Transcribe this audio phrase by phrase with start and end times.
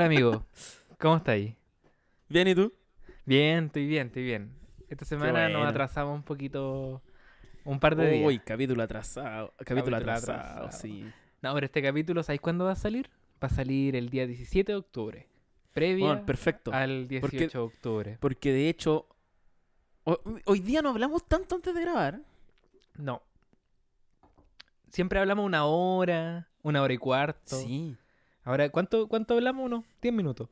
[0.00, 0.46] Hola amigo,
[0.98, 1.52] ¿cómo estáis?
[2.30, 2.72] Bien, ¿y tú?
[3.26, 4.50] Bien, estoy bien, estoy bien.
[4.88, 7.02] Esta semana nos atrasamos un poquito,
[7.64, 8.26] un par de días.
[8.26, 9.48] Uy, capítulo atrasado.
[9.58, 10.72] Capítulo, Capítulo atrasado, atrasado.
[10.72, 11.04] sí.
[11.42, 13.10] No, pero este capítulo, ¿sabéis cuándo va a salir?
[13.44, 15.28] Va a salir el día 17 de octubre,
[15.74, 16.72] Bueno, perfecto.
[16.72, 18.16] al 18 Porque- de octubre.
[18.20, 19.06] Porque de hecho,
[20.04, 22.20] ho- hoy día no hablamos tanto antes de grabar.
[22.96, 23.20] No.
[24.90, 27.56] Siempre hablamos una hora, una hora y cuarto.
[27.60, 27.98] Sí.
[28.44, 29.66] Ahora, ¿cuánto, cuánto hablamos?
[29.66, 30.48] Unos 10 minutos.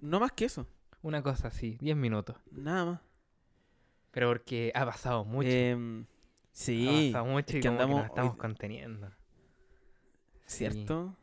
[0.00, 0.66] No más que eso.
[1.02, 2.36] Una cosa así, 10 minutos.
[2.50, 3.00] Nada más.
[4.10, 5.48] Pero porque ha pasado mucho.
[5.48, 6.06] Em, ha
[6.52, 7.10] sí.
[7.12, 9.10] pasado mucho es y que como que andamos nos estamos hoy- conteniendo.
[10.46, 11.16] ¿Cierto?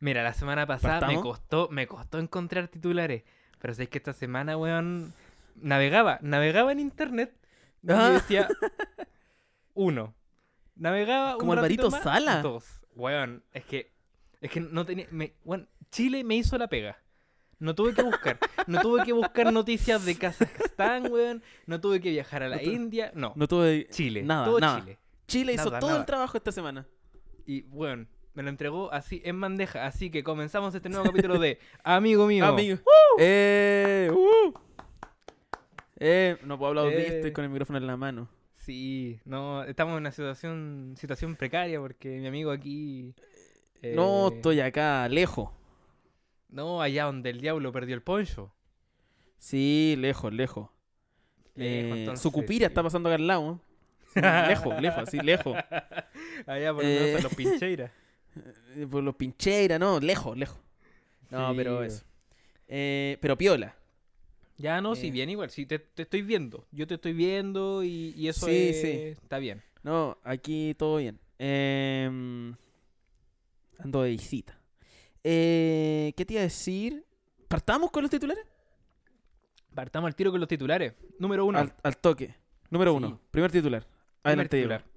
[0.00, 3.22] Mira, la semana pasada me costó, me costó encontrar titulares.
[3.60, 5.12] Pero sabes que esta semana, weón,
[5.54, 7.36] navegaba, navegaba en internet.
[7.82, 8.10] Y Ah.
[8.10, 8.48] decía
[9.74, 10.14] uno.
[10.74, 12.42] Navegaba Como un Alvarito más, Sala.
[12.42, 12.80] Dos.
[12.96, 13.91] Weón, es que,
[14.42, 15.06] es que no tenía.
[15.10, 16.98] Me, weón, Chile me hizo la pega.
[17.58, 18.38] No tuve que buscar.
[18.66, 21.42] No tuve que buscar noticias de Kazajstán, weón.
[21.66, 23.12] No tuve que viajar a la No India.
[23.14, 23.32] No.
[23.36, 23.86] No tuve.
[23.90, 24.22] Chile.
[24.22, 24.80] nada, todo nada.
[24.80, 24.98] Chile.
[25.28, 26.00] Chile hizo Nada, todo nada.
[26.00, 26.86] el trabajo esta semana.
[27.46, 29.86] Y bueno, me lo entregó así en bandeja.
[29.86, 32.44] Así que comenzamos este nuevo capítulo de Amigo mío.
[32.46, 32.78] Amigo.
[33.18, 34.52] Eh, uh.
[35.96, 37.16] Eh, no puedo hablar Eh.
[37.16, 38.28] estoy con el micrófono en la mano.
[38.56, 43.14] Sí, no, estamos en una situación, situación precaria porque mi amigo aquí.
[43.82, 45.50] No, eh, estoy acá, lejos.
[46.48, 48.52] No, allá donde el diablo perdió el poncho.
[49.38, 50.68] Sí, lejos, lejos.
[51.54, 52.70] Lejos, Eh, Sucupira sí.
[52.70, 53.60] está pasando acá al lado.
[54.14, 55.56] Sí, lejos, lejos, así, lejos.
[56.46, 57.18] Allá por Eh.
[57.22, 57.90] los pincheiras.
[58.76, 60.58] Eh, Por los pincheiras, no, lejos, lejos.
[61.30, 62.04] No, Sí, pero eso.
[62.68, 63.74] Eh, pero piola.
[64.58, 65.10] Ya no, Eh.
[65.10, 65.50] bien igual.
[65.50, 66.66] Sí, te, te estoy viendo.
[66.72, 69.62] Yo te estoy viendo y, y eso es- está bien.
[69.82, 71.18] No, aquí todo bien.
[71.38, 72.54] Em,
[73.82, 74.58] ando de visita.
[75.24, 77.04] Eh, ¿Qué te iba a decir?
[77.48, 78.44] ¿Partamos con los titulares?
[79.74, 80.94] Partamos al tiro con los titulares.
[81.18, 81.58] Número uno.
[81.58, 82.34] Al, al toque.
[82.70, 82.96] Número Sí.
[82.96, 83.20] uno.
[83.30, 83.82] Primer titular.
[83.82, 84.72] Primer Adelante, Diego.
[84.76, 84.92] titular.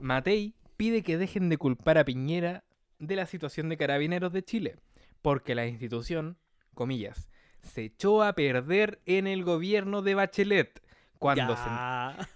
[0.00, 2.64] Matei pide que dejen de culpar a Piñera
[2.98, 4.76] de la situación de carabineros de Chile,
[5.22, 6.38] porque la institución,
[6.74, 7.28] comillas,
[7.62, 10.82] se echó a perder en el gobierno de Bachelet.
[11.18, 11.62] Cuando se.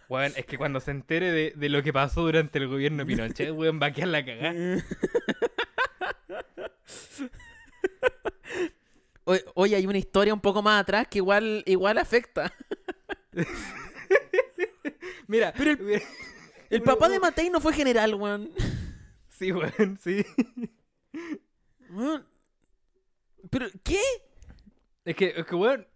[0.09, 3.07] Weón, es que cuando se entere de, de lo que pasó durante el gobierno de
[3.07, 4.55] Pinochet, weón, va a quedar la cagada.
[9.55, 12.53] Oye, hay una historia un poco más atrás que igual, igual afecta.
[15.27, 16.03] Mira, Pero el- mira-
[16.71, 18.51] El Uno- papá de Matei no fue general, weón.
[19.29, 20.25] sí, weón, sí.
[21.91, 22.25] Weón.
[23.51, 24.01] ¿Pero qué?
[25.05, 25.87] Es que, es que weón,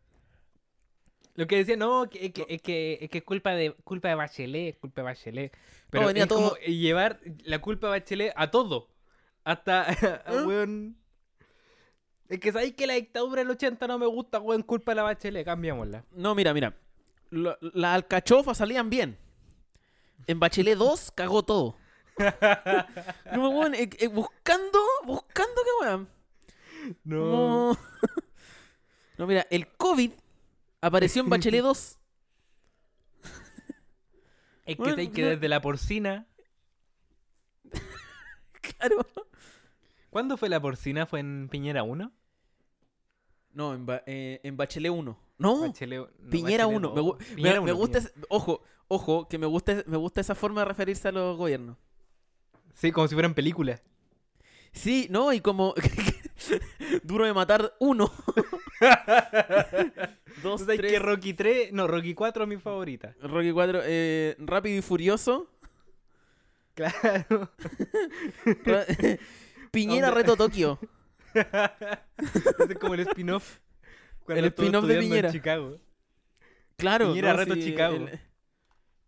[1.35, 4.15] lo que decía, no, que, es que, es que, es que culpa de, culpa de
[4.17, 5.53] Bachelet, culpa de Bachelet.
[5.91, 8.89] Pero venía es como todo- llevar la culpa de Bachelet a todo.
[9.45, 9.93] Hasta, a,
[10.35, 10.43] ¿Eh?
[10.45, 10.97] weón.
[12.29, 15.03] Es que sabéis que la dictadura del 80 no me gusta, weón, culpa de la
[15.03, 16.05] Bachelet, cambiémosla.
[16.13, 16.77] No, mira, mira.
[17.31, 19.19] Lo- Las alcachofas salían bien.
[20.27, 21.77] En Bachelet 2 cagó todo.
[23.33, 26.09] No, weón, eh, eh, buscando, buscando qué weón.
[27.05, 27.73] No.
[29.19, 30.13] No, mira, el COVID
[30.83, 31.97] apareció en Bachelet 2.
[34.67, 36.27] Es que Weón, sabéis que no- desde la porcina.
[38.61, 39.07] Claro.
[40.11, 41.07] ¿Cuándo fue la porcina?
[41.07, 42.13] ¿Fue en Piñera 1?
[43.53, 45.19] No, en, Ba- eh, en Bachelet 1.
[45.39, 46.95] No, Bachelet- no, Piñera Bachelet 1.
[46.95, 48.27] Me, me- Piñera me uno, gusta, Piñera.
[48.29, 51.77] ojo, ojo, que me gusta, me gusta esa forma de referirse a los gobiernos.
[52.75, 53.83] Sí, como si fueran películas.
[54.73, 55.75] Sí, no, y como
[57.03, 58.13] duro de matar uno.
[60.43, 61.73] Dos, ¿Sabes tres, que Rocky 3?
[61.73, 63.15] No, Rocky 4 es mi favorita.
[63.21, 65.51] Rocky 4, eh, Rápido y Furioso.
[66.75, 67.51] Claro.
[69.71, 70.79] Ra- Piñera Reto Tokio.
[71.35, 73.59] Ese es como el spin-off.
[74.29, 75.31] El spin-off de en Piñera.
[75.33, 75.79] Chicago.
[76.77, 77.09] Claro.
[77.09, 77.97] Piñera no, Reto sí, Chicago.
[77.97, 78.21] el-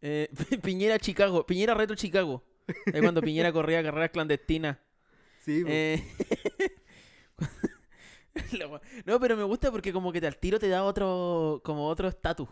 [0.03, 0.29] eh,
[0.63, 1.45] Piñera Chicago.
[1.47, 2.45] Piñera Reto Chicago.
[2.87, 4.79] Es cuando Piñera corría carreras clandestinas.
[5.45, 5.65] Sí.
[5.67, 6.03] Eh,
[9.05, 12.09] no, pero me gusta porque como que te- al tiro te da otro como otro
[12.09, 12.49] estatus.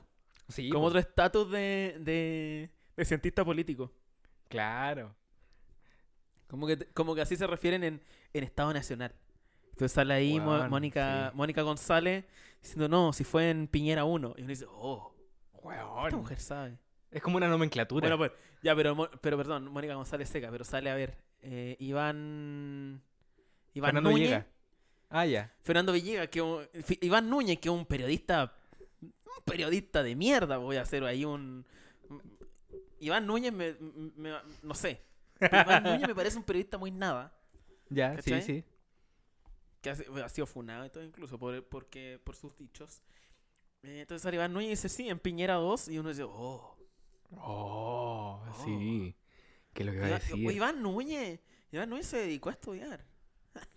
[0.48, 3.92] sí, Como otro estatus de, de, de cientista político.
[4.48, 5.14] Claro.
[6.50, 8.02] Como que, como que así se refieren en,
[8.34, 9.14] en Estado Nacional.
[9.70, 11.36] Entonces sale ahí Mónica, sí.
[11.36, 12.24] Mónica González
[12.60, 14.34] diciendo, no, si fue en Piñera 1.
[14.36, 15.14] Y uno dice, oh,
[15.54, 16.14] esta Weón.
[16.16, 16.76] mujer sabe.
[17.10, 18.00] Es como una nomenclatura.
[18.02, 18.32] Bueno, pues,
[18.62, 21.16] ya, pero, pero perdón, Mónica González seca, pero sale a ver.
[21.42, 23.00] eh, Iván.
[23.74, 24.26] Iván Fernando Núñez.
[24.28, 24.46] Villegas.
[25.08, 25.52] Ah, ya.
[25.62, 26.66] Fernando Villegas, que un-
[27.00, 28.54] Iván Núñez, que es un periodista.
[29.00, 29.12] Un
[29.44, 31.64] periodista de mierda, voy a hacer ahí un.
[33.00, 33.74] Iván Núñez, me,
[34.16, 35.00] me- no sé.
[35.40, 37.34] Pero Iván Núñez me parece un periodista muy nada.
[37.88, 38.42] Ya, ¿Cachai?
[38.42, 38.64] sí, sí.
[39.80, 43.02] que ha, si- ha sido funado y todo incluso por, porque, por sus dichos.
[43.82, 45.88] Eh, entonces Iván Núñez dice, sí, en Piñera 2.
[45.88, 46.76] Y uno dice, oh.
[47.36, 48.64] Oh, Oh.
[48.64, 49.16] sí.
[49.72, 50.46] ¿Qué es lo que va a decir?
[50.46, 51.40] oh, Iván Núñez.
[51.72, 53.04] Iván Núñez se dedicó a estudiar.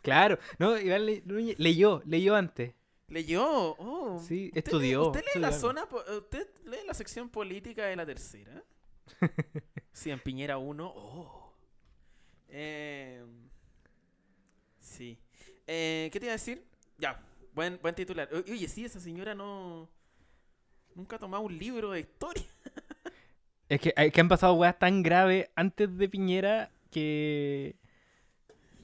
[0.01, 2.74] Claro, no, Iván le- Núñez leyó, leyó antes.
[3.07, 3.75] Leyó.
[3.80, 4.19] Oh.
[4.19, 5.01] Sí, ¿Usted estudió.
[5.01, 5.60] Lee, ¿Usted lee estudió la algo.
[5.60, 5.83] zona?
[6.18, 8.63] ¿Usted lee la sección política de la tercera?
[9.94, 10.94] sí, en Piñera 1.
[10.95, 11.42] Oh.
[12.55, 13.25] Eh,
[14.79, 15.17] sí.
[15.65, 16.63] Eh, ¿Qué te iba a decir?
[17.00, 17.19] Ya,
[17.53, 18.29] buen, buen titular.
[18.31, 19.89] Oye, sí, esa señora no.
[20.94, 22.45] Nunca ha tomado un libro de historia.
[23.69, 27.75] Es que, es que han pasado weas tan graves antes de Piñera que.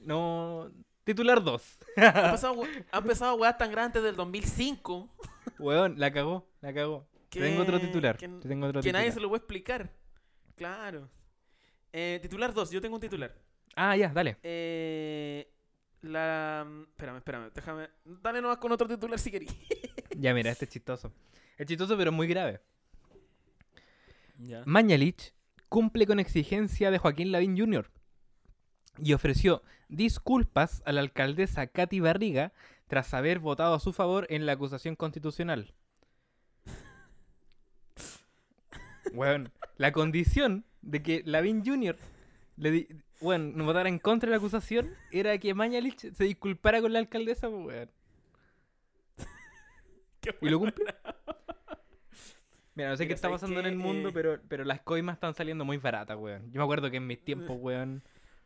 [0.00, 0.72] No.
[1.04, 1.78] Titular 2.
[1.96, 5.08] Han pasado, han pasado weas tan grandes del 2005
[5.60, 7.06] Weón, la cagó, la cagó.
[7.28, 8.16] Te tengo otro titular.
[8.16, 9.92] que, te tengo otro que nadie se lo puede explicar.
[10.56, 11.08] Claro.
[11.92, 13.32] Eh, titular 2, yo tengo un titular.
[13.76, 14.36] Ah, ya, dale.
[14.42, 15.48] Eh,
[16.02, 16.66] la.
[16.90, 17.88] Espérame, espérame, déjame.
[18.04, 19.50] Dale nomás con otro titular si querís.
[20.16, 21.12] Ya, mira, este es chistoso.
[21.56, 22.60] Es chistoso, pero muy grave.
[24.38, 24.62] Ya.
[24.66, 25.32] Mañalich
[25.68, 27.88] cumple con exigencia de Joaquín Lavín Jr.
[28.98, 32.52] y ofreció disculpas a la alcaldesa Katy Barriga
[32.88, 35.72] tras haber votado a su favor en la acusación constitucional.
[39.14, 41.96] Bueno, la condición de que Lavín Jr.
[42.56, 42.88] le di-
[43.20, 46.98] bueno, no votara en contra de la acusación era que Mañalich se disculpara con la
[47.00, 47.90] alcaldesa, pues, weón.
[50.20, 50.74] Qué ¿Y lo bueno.
[50.74, 50.94] cumple?
[52.74, 54.80] Mira, no sé Mira, qué está ¿sabes pasando en el mundo, Eh, pero, pero las
[54.80, 56.50] coimas están saliendo muy baratas, weón.
[56.52, 58.02] Yo me acuerdo que en mis tiempos, weón,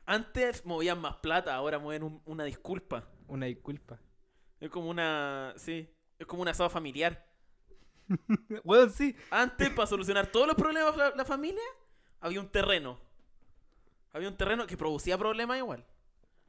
[0.06, 3.09] Antes movían más plata, ahora mueven un- una disculpa.
[3.29, 3.99] una disculpa.
[4.61, 5.53] Es como una.
[5.56, 5.88] Sí.
[6.19, 7.26] Es como un asado familiar.
[8.65, 9.17] Weón, sí.
[9.31, 11.62] Antes, para solucionar todos los problemas de la, la familia,
[12.21, 12.99] había un terreno.
[14.14, 15.84] Había un terreno que producía problemas igual.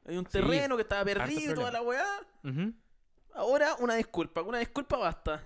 [0.06, 2.06] Había un Sí, terreno que estaba perdido y toda la weá.
[3.34, 4.40] Ahora, una disculpa.
[4.40, 5.42] Una disculpa basta.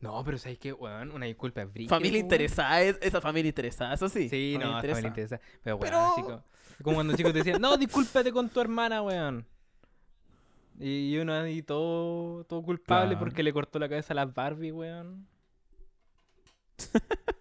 [0.00, 1.10] No, pero ¿sabes qué, weón?
[1.12, 2.24] Una disculpa es brígida, Familia weón.
[2.26, 4.28] interesada, es, esa familia interesada, eso sí.
[4.28, 5.40] Sí, no, familia familia interesada.
[5.42, 5.60] interesa.
[5.64, 6.44] Pero, weón, Pero- chico.
[6.82, 9.46] Como cuando chicos te decían, no, discúlpate con tu hermana, weón.
[10.78, 15.26] Y uno ahí todo, todo culpable porque le cortó la cabeza a las Barbie, weón.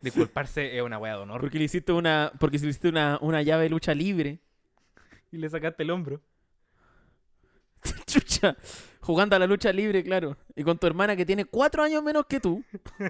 [0.00, 1.40] Disculparse es una weá de honor.
[1.40, 4.40] Porque le hiciste una, porque le hiciste una, una llave de lucha libre.
[5.32, 6.20] Y le sacaste el hombro.
[8.06, 8.56] Chucha.
[9.00, 10.36] Jugando a la lucha libre, claro.
[10.54, 12.62] Y con tu hermana que tiene cuatro años menos que tú.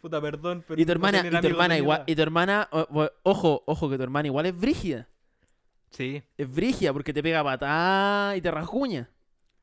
[0.00, 3.10] Puta, perdón, pero Y tu hermana, y tu hermana igual, y tu hermana, o- o-
[3.24, 5.08] ojo, ojo, que tu hermana igual es brígida.
[5.90, 9.08] Sí, Es brígida porque te pega patada y te rasguña.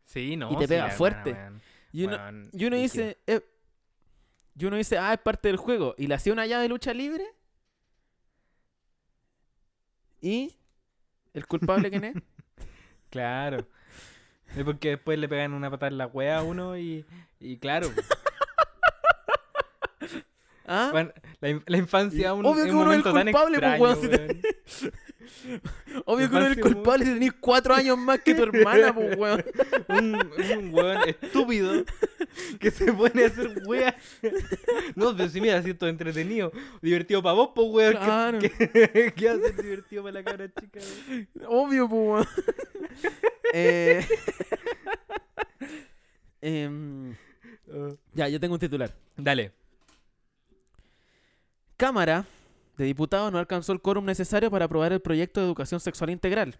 [0.05, 0.51] sí, no.
[0.51, 1.37] Y te sí, pega hermana, fuerte.
[1.93, 3.41] Y uno, y dice, eh,
[4.57, 5.95] y uno dice, ah, es parte del juego.
[5.97, 7.25] Y le hacía una llave de lucha libre.
[10.21, 10.55] ¿Y
[11.33, 12.15] el culpable quién es?
[13.09, 13.65] Claro.
[14.57, 17.05] Es porque después le pegan una patada en la wea a uno y,
[17.39, 17.87] y claro.
[20.67, 20.89] ¿Ah?
[20.91, 24.01] Bueno, la, in- la infancia un, Obvio que uno es el culpable, pues, extraño, weón,
[24.01, 25.61] te- weón.
[26.05, 29.15] Obvio que uno es el culpable si tenés cuatro años más que tu hermana, pues,
[29.17, 29.43] weón.
[29.89, 30.15] un,
[30.57, 31.83] un weón estúpido
[32.59, 33.95] que se pone a hacer wea.
[34.95, 36.51] No, pero si mira, si esto es entretenido,
[36.81, 37.93] divertido para vos, pues weón.
[37.93, 38.39] ¿qué- Claro.
[38.39, 40.79] ¿Qué, qué hace divertido para la cabra chica?
[41.09, 41.27] weón?
[41.47, 42.27] Obvio, pues, weón.
[43.53, 44.05] eh...
[46.41, 47.15] em,
[47.73, 47.97] Oh.
[48.13, 48.93] ya, yo tengo un titular.
[49.17, 49.51] Dale.
[51.77, 52.25] Cámara
[52.77, 56.55] de Diputados no alcanzó el quórum necesario para aprobar el proyecto de educación sexual integral.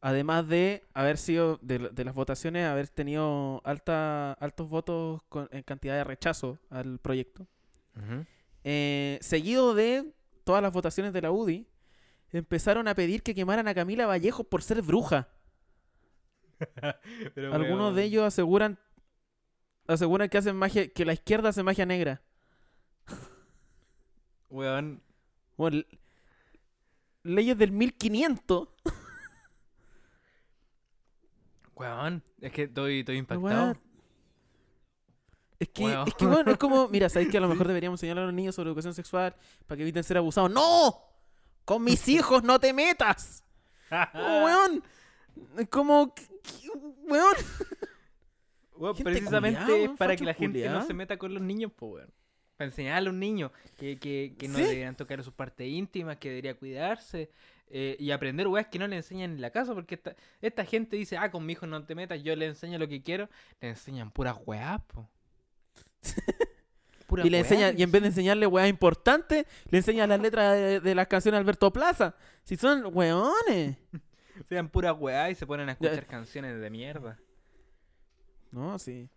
[0.00, 5.48] Además de haber sido, de, la- de las votaciones, haber tenido alta, altos votos con-
[5.52, 7.46] en cantidad de rechazo al proyecto.
[8.64, 10.12] Eh, seguido de
[10.44, 11.66] todas las votaciones de la UDI,
[12.32, 15.28] empezaron a pedir que quemaran a Camila Vallejo por ser bruja.
[17.52, 18.78] Algunos de ellos aseguran
[19.86, 22.22] aseguran que hacen magia, que la izquierda hace magia negra.
[24.50, 25.02] Weón,
[25.56, 25.82] Bueno,
[27.22, 28.68] leyes del 1500.
[31.74, 33.76] weón, es que estoy, estoy impactado.
[35.58, 36.08] Es que, Weón.
[36.08, 38.34] es que bueno, es como, mira, sabéis que a lo mejor deberíamos enseñar a los
[38.34, 39.34] niños sobre educación sexual
[39.66, 40.50] para que eviten ser abusados.
[40.50, 41.04] ¡No!
[41.64, 43.44] Con mis hijos no te metas.
[44.14, 44.82] Oh, weón.
[45.58, 46.14] Es como,
[47.04, 47.34] weón.
[48.74, 51.70] Weón, precisamente culiao, es weón, para que la gente no se meta con los niños,
[51.76, 52.10] pues, weón.
[52.60, 54.64] Para enseñar a los niños que, que, que no Sí.
[54.64, 57.30] deberían tocar sus partes íntimas, que debería cuidarse.
[57.70, 60.96] eh, y aprender weas que no le enseñan en la casa, porque esta, esta gente
[60.96, 63.30] dice, ah, con mi hijo no te metas, yo le enseño lo que quiero.
[63.62, 65.08] Le enseñan puras weas, po.
[67.06, 70.20] Puras Y le weas enseñan, y en vez de enseñarle weas importantes, le enseñan las
[70.20, 72.14] letras de, de las canciones de Alberto Plaza.
[72.44, 73.76] Si son weones.
[74.50, 77.18] Sean puras weá y se ponen a escuchar canciones de mierda.
[78.50, 79.08] No, sí.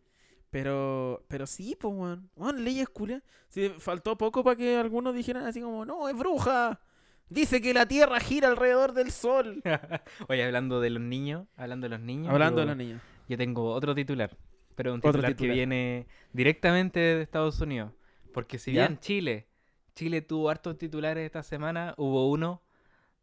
[0.54, 2.30] Pero, pero sí, pues, weón.
[2.36, 3.24] Weón, leyes culias.
[3.50, 6.80] Sí, faltó poco para que algunos dijeran así como, no, es bruja.
[7.28, 9.64] Dice que la Tierra gira alrededor del Sol.
[10.30, 12.32] Oye, hablando de los niños, hablando de los niños.
[12.32, 13.02] Hablando de yo- los niños.
[13.28, 14.38] Yo tengo otro titular,
[14.76, 17.92] pero un Otro titular, que viene directamente de Estados Unidos.
[18.32, 18.86] Porque si ¿Ya?
[18.88, 19.48] bien Chile,
[19.96, 22.62] Chile tuvo hartos titulares esta semana, hubo uno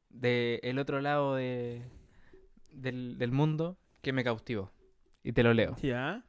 [0.09, 1.85] del otro lado de,
[2.73, 4.73] del, del mundo que me cautivó.
[5.23, 5.77] Y te lo leo.
[5.81, 6.25] Ya.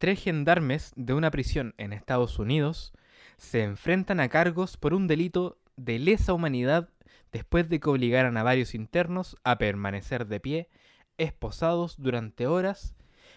[0.00, 2.94] Tres gendarmes de una prisión en Estados Unidos
[3.36, 6.88] se enfrentan a cargos por un delito de lesa humanidad
[7.32, 10.70] después de que obligaran a varios internos a permanecer de pie,
[11.18, 12.94] esposados durante horas,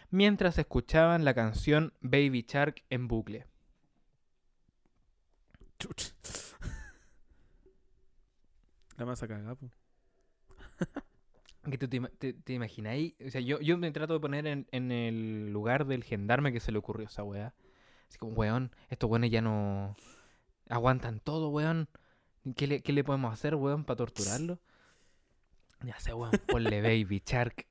[0.09, 3.45] mientras escuchaban la canción Baby Shark en bucle.
[8.95, 9.57] La masa cagada.
[11.69, 14.67] Que tú te, te, te imagináis, o sea, yo, yo me trato de poner en,
[14.71, 17.53] en el lugar del gendarme que se le ocurrió esa weá.
[18.09, 19.95] Así como, weón, estos weones ya no
[20.67, 21.87] aguantan todo, weón.
[22.57, 24.59] ¿Qué le, qué le podemos hacer, weón, para torturarlo?
[25.85, 27.65] Ya sé, weón, ponle Baby Shark.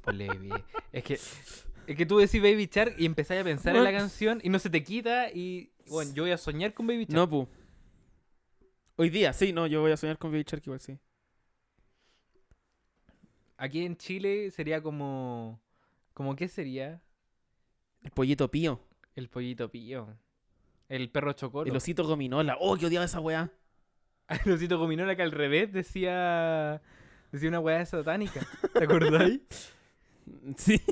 [0.00, 0.52] Ponle Baby.
[0.92, 4.40] Es que, es que tú decís Baby Shark y empezáis a pensar en la canción
[4.42, 7.14] y no se te quita y, bueno, yo voy a soñar con Baby Shark.
[7.14, 7.48] No, pu.
[9.00, 10.98] Hoy día, sí, no, yo voy a soñar con Baby Shark igual, sí.
[13.56, 15.60] Aquí en Chile sería como...
[16.14, 17.00] ¿Como qué sería?
[18.02, 18.80] El pollito pío.
[19.14, 20.08] El pollito pillo.
[20.88, 21.70] El perro chocolo.
[21.70, 22.56] El osito gominola.
[22.58, 23.52] Oh, que odiaba esa weá.
[24.44, 26.82] El osito gominola que al revés decía...
[27.30, 28.44] Decía una weá satánica.
[28.74, 29.40] ¿Te acordáis?
[30.56, 30.82] Sí.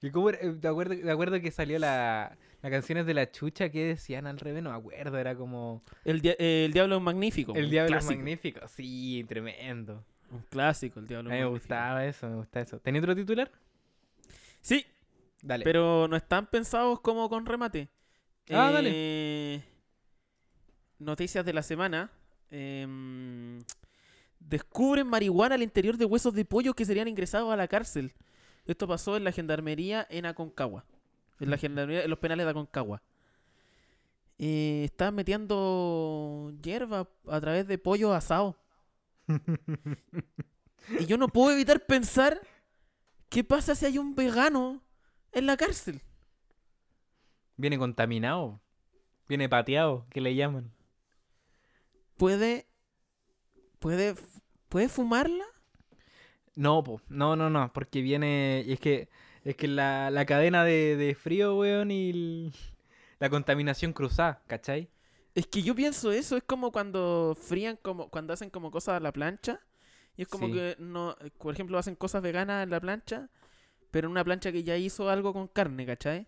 [0.00, 0.30] ¿Y cómo?
[0.30, 2.36] Eh, ¿Te acuerdas, te acuerdas que salió la...
[2.64, 4.62] Las canciones de la chucha que decían al revés?
[4.62, 5.18] No me acuerdo.
[5.18, 5.82] Era como...
[6.02, 7.52] El, dia- el diablo es magnífico.
[7.54, 8.66] El diablo es magnífico.
[8.68, 10.02] Sí, tremendo.
[10.30, 12.80] Un clásico, el A diablo mí es me gustaba eso, me gustaba eso.
[12.80, 13.52] ¿Tenía otro titular?
[14.62, 14.86] Sí,
[15.42, 15.62] Dale.
[15.62, 17.90] pero no están pensados como con remate.
[18.48, 18.90] Ah, dale.
[18.94, 19.62] Eh,
[20.98, 22.10] Noticias de la semana.
[22.50, 23.58] Em,
[24.40, 28.14] descubren marihuana al interior de huesos de pollo que serían ingresados a la cárcel.
[28.64, 30.86] Esto pasó en la gendarmería en Aconcagua.
[31.40, 33.02] En la gendarmería, en los penales de Aconcagua.
[34.38, 38.56] Eh, estaban metiendo hierba a través de pollo asado.
[41.00, 42.40] Y yo no puedo evitar pensar
[43.28, 44.82] qué pasa si hay un vegano
[45.32, 46.02] en la cárcel.
[47.56, 48.60] Viene contaminado.
[49.28, 50.72] Viene pateado, que le llaman.
[52.16, 52.66] ¿Puede,
[53.78, 54.14] puede,
[54.68, 55.44] puede fumarla?
[56.54, 57.00] No, po.
[57.08, 59.08] no, no, no, porque viene, y es que,
[59.44, 62.52] es que la, la cadena de, de frío, weón, y el-
[63.20, 64.88] la contaminación cruzada, ¿cachai?
[65.34, 69.00] Es que yo pienso eso, es como cuando frían, como cuando hacen como cosas a
[69.00, 69.60] la plancha.
[70.16, 70.52] Y es como Sí.
[70.52, 73.28] que, no por ejemplo, hacen cosas veganas en la plancha,
[73.90, 76.26] pero en una plancha que ya hizo algo con carne, ¿cachai?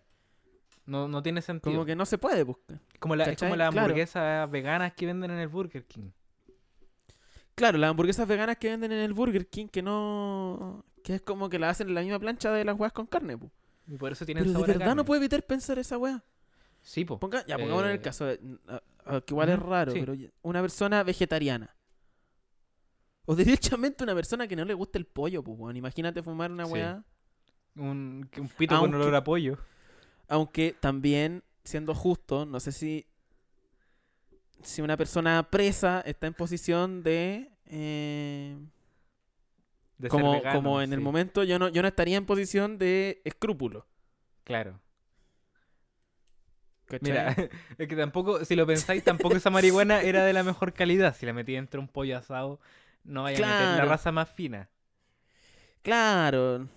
[0.85, 1.71] No, no tiene sentido.
[1.73, 2.57] Como que no se puede, pues.
[2.99, 3.85] como la, es como las Claro.
[3.85, 6.09] hamburguesas veganas que venden en el Burger King.
[7.55, 10.85] Claro, las hamburguesas veganas que venden en el Burger King, que no...
[11.07, 13.37] Que es como que la hacen en la misma plancha de las weas con carne,
[13.37, 13.49] pues.
[13.87, 16.21] Y por eso tienen Pero de sabor a verdad no puedo evitar pensar esa wea.
[16.81, 17.17] Sí, po.
[17.17, 19.91] Ponga, ya, pongámonos en Eh, el caso, de, a- a- que igual es ujú, raro,
[19.93, 19.99] sí.
[20.01, 21.73] pero ya- una persona vegetariana.
[23.25, 25.77] O derechamente una persona que no le gusta el pollo, pues, weón.
[25.77, 26.73] Imagínate fumar una Sí.
[27.77, 29.57] Un, que un pito con Aunque- olor a pollo.
[30.27, 33.05] Aunque también, siendo justo, no sé si.
[34.61, 37.49] Si una persona presa está en posición de.
[37.67, 38.57] eh,
[39.97, 42.77] De ser como vegano, como en el momento, yo no, yo no estaría en posición
[42.77, 43.87] de escrúpulo.
[44.43, 44.79] Claro.
[46.85, 47.01] ¿cachai?
[47.11, 47.35] Mira,
[47.77, 51.15] es que tampoco, si lo pensáis, tampoco esa marihuana era de la mejor calidad.
[51.15, 52.59] Si la metí dentro de un pollo asado,
[53.03, 54.69] no vaya a meter la raza más fina.
[55.81, 56.67] Claro.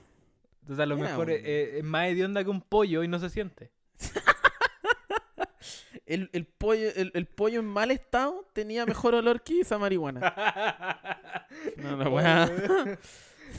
[0.62, 3.18] Entonces a lo Era mejor un- es- es más hedionda que un pollo y no
[3.18, 3.70] se siente.
[6.12, 10.20] El, el pollo, el, el pollo en mal estado tenía mejor olor que esa marihuana.
[11.76, 12.50] No, la weá.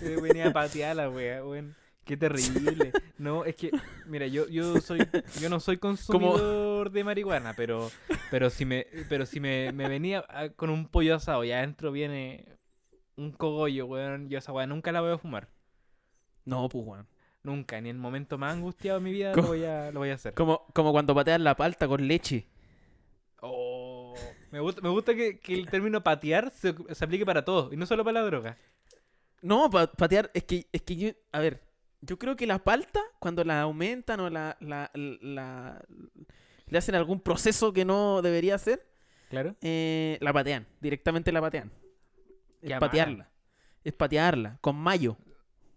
[0.22, 1.75] Venía a patear la wea, weón.
[2.05, 2.91] Qué terrible.
[3.17, 3.70] No, es que,
[4.05, 5.00] mira, yo, yo soy,
[5.39, 7.91] yo no soy consumidor de marihuana, pero,
[8.31, 11.91] pero si me, pero si me, me venía a- con un pollo asado y adentro
[11.91, 12.46] viene
[13.17, 15.50] un cogollo, weón, yo esa weá nunca la voy a fumar.
[16.46, 17.08] No, pues, weón.
[17.44, 20.10] Nunca, ni en el momento más angustiado de mi vida lo voy a, lo voy
[20.10, 20.34] a hacer.
[20.34, 22.46] Como, como cuando patean la palta con leche.
[23.42, 24.14] Oh,
[24.52, 27.78] me gusta, me gusta que, que el término patear se, se aplique para todo y
[27.78, 28.58] no solo para la droga.
[29.42, 31.62] No, pa- patear, es que, es que yo, a ver,
[32.02, 35.84] yo creo que la palta, cuando la aumentan o la, la, la-
[36.68, 38.86] le hacen algún proceso que no debería hacer,
[39.30, 39.56] Claro.
[39.62, 40.68] eh, la patean.
[40.80, 41.72] Directamente la patean.
[42.62, 43.30] Es patearla.
[43.84, 44.60] Es patearla.
[44.62, 45.18] Con mayo.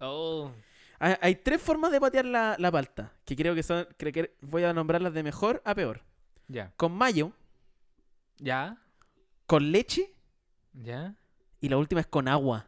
[0.00, 0.50] Oh.
[0.98, 3.12] Hay, hay tres formas de patear la, la palta.
[3.24, 3.86] Que creo que son.
[3.96, 6.02] Creo que voy a nombrarlas de mejor a peor.
[6.48, 6.72] Ya.
[6.76, 7.32] Con mayo,
[8.38, 8.76] ¿Ya?
[9.46, 10.12] con leche
[10.74, 11.14] ¿Ya?
[11.60, 12.66] y la última es con agua.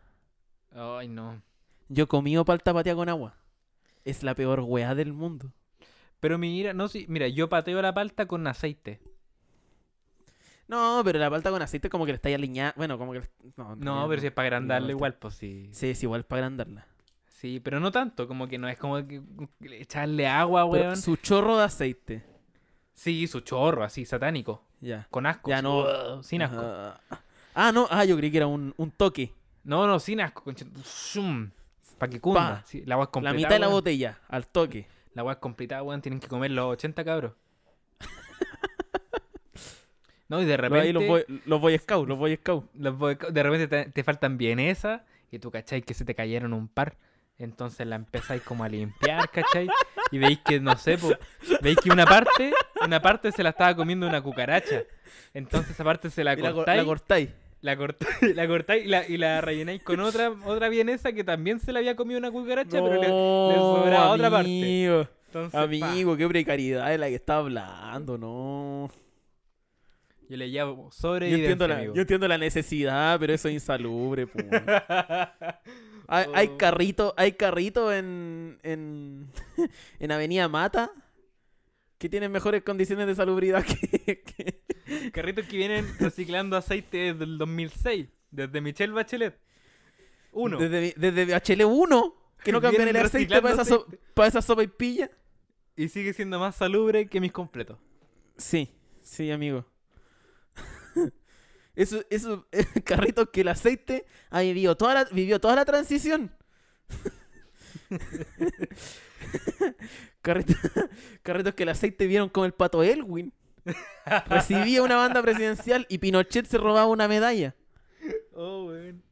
[0.73, 1.43] Ay, no.
[1.89, 3.37] Yo comido palta pateada con agua.
[4.05, 5.53] Es la peor weá del mundo.
[6.21, 9.01] Pero mira, no, sí, mira, yo pateo la palta con aceite.
[10.69, 12.75] No, pero la palta con aceite como que le está alineada.
[12.77, 13.21] Bueno, como que.
[13.21, 15.69] le- No, No, pero si es para agrandarle no, igual, pues sí.
[15.73, 16.87] Sí, es igual para agrandarla.
[17.37, 19.21] Sí, pero no tanto, como que no es como que
[19.73, 20.97] echarle agua, Pero weón.
[20.97, 22.25] su chorro de aceite.
[22.95, 24.63] Sí, su chorro, así, satánico.
[24.81, 25.07] Ya.
[25.11, 25.51] Con asco.
[25.51, 25.81] Ya no.
[25.81, 26.59] uh, sin asco.
[26.59, 26.99] Ah,
[27.55, 27.87] ah, no.
[27.91, 29.35] Ah, yo creí que era un, un toque.
[29.65, 30.45] No, no, sin asco.
[31.99, 32.41] Para que cunda.
[32.41, 32.63] Pa.
[32.65, 34.89] Sí, la agua es La mitad de la botella, al toque.
[35.13, 36.01] La agua es completada, weón.
[36.01, 37.33] Tienen que comer los 80 cabros.
[40.29, 40.91] no, y de repente.
[40.95, 42.65] los, boy, los boy scout, los boy scout.
[42.77, 46.55] los boy- de repente te, te faltan vienesas y tú cachai que se te cayeron
[46.55, 46.97] un par.
[47.39, 49.69] Entonces la empezáis como a limpiar, ¿cachai?
[50.11, 51.11] Y veis que, no sé, po,
[51.61, 52.53] veis que una parte,
[52.85, 54.85] una parte se la estaba comiendo una cucaracha.
[55.35, 57.31] Entonces esa parte se la Y cortáis, la cortáis.
[57.61, 61.61] la cortáis, la cortáis y la, y la rellenáis con otra, otra vienesa que también
[61.61, 64.49] se la había comido una cucaracha, pero le, le sobraba otra parte.
[64.49, 66.13] amigo.
[66.13, 68.91] Pa, qué precariedad es la que está hablando, no.
[70.31, 74.27] yo le llamo sobre Yo entiendo, la, yo entiendo la necesidad, pero eso es insalubre,
[74.27, 74.39] po.
[76.09, 76.57] Hay, hay Oh.
[76.59, 79.31] carritos, hay carritos en, en,
[80.01, 80.91] en Avenida Mata
[81.99, 84.63] que tienen mejores condiciones de salubridad que, que-
[85.13, 89.37] Carritos que vienen reciclando aceite desde el 2006, desde Michelle Bachelet.
[90.33, 90.59] Uno.
[90.59, 92.15] Desde, desde Bachelet 1,
[92.45, 95.11] que no cambian el aceite para esa, so- para esa sopa y pilla.
[95.75, 97.79] Y sigue siendo más salubre que mis completos.
[98.37, 98.71] Sí,
[99.03, 99.67] sí, amigo.
[101.77, 102.49] Eso, eso,
[102.85, 106.35] carritos que el aceite ha vivido toda la, vivió toda la transición.
[110.23, 110.57] Carritos,
[111.23, 113.33] carritos que el aceite vieron como el pato Elwin.
[114.27, 117.55] Recibía una banda presidencial y Pinochet se robaba una medalla.
[118.33, 119.05] Oh, weón.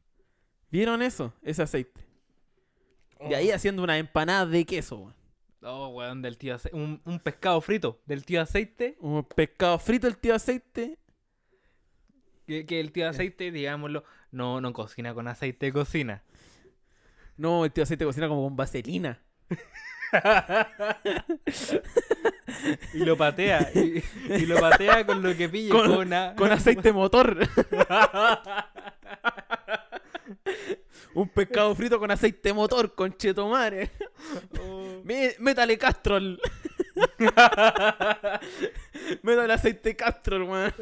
[0.69, 1.33] ¿Vieron eso?
[1.41, 2.01] Ese aceite.
[3.29, 5.15] De ahí haciendo una empanada de queso, weón.
[5.61, 6.77] Oh, weón, del tío aceite.
[6.77, 8.97] Un, un pescado frito del tío aceite.
[8.99, 10.99] Un pescado frito el tío aceite.
[12.47, 16.23] Que, que el tío aceite, digámoslo, no, no cocina con aceite de cocina.
[17.37, 19.19] No, el tío aceite cocina como con vaselina.
[22.93, 23.69] Y lo patea.
[23.75, 25.69] Y, y lo patea con lo que pille.
[25.69, 27.37] Con- Con, a- Con aceite motor.
[31.13, 33.91] Un pescado frito con aceite motor, con chetomare.
[34.59, 35.01] Oh.
[35.39, 36.39] Métale castrol.
[39.23, 40.73] Métale aceite castrol, weón.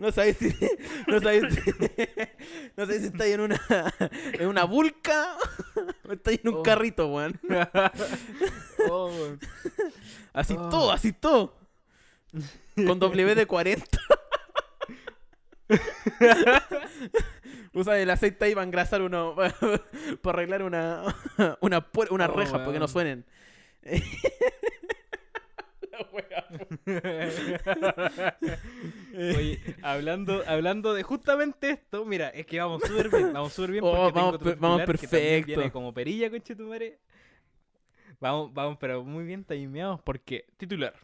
[0.00, 0.54] No sabes si.
[1.06, 1.70] No sabes si.
[2.76, 3.60] No sabes si estáis en una.
[4.34, 5.36] En una vulca.
[6.08, 6.62] O estáis en un Oh.
[6.62, 7.40] carrito, weón.
[8.90, 9.10] Oh.
[10.34, 10.68] Así Oh.
[10.68, 11.56] todo, así todo.
[12.74, 13.98] Con W de 40.
[17.72, 19.34] Usa el aceite ahí para engrasar uno.
[19.34, 21.02] Para arreglar una.
[21.60, 23.24] Una, una reja para que no suenen.
[29.14, 33.84] Oye, hablando, hablando de justamente esto, mira, es que vamos súper bien, vamos súper bien
[33.84, 35.46] Oh, porque tengo vamos per- vamos que perfecto.
[35.46, 36.98] viene como perilla, conchetumare.
[38.20, 40.94] Vamos, vamos, pero muy bien timeados porque titular.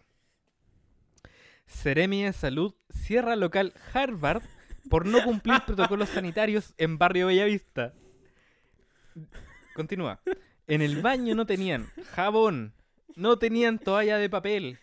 [1.67, 4.43] Seremi de Salud cierra local Harvard
[4.91, 7.95] por no cumplir protocolos sanitarios en barrio Bellavista.
[9.75, 10.21] Continúa.
[10.67, 12.73] En el baño no tenían jabón,
[13.17, 14.79] no tenían toalla de papel.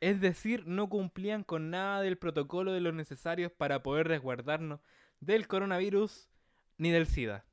[0.00, 4.80] Es decir, no cumplían con nada del protocolo de los necesarios para poder resguardarnos
[5.20, 6.28] del coronavirus
[6.78, 7.44] ni del SIDA.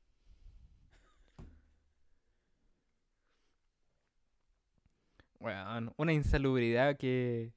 [5.40, 7.52] Weón, una insalubridad que,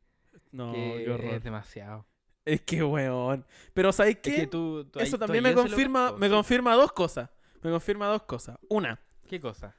[0.52, 1.34] No, que qué horror.
[1.36, 2.06] es demasiado.
[2.44, 3.46] Es que weón.
[3.74, 4.36] Pero ¿sabes Es qué?
[4.36, 6.34] que tú, tú ahí- Eso tú también me confirma, me sí.
[6.34, 7.30] confirma dos cosas.
[7.62, 8.58] Me confirma dos cosas.
[8.70, 9.76] Una, ¿Qué cosa?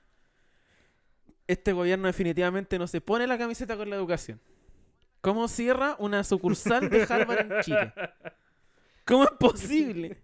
[1.47, 4.41] Este gobierno definitivamente no se pone la camiseta con la educación.
[5.21, 7.93] ¿Cómo cierra una sucursal de Harvard en Chile?
[9.05, 10.23] ¿Cómo es posible?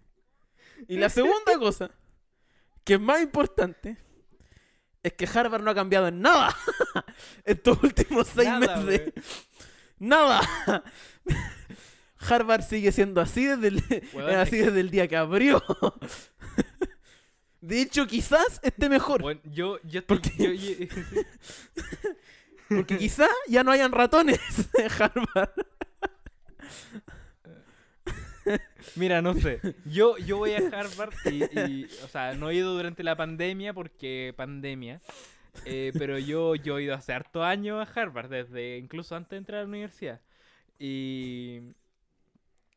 [0.87, 1.91] Y la segunda cosa,
[2.83, 3.97] que es más importante,
[5.01, 6.55] es que Harvard no ha cambiado en nada
[7.43, 9.13] estos últimos seis Nada, meses.
[9.99, 10.41] Nada.
[12.29, 15.61] Harvard sigue siendo así desde el, es así desde el día que abrió.
[17.63, 19.21] De hecho, quizás esté mejor.
[19.21, 20.17] Bueno, yo, yo estoy...
[20.19, 21.21] Porque- yo- yo-
[22.69, 24.39] Porque quizá ya no hayan ratones
[24.77, 25.51] en Harvard.
[28.95, 29.61] Mira, no sé.
[29.85, 33.73] Yo, yo voy a Harvard y, y, o sea, no he ido durante la pandemia
[33.73, 35.01] porque pandemia.
[35.65, 39.37] eh, pero yo, yo he ido hace harto años a Harvard, desde incluso antes de
[39.37, 40.19] entrar a la universidad.
[40.79, 41.59] Y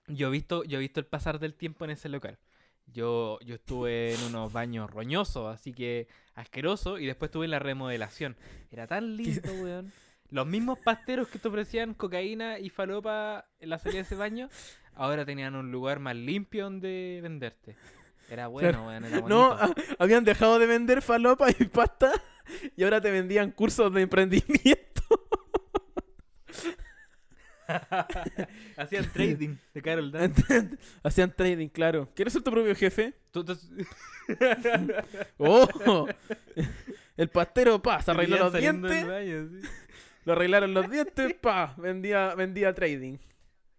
[0.07, 2.39] yo he visto, yo he visto el pasar del tiempo en ese local.
[2.87, 7.59] Yo, yo estuve en unos baños roñosos, así que asqueroso, y después estuve en la
[7.59, 8.37] remodelación.
[8.71, 9.93] Era tan lindo, weón.
[10.31, 14.49] Los mismos pasteros que te ofrecían cocaína y falopa en la salida de ese baño,
[14.95, 17.77] ahora tenían un lugar más limpio donde venderte.
[18.29, 19.29] Era bueno, weón, era bonito.
[19.29, 22.13] No, ah, habían dejado de vender falopa y pasta
[22.77, 25.03] y ahora te vendían cursos de emprendimiento.
[28.77, 30.71] Hacían trading de Carol Dance.
[31.03, 32.09] Hacían trading, claro.
[32.15, 33.15] ¿Quieres ser tu propio jefe?
[35.39, 36.07] ¡Oh!
[37.17, 39.07] El pastero, pa, se arregló los dientes.
[39.07, 39.69] baño, sí.
[40.25, 43.19] Lo arreglaron los dientes, pa, vendía, vendía trading.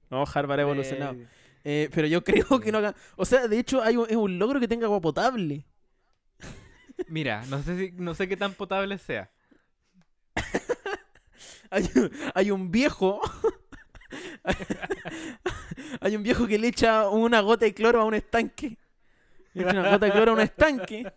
[0.09, 1.15] No, Harvard ha evolucionado.
[1.63, 2.95] Eh, pero yo creo que no haga...
[3.17, 5.65] O sea, de hecho, hay un- es un logro que tenga agua potable.
[7.09, 9.29] Mira, no sé, si, no sé qué tan potable sea.
[11.69, 13.19] Hay, un- hay un viejo.
[16.01, 18.77] hay un viejo que le echa una gota de cloro a un estanque.
[19.53, 21.11] Le echa una gota de cloro a un estanque.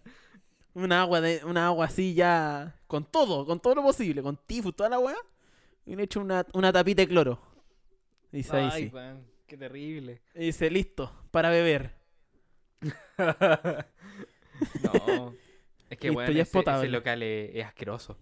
[0.74, 2.76] Una agua de, una agua así ya.
[2.86, 5.16] Con todo, con todo lo posible, con tifus, toda la weá.
[5.86, 7.40] Y le echa una, una tapita de cloro.
[8.30, 8.90] Dice ahí Ay, sí.
[8.94, 10.22] weón, qué terrible.
[10.34, 11.96] Y dice, listo, para beber.
[14.82, 15.34] no.
[15.90, 18.16] Es que, Listo, bueno, ya es ese, ese local es, es asqueroso.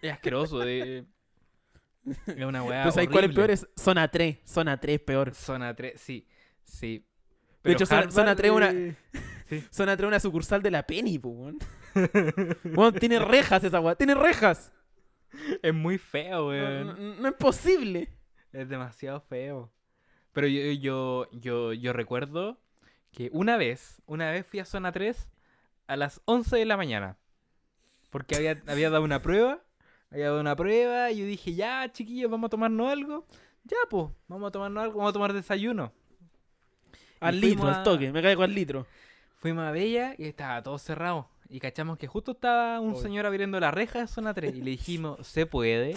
[0.00, 0.58] Es asqueroso.
[0.60, 1.04] De...
[2.26, 2.78] Es una weá.
[2.78, 3.50] Entonces, ¿sabes cuál es peor?
[3.50, 4.38] Es zona 3.
[4.44, 5.34] Zona 3 peor.
[5.34, 6.26] Zona 3, sí.
[6.64, 7.04] Sí.
[7.64, 8.96] De hecho, zona- zona 3 una- eh,
[9.70, 11.58] Zona 3 una sucursal de la Penny, weón.
[12.76, 13.94] Weón, tiene rejas esa weá.
[13.94, 14.72] Tiene rejas.
[15.62, 16.86] Es muy feo, No, weón.
[16.86, 18.08] no- no es posible.
[18.52, 19.72] Es demasiado feo.
[20.32, 22.60] Pero yo, yo, yo, yo recuerdo
[23.12, 25.30] que una vez, una vez fui a zona 3
[25.86, 27.16] a las 11 de la mañana.
[28.10, 29.62] Porque había, había dado una prueba.
[30.10, 33.26] Había una prueba y yo dije, ya, chiquillos, vamos a tomarnos algo.
[33.64, 35.92] Ya, pues, vamos a tomarnos algo, vamos a tomar desayuno.
[37.20, 38.10] Al litro, al toque.
[38.12, 38.86] Me caigo al litro.
[39.36, 41.28] Fuimos a Bella y estaba todo cerrado.
[41.48, 44.54] Y cachamos que justo estaba un señor abriendo la reja de zona 3.
[44.54, 45.94] Y le dijimos, ¿se puede?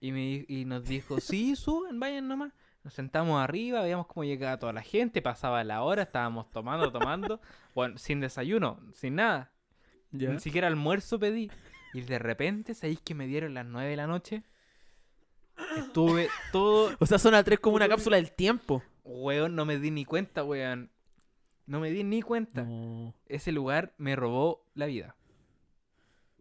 [0.00, 2.52] Y, me, y nos dijo, sí, suben, vayan nomás.
[2.82, 7.40] Nos sentamos arriba, veíamos cómo llegaba toda la gente, pasaba la hora, estábamos tomando, tomando.
[7.74, 9.52] bueno, sin desayuno, sin nada.
[10.12, 10.30] Ya.
[10.30, 11.50] Ni siquiera almuerzo pedí.
[11.92, 14.44] Y de repente, ¿sabéis que me dieron las 9 de la noche?
[15.76, 18.82] Estuve todo O sea, zona 3 como una cápsula del tiempo.
[19.04, 20.90] Weón, no me di ni cuenta, weón.
[21.66, 22.62] No me di ni cuenta.
[22.62, 23.14] No.
[23.26, 25.16] Ese lugar me robó la vida.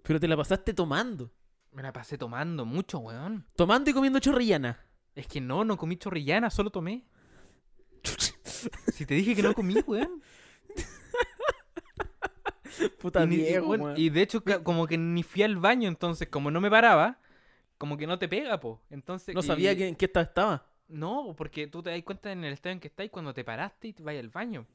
[0.03, 1.31] Pero te la pasaste tomando.
[1.71, 3.45] Me la pasé tomando mucho, weón.
[3.55, 4.79] Tomando y comiendo chorrillana.
[5.15, 7.05] Es que no, no comí chorrillana, solo tomé.
[8.93, 10.21] Si te dije que no comí, weón.
[12.99, 16.51] Puta Y, ni- Diego, y de hecho, como que ni fui al baño, entonces, como
[16.51, 17.19] no me paraba,
[17.77, 18.81] como que no te pega, po.
[18.89, 20.65] Entonces, No y- sabía que, en qué estado estaba.
[20.87, 23.89] No, porque tú te das cuenta en el estado en que estás cuando te paraste
[23.89, 24.65] y te vas al baño.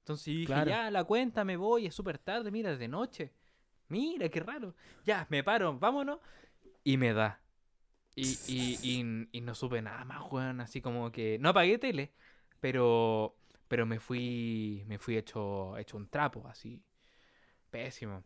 [0.00, 0.68] Entonces dije, Claro.
[0.70, 3.30] ya, la cuenta, me voy, es súper tarde, mira, es de noche.
[3.88, 4.74] Mira, qué raro.
[5.04, 6.18] Ya, me paro, vámonos.
[6.84, 7.40] Y me da.
[8.16, 10.60] Y, y, y, y no supe nada más, weón.
[10.60, 11.38] Así como que.
[11.40, 12.12] No apagué tele,
[12.60, 13.36] pero.
[13.68, 14.84] Pero me fui.
[14.86, 16.82] Me fui hecho, hecho un trapo, así.
[17.70, 18.22] Pésimo.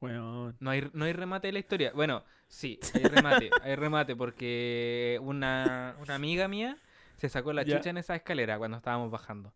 [0.00, 0.56] Weón.
[0.60, 1.92] No hay, no hay remate de la historia.
[1.94, 3.50] Bueno, sí, hay remate.
[3.62, 6.76] hay remate porque una, una amiga mía
[7.18, 7.76] se sacó la Ya.
[7.76, 9.52] chucha en esa escalera cuando estábamos bajando.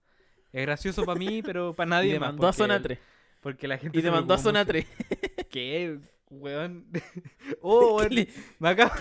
[0.52, 2.28] Es gracioso para mí, pero para nadie Y te más.
[2.30, 2.98] mandó a zona el- 3.
[3.40, 4.72] Porque la gente Y te mandó a zona mucho.
[4.72, 4.86] 3.
[5.50, 5.98] ¿Qué?
[6.30, 6.86] Weón.
[7.60, 8.14] Oh, weón.
[8.14, 8.28] le-
[8.60, 8.92] Me acabo,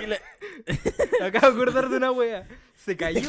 [1.20, 2.48] me acabo de acordar de una wea.
[2.74, 3.22] Se cayó.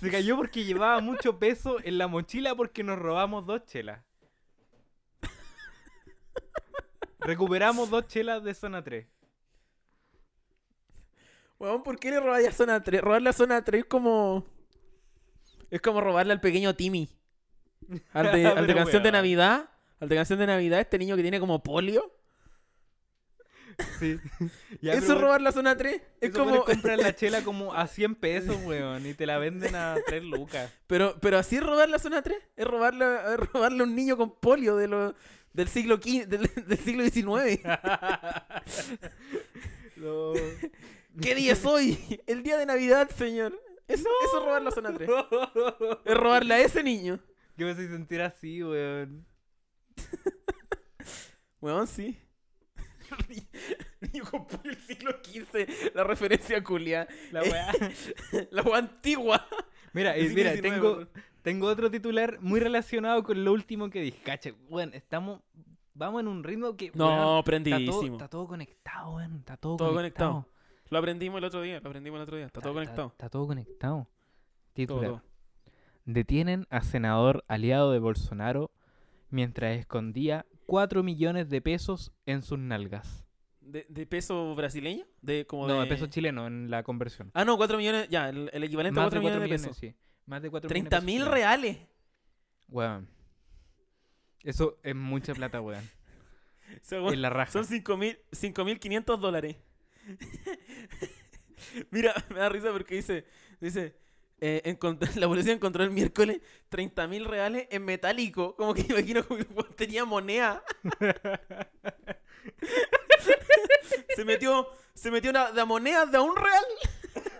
[0.00, 4.00] Se cayó porque llevaba mucho peso en la mochila porque nos robamos dos chelas.
[7.20, 9.06] Recuperamos dos chelas de zona 3.
[11.58, 13.00] Weón, ¿por qué le robáis a zona 3?
[13.00, 14.44] Robarle a zona 3 es como.
[15.70, 17.08] Es como robarle al pequeño Timmy.
[18.12, 19.12] Al de, al de canción de.
[19.12, 19.68] Navidad.
[20.00, 22.12] Al de canción de Navidad, este niño que tiene como polio.
[23.98, 24.18] Sí.
[24.80, 25.94] Ya, Eso es robar la zona 3.
[26.20, 26.64] Es Eso como.
[26.64, 30.72] comprar la chela como a 100 pesos, weón, y te la venden a 3 lucas.
[30.88, 32.36] Pero, pero así es robar la zona 3.
[32.56, 35.14] Es robarle, es robarle a un niño con polio de lo,
[35.52, 37.62] del siglo XV, del, del siglo XIX.
[39.96, 40.32] No.
[41.20, 42.20] ¿Qué día es hoy?
[42.26, 43.56] El día de Navidad, señor.
[43.86, 45.08] Eso, eso es robar la zona 3.
[46.04, 47.20] Es robarle a ese niño.
[47.56, 49.24] ¿Qué me hace sentir así, weón?
[51.60, 52.18] Weón, sí.
[54.12, 57.06] Yo compré el siglo XV, la referencia culia.
[57.30, 57.72] La weá.
[58.50, 59.46] La weá antigua.
[59.92, 61.06] Mira, siglo mira, tengo.
[61.42, 64.20] Tengo otro titular muy relacionado con lo último que dije.
[64.22, 65.40] Cache, bueno, estamos.
[65.94, 66.90] Vamos en un ritmo que.
[66.94, 69.36] No, weón, está, todo, está todo conectado, weón.
[69.38, 70.30] Está todo, Todo conectado.
[70.32, 70.52] conectado.
[70.90, 72.46] Lo aprendimos el otro día, lo aprendimos el otro día.
[72.46, 73.08] Está todo conectado.
[73.08, 74.08] Está, todo conectado.
[74.74, 75.04] Titular.
[75.06, 75.22] todo.
[76.04, 78.70] Detienen a senador aliado de Bolsonaro
[79.30, 83.24] mientras escondía 4 millones de pesos en sus nalgas.
[83.60, 85.04] ¿De, de peso brasileño?
[85.22, 85.86] De, como No, de...
[85.86, 87.30] peso chileno en la conversión.
[87.34, 89.68] Ah, no, 4 millones, ya, el, el equivalente a Más 4 de 4 millones de
[89.68, 89.76] pesos.
[89.78, 89.94] sí.
[90.26, 91.06] Más de 4 30 millones.
[91.06, 91.76] de mil reales.
[92.68, 93.08] Weón.
[94.42, 95.88] Eso es mucha plata, weón.
[96.82, 97.50] Según- En la raja.
[97.52, 99.56] Son 5.500 dólares.
[101.90, 103.24] Mira, me da risa porque dice,
[103.60, 103.94] dice,
[104.40, 108.56] eh, encont- la policía encontró el miércoles 30.000 reales en metálico.
[108.56, 109.44] Como que imagino que
[109.76, 110.64] tenía moneda.
[114.16, 116.64] se metió, se metió una, de monedas de un real.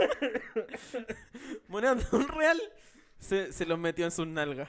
[1.69, 2.61] monedas de un real.
[3.19, 4.69] Se, se los metió en sus nalgas.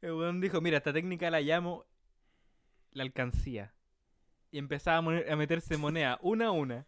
[0.00, 1.86] El weón dijo, mira, esta técnica la llamo
[2.92, 3.72] la alcancía.
[4.50, 6.86] Y empezaba a, meterse moneda una a una.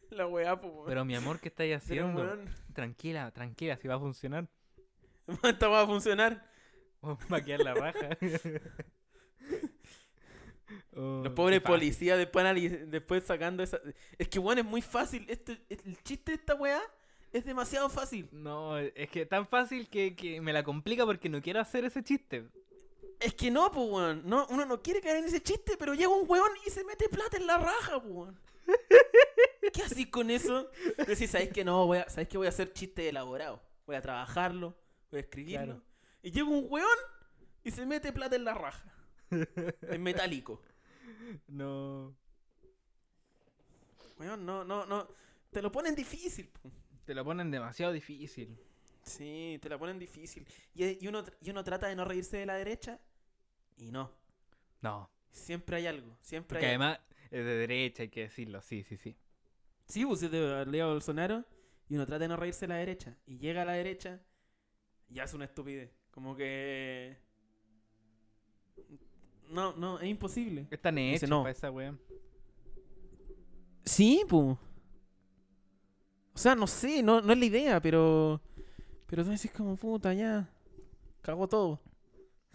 [0.10, 0.86] La weá, weón.
[0.86, 2.22] Pero mi amor, ¿qué estáis Pero, haciendo?
[2.22, 4.48] weón, Tranquila, tranquila, si va a funcionar.
[5.44, 6.48] Esta va a funcionar.
[7.02, 8.10] Vamos a maquillar la raja.
[10.96, 12.46] Oh, Los pobres policías después,
[12.90, 13.80] después sacando esa...
[14.18, 15.26] Es que, weón, es muy fácil.
[15.28, 16.82] Este, el chiste de esta weá
[17.32, 18.30] es demasiado fácil.
[18.32, 22.04] No, es que tan fácil que, que me la complica porque no quiero hacer ese
[22.04, 22.48] chiste.
[23.20, 24.22] Es que no, pues, weón.
[24.26, 27.10] No, uno no quiere caer en ese chiste, pero llega un weón y se mete
[27.10, 28.40] plata en la raja, pues, weón.
[29.74, 30.70] ¿Qué haces con eso?
[31.08, 31.86] Decís, ¿sabes que no?
[31.86, 33.62] Voy a, ¿Sabes que voy a hacer chiste elaborado?
[33.86, 34.76] Voy a trabajarlo,
[35.10, 35.66] voy a escribirlo.
[35.66, 35.82] Claro.
[36.22, 36.98] Y llega un weón
[37.64, 38.93] y se mete plata en la raja.
[39.90, 40.62] En metálico.
[41.48, 42.14] No.
[44.20, 45.08] Weón, no, no, no.
[45.52, 46.70] Te lo ponen difícil, po.
[47.06, 48.58] Te lo ponen demasiado difícil.
[49.04, 50.46] Sí, te la ponen difícil.
[50.76, 53.00] Y, y uno, y uno trata de no reírse de la derecha
[53.78, 54.12] y no.
[54.82, 55.10] No.
[55.32, 56.18] Siempre hay algo.
[56.22, 57.00] Siempre Porque hay además
[57.32, 58.62] es de derecha, hay que decirlo.
[58.62, 59.16] Sí, sí, sí.
[59.88, 61.44] Sí, pues es de Leo Bolsonaro
[61.90, 63.18] y uno trata de no reírse de la derecha.
[63.26, 64.22] Y llega a la derecha
[65.10, 65.92] y hace una estupidez.
[66.12, 67.18] Como que...
[69.50, 70.68] No, no, es imposible.
[70.72, 71.42] Están hechos no.
[71.42, 71.96] para esa wea.
[73.86, 74.58] Sí, pues.
[76.34, 78.42] O sea, no sé, no, no es la idea, pero...
[79.06, 80.50] Pero tú decís como, puta, ya.
[81.22, 81.80] Cago todo.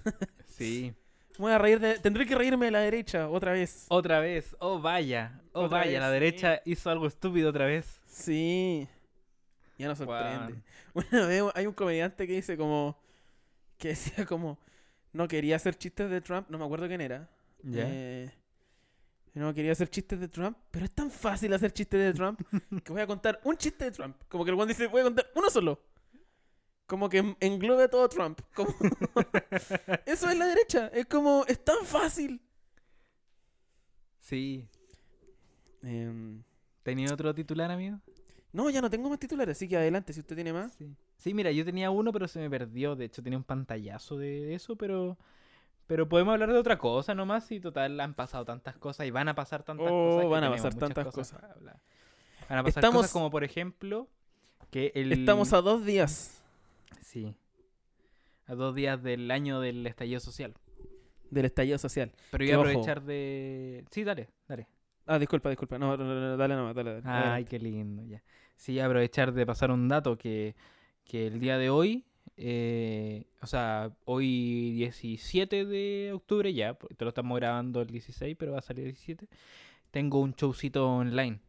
[0.58, 0.92] Sí.
[1.38, 2.00] Voy a reír de...
[2.00, 3.86] Tendré que reírme de la derecha otra vez.
[3.90, 4.56] Otra vez.
[4.58, 5.40] Oh, vaya.
[5.52, 5.90] Oh, Otra vaya.
[5.92, 6.12] vez, la sí.
[6.14, 8.00] derecha hizo algo estúpido otra vez.
[8.08, 8.88] Sí.
[9.78, 10.60] Ya nos sorprende.
[10.94, 12.98] Una vez hay un comediante que dice como...
[13.76, 14.58] Que decía como...
[15.12, 16.48] No quería hacer chistes de Trump.
[16.50, 17.28] No me acuerdo quién era.
[17.72, 18.30] Eh,
[19.34, 20.56] no quería hacer chistes de Trump.
[20.70, 22.40] Pero es tan fácil hacer chistes de Trump
[22.84, 24.16] que voy a contar un chiste de Trump.
[24.28, 25.80] Como que el one dice, voy a contar uno solo.
[26.86, 28.40] Como que en- englobe todo Trump.
[28.54, 28.74] Como...
[30.06, 30.88] Eso es la derecha.
[30.88, 32.40] Es como, es tan fácil.
[34.20, 34.66] Sí.
[35.82, 36.42] Em,
[36.82, 37.98] ¿Tenía otro titular, amigo?
[38.52, 40.72] no, ya no tengo más titulares, así que adelante si usted tiene más.
[40.74, 40.94] Sí.
[41.18, 42.96] Sí, mira, yo tenía uno, pero se me perdió.
[42.96, 45.18] De hecho, tenía un pantallazo de eso, pero.
[45.86, 47.50] Pero podemos hablar de otra cosa nomás.
[47.50, 50.30] Y total, han pasado tantas cosas y van a pasar tantas Oh, cosas.
[50.30, 51.32] van a pasar tantas cosas.
[51.40, 51.50] cosas.
[52.48, 54.06] Van a pasar Estamos- cosas como, por ejemplo,
[54.70, 55.12] que el.
[55.12, 56.34] Estamos a dos días
[57.00, 57.34] Sí.
[58.46, 60.54] A dos días del año del estallido social.
[61.30, 62.10] del estallido social.
[62.30, 62.68] Pero voy a ojo.
[62.68, 63.84] aprovechar de.
[63.90, 64.66] Sí, dale, dale.
[65.06, 65.78] Ah, disculpa, disculpa.
[65.78, 67.28] No, no, no, no, dale nomás, dale, dale.
[67.28, 68.22] Ay, qué lindo, ya.
[68.56, 70.54] Sí, aprovechar de pasar un dato que,
[71.08, 72.04] que el día de hoy,
[72.36, 78.36] eh, o sea, hoy 17 de octubre ya, porque te lo estamos grabando el 16,
[78.38, 79.26] pero va a salir el 17,
[79.90, 81.40] tengo un showcito online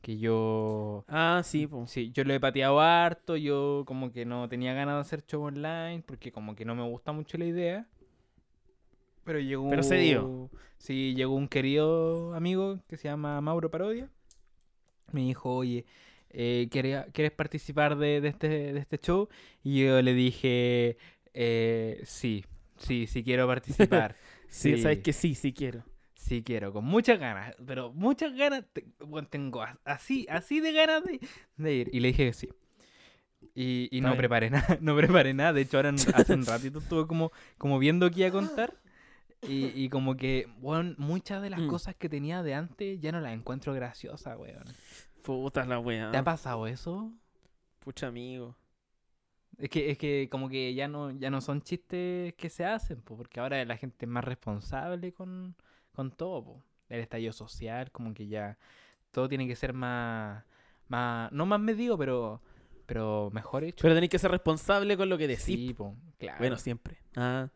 [0.00, 1.04] que yo...
[1.08, 1.90] Ah, sí, pues.
[1.90, 5.42] Sí, yo lo he pateado harto, yo como que no tenía ganas de hacer show
[5.42, 7.86] online, porque como que no me gusta mucho la idea.
[9.24, 9.70] Pero llegó...
[9.70, 10.50] Pero se dio.
[10.76, 14.10] Sí, llegó un querido amigo que se llama Mauro Parodia.
[15.12, 15.84] Me dijo, oye,
[16.32, 19.28] eh, ¿quería- ¿quieres participar de, de este, de este show?
[19.62, 20.96] Y yo le dije,
[21.34, 22.44] eh, sí,
[22.78, 24.16] sí, sí quiero participar.
[24.48, 24.82] Sí, Sí.
[24.82, 25.84] sabes que sí, sí quiero.
[26.14, 28.64] Sí quiero, con muchas ganas, pero muchas ganas,
[29.00, 31.20] bueno, tengo así, así de ganas de,
[31.56, 31.90] de ir.
[31.92, 32.48] Y le dije que sí.
[33.54, 35.52] Y, y no preparé nada, no preparé nada.
[35.52, 38.74] De hecho, ahora hace un ratito estuve como, como viendo qué iba a contar.
[39.48, 41.66] Y, y como que, bueno, muchas de las Mm.
[41.66, 44.62] cosas que tenía de antes ya no las encuentro graciosas, weón.
[45.22, 46.10] Puta la weá.
[46.10, 47.12] ¿Te ha pasado eso?
[47.80, 48.56] Pucha amigo.
[49.58, 53.00] Es que, es que como que ya no, ya no son chistes que se hacen,
[53.02, 55.54] po, porque ahora la gente es más responsable con,
[55.92, 56.62] con todo, po.
[56.88, 58.58] El estallido social, como que ya
[59.10, 60.44] todo tiene que ser más,
[60.88, 62.40] más no más medido, pero,
[62.86, 63.82] pero mejor hecho.
[63.82, 65.44] Pero tenéis que ser responsable con lo que decís.
[65.44, 66.38] sí, po, claro.
[66.38, 66.98] Bueno, siempre.
[67.14, 67.48] Ah,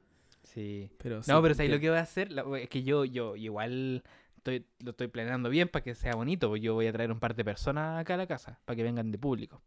[0.43, 0.91] sí.
[0.99, 2.31] pero No, sí, pero ¿sabes lo que voy a hacer?
[2.31, 4.05] La- Es que yo, yo igual
[4.47, 6.49] estoy, lo estoy planeando bien para que sea bonito.
[6.49, 8.83] pues Yo voy a traer un par de personas acá a la casa para que
[8.83, 9.63] vengan de público.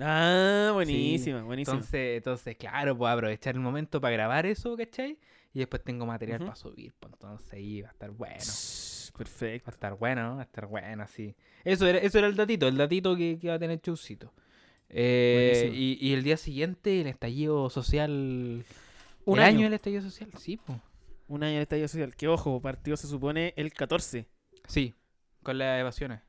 [0.00, 1.76] Ah, buenísima, buenísima.
[1.76, 5.18] Entonces, entonces, claro, puedo aprovechar el momento para grabar eso, ¿cachai?
[5.54, 6.92] Y después tengo material para subir.
[7.00, 8.36] Pues entonces ahí va a estar bueno.
[8.36, 9.70] Shh, Va Perfecto.
[9.70, 11.34] a estar bueno, va a estar bueno, sí.
[11.64, 14.34] Eso era, eso era el datito, el datito que, que va a tener Chusito.
[14.90, 18.64] Eh, y, y el día siguiente, el estallido social.
[19.24, 19.62] Un el año.
[19.62, 20.78] del estallido social, sí, pues.
[21.28, 22.14] Un año de estallido social.
[22.14, 24.26] Que ojo, partió se supone el 14.
[24.68, 24.94] Sí,
[25.42, 26.20] con las evasiones.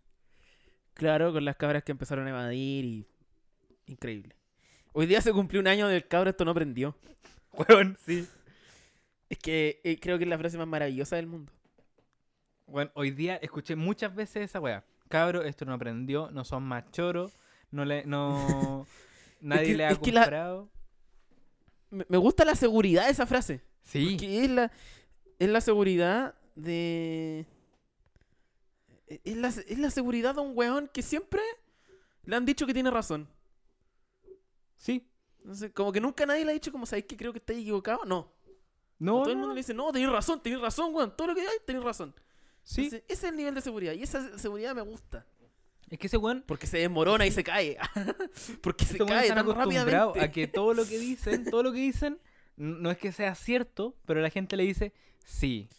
[0.93, 3.07] Claro, con las cabras que empezaron a evadir y.
[3.86, 4.36] Increíble.
[4.93, 6.97] Hoy día se cumplió un año del cabra, esto no prendió.
[7.53, 8.27] Weón, sí.
[9.29, 11.51] Es que eh, creo que es la frase más maravillosa del mundo.
[12.65, 14.83] Bueno, hoy día escuché muchas veces esa weá.
[15.10, 17.31] Cabro, esto no aprendió, no son más choros,
[17.71, 18.86] no le, no,
[19.41, 20.69] nadie que- le ha la- comprado.
[21.89, 23.62] Me, me gusta la seguridad de esa frase.
[23.88, 24.71] Sí, es la,
[25.39, 27.45] es la seguridad de.
[29.08, 31.41] Es la, es la seguridad de un weón que siempre
[32.26, 33.28] le han dicho que tiene razón.
[34.76, 35.08] sí.
[35.39, 38.04] Entonces, como que nunca nadie le ha dicho, como sabéis que creo que estáis equivocado.
[38.04, 38.34] No.
[39.00, 41.15] No, Todo el mundo le dice, no, tenéis razón, tenéis razón, weón.
[41.15, 42.13] Todo lo que hay, tenéis razón.
[42.63, 42.84] sí.
[42.86, 43.93] Entonces, ese es el nivel de seguridad.
[43.93, 45.26] Y esa seguridad me gusta.
[45.89, 47.78] Es que ese weón, Porque se desmorona y se cae.
[48.62, 50.19] Porque se cae tan rápidamente.
[50.19, 52.19] a que todo lo que dicen, todo lo que dicen,
[52.58, 54.93] no es que sea cierto, pero la gente le dice
[55.24, 55.70] sí,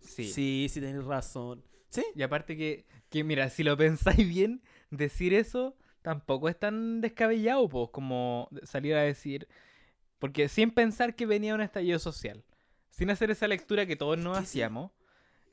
[0.00, 0.24] sí.
[0.24, 1.62] Sí, sí, tenéis razón.
[1.90, 2.04] ¿Sí?
[2.14, 7.68] Y aparte que, que, mira, si lo pensáis bien, decir eso tampoco es tan descabellado,
[7.68, 9.48] pues, como salir a decir.
[10.18, 12.44] Porque sin pensar que venía un estallido social,
[12.90, 14.92] sin hacer esa lectura que todos nos hacíamos,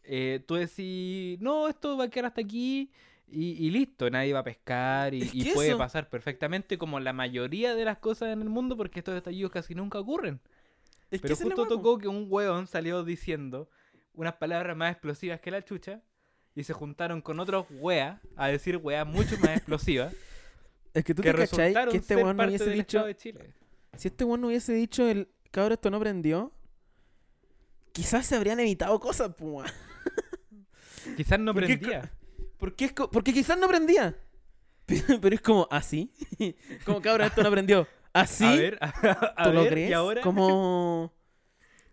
[0.03, 2.91] eh, tú decís, no, esto va a quedar hasta aquí
[3.27, 7.13] y, y listo, nadie va a pescar y, y puede eso- pasar perfectamente como la
[7.13, 10.39] mayoría de las cosas en el mundo porque estos estallidos casi nunca ocurren.
[11.13, 13.69] Es Pero la justo tocó que un hueón salió diciendo
[14.13, 16.01] unas palabras más explosivas que la chucha
[16.55, 20.13] y se juntaron con otros weas a decir weas mucho más explosivas
[20.93, 23.03] Es que tú que te cachai que este weón no hubiese dicho.
[23.03, 23.53] De Chile.
[23.95, 26.51] Si este weón no hubiese dicho el cabrón esto no prendió,
[27.91, 29.65] quizás se habrían evitado cosas, weón.
[31.17, 32.11] Quizás no ¿Por qué prendía.
[32.57, 34.15] Porque, es porque quizás no prendía.
[34.85, 36.13] Pero, es como, ¿así?
[36.85, 37.87] como cabrón esto no prendió.
[38.13, 38.45] ¿Así?
[38.45, 38.77] A ver,
[39.35, 39.89] a, ¿Tú lo crees?
[39.89, 41.13] y ahora Como...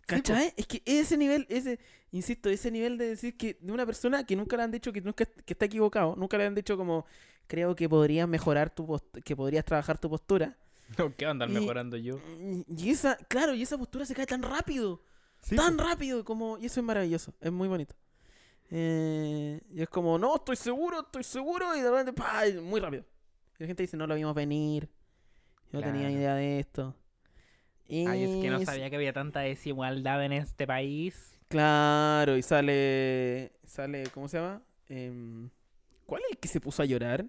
[0.07, 0.53] Sí, ¿Cachai?
[0.57, 1.79] Es que ese nivel, ese,
[2.11, 5.01] insisto, ese nivel de decir que de una persona que nunca le han dicho que,
[5.01, 7.07] nunca, que está equivocado, nunca le han dicho como,
[7.47, 10.57] creo que podrías mejorar tu post- que podrías trabajar tu postura.
[10.99, 12.19] No, ¿qué andar Y- mejorando yo?
[12.69, 15.01] Y esa, claro, y esa postura se cae tan rápido.
[15.43, 15.85] Sí, tan po.
[15.85, 17.95] rápido como y eso es maravilloso es muy bonito
[18.71, 22.43] Eh, y es como no estoy seguro estoy seguro y de repente ¡pah!
[22.63, 23.05] muy rápido
[23.59, 24.89] y la gente dice no lo vimos venir
[25.73, 26.15] yo no tenía Claro.
[26.15, 26.97] idea de esto
[27.89, 31.39] y Ay, es que no sabía que había tanta desigualdad en este país.
[31.49, 35.49] claro y sale sale cómo se llama Em,
[36.07, 37.25] ¿cuál es el que se puso a llorar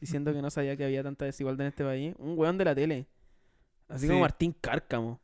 [0.00, 2.74] diciendo que no sabía que había tanta desigualdad en este país un weón de la
[2.74, 3.06] tele
[3.88, 4.20] así como.
[4.20, 5.20] Martín Cárcamo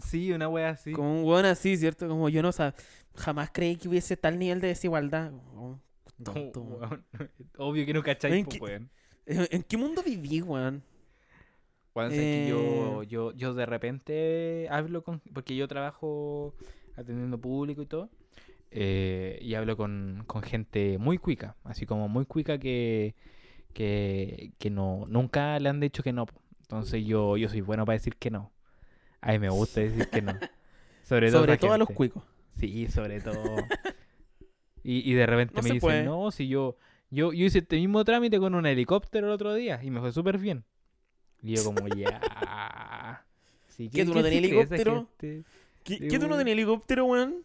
[0.00, 0.90] Sí, una wea así.
[0.92, 2.08] Como un weón así, ¿cierto?
[2.08, 2.74] Como yo no sab...
[3.14, 5.30] jamás creí que hubiese tal nivel de desigualdad.
[5.30, 5.80] Como,
[6.20, 7.04] tonto, weón,
[7.58, 8.90] Obvio que no cacháis, pues, que- weón.
[9.26, 10.82] ¿En en qué mundo viví, weón?
[11.94, 13.06] Weón, sabes que yo, Eh.
[13.08, 15.20] yo, yo de repente hablo con.
[15.32, 16.54] Porque yo trabajo
[16.96, 18.10] atendiendo público y todo.
[18.70, 21.56] eh, y hablo con, con gente muy cuica.
[21.64, 23.14] Así como muy cuica que,
[23.72, 26.26] que, que no, nunca le han dicho que no.
[26.62, 28.52] Entonces yo, yo soy bueno para decir que no.
[29.20, 30.32] A mí me gusta decir que no.
[31.02, 32.24] Sobre todo, Sobre todo a los cuicos.
[32.58, 33.68] Sí, sobre todo.
[34.82, 36.04] y, y de repente No me dicen, puede.
[36.04, 36.76] no, si yo,
[37.10, 40.12] yo, yo hice este mismo trámite con un helicóptero el otro día y me fue
[40.12, 40.64] súper bien.
[41.44, 43.24] Y yo como, ya.
[43.68, 45.08] Sí, ¿Qué, tú no tenías helicóptero?
[45.18, 45.44] ¿Qué,
[45.84, 46.38] qué tú no weón.
[46.38, 47.44] tenías helicóptero, weón?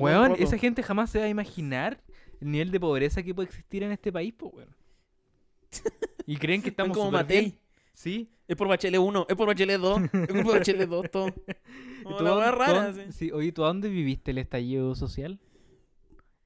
[0.00, 2.02] Weón, esa gente jamás se va a imaginar
[2.40, 4.68] el nivel de pobreza que puede existir en este país, pues, weón.
[6.26, 7.12] Y creen que estamos como.
[7.12, 7.54] Matei.
[7.94, 8.28] Sí.
[8.48, 11.28] Es por Bachelet 1, es por Bachelet 2, es por Bachelet 2, todo.
[11.28, 13.00] ¿Y Como tú la rara, sí.
[13.10, 15.40] sí, Oye, ¿tú a dónde viviste el estallido social?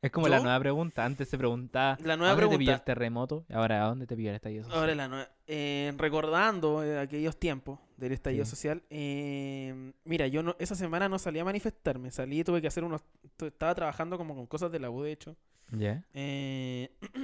[0.03, 1.05] Es como la nueva pregunta.
[1.05, 2.75] Antes se preguntaba La nueva ¿a dónde te pilló pregunta.
[2.75, 3.45] el terremoto?
[3.49, 4.81] Y ahora ¿a dónde te pilló el estallido social?
[4.81, 5.29] Ahora la nueva.
[5.47, 8.51] eh, recordando eh, aquellos tiempos del estallido Sí.
[8.53, 8.83] social.
[8.89, 12.11] eh, mira, yo no, esa semana no salí a manifestarme.
[12.11, 13.03] Salí y tuve que hacer unos.
[13.43, 15.37] Estaba trabajando como con cosas de la U, de hecho.
[15.73, 16.03] ¿Ya?
[16.15, 16.91] eh,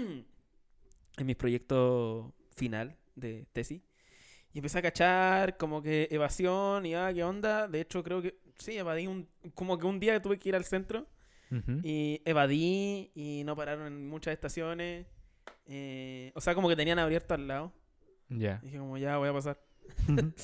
[1.18, 3.80] en mi proyecto final de tesis.
[4.52, 7.68] Y empecé a cachar como que evasión y ah, qué onda.
[7.68, 10.64] De hecho, creo que sí, evadí un, como que un día tuve que ir al
[10.64, 11.06] centro
[11.82, 15.06] Y evadí y no pararon en muchas estaciones.
[15.66, 17.72] Eh, o sea, como que tenían abierto al lado.
[18.28, 18.58] Ya.
[18.62, 19.60] Dije como ya voy a pasar.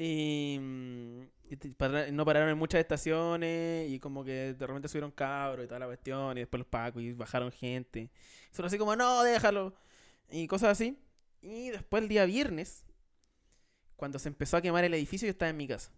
[0.00, 5.10] Y, mm, y para- no pararon en muchas estaciones y como que de repente subieron
[5.10, 8.08] cabros y toda la cuestión y después los pacos y bajaron gente.
[8.52, 9.74] Son así como, no, déjalo.
[10.30, 10.96] Y cosas así.
[11.42, 12.84] Y después el día viernes,
[13.96, 15.90] cuando se empezó a quemar el edificio, yo estaba en mi casa.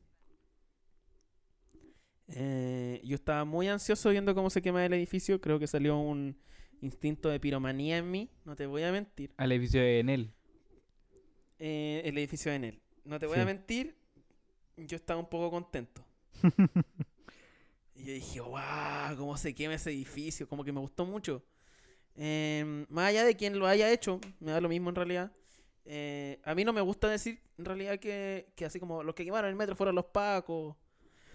[2.35, 5.41] Eh, yo estaba muy ansioso viendo cómo se quema el edificio.
[5.41, 6.37] Creo que salió un
[6.81, 9.33] instinto de piromanía en mí, no te voy a mentir.
[9.37, 10.33] Al edificio de Enel.
[11.59, 12.81] Eh, el edificio de Enel.
[13.05, 13.41] No te voy Sí.
[13.43, 13.97] a mentir,
[14.77, 16.05] yo estaba un poco contento.
[17.95, 21.43] y yo dije, wow, cómo se quema ese edificio, como que me gustó mucho.
[22.17, 25.33] Em, más allá de quien lo haya hecho, me da lo mismo en realidad.
[25.85, 29.25] Eh, a mí no me gusta decir en realidad que, que así como los que
[29.25, 30.77] quemaron el metro fueron los pacos.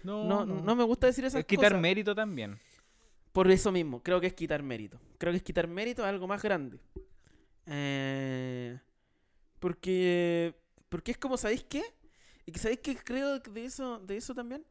[0.06, 1.80] No, no, me gusta decir esas Es quitar cosas.
[1.82, 2.58] mérito también.
[3.32, 4.98] Por eso mismo, creo que es quitar mérito.
[5.18, 6.78] Creo que es quitar mérito a algo más grande.
[7.66, 8.78] Eh,
[9.58, 10.54] porque,
[10.88, 11.82] porque es como, ¿sabéis qué?
[12.44, 14.64] Y que sabéis que creo de eso, de eso también,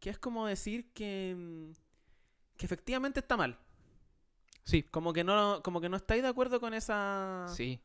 [0.00, 1.72] que es como decir que, mm,
[2.58, 3.58] que efectivamente está mal.
[4.64, 4.82] Sí.
[4.82, 7.80] Como que no, como que no estáis de acuerdo con esa, Sí.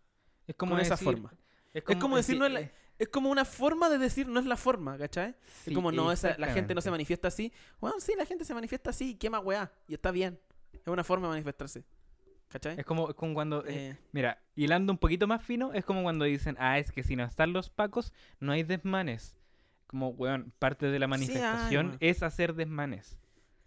[0.45, 1.33] Es como con esa forma.
[1.73, 4.45] Es como decir, no es la- eh, Es como una forma de decir no es
[4.45, 5.35] la forma, ¿cachai?
[5.63, 7.51] sí, es como no, esa, la gente no se manifiesta así.
[7.79, 9.71] Bueno, sí, la gente se manifiesta así y quema weá.
[9.87, 10.39] Y está bien.
[10.73, 11.83] Es una forma de manifestarse.
[12.49, 12.79] ¿Cachai?
[12.79, 13.65] Es como, es como cuando.
[13.65, 17.03] eh, Eh, Mira, hilando un poquito más fino, es como cuando dicen, ah, es que
[17.03, 19.35] si no están los pacos, no hay desmanes.
[19.85, 23.17] Como, weón, parte de la Sí, ay, manifestación es hacer desmanes.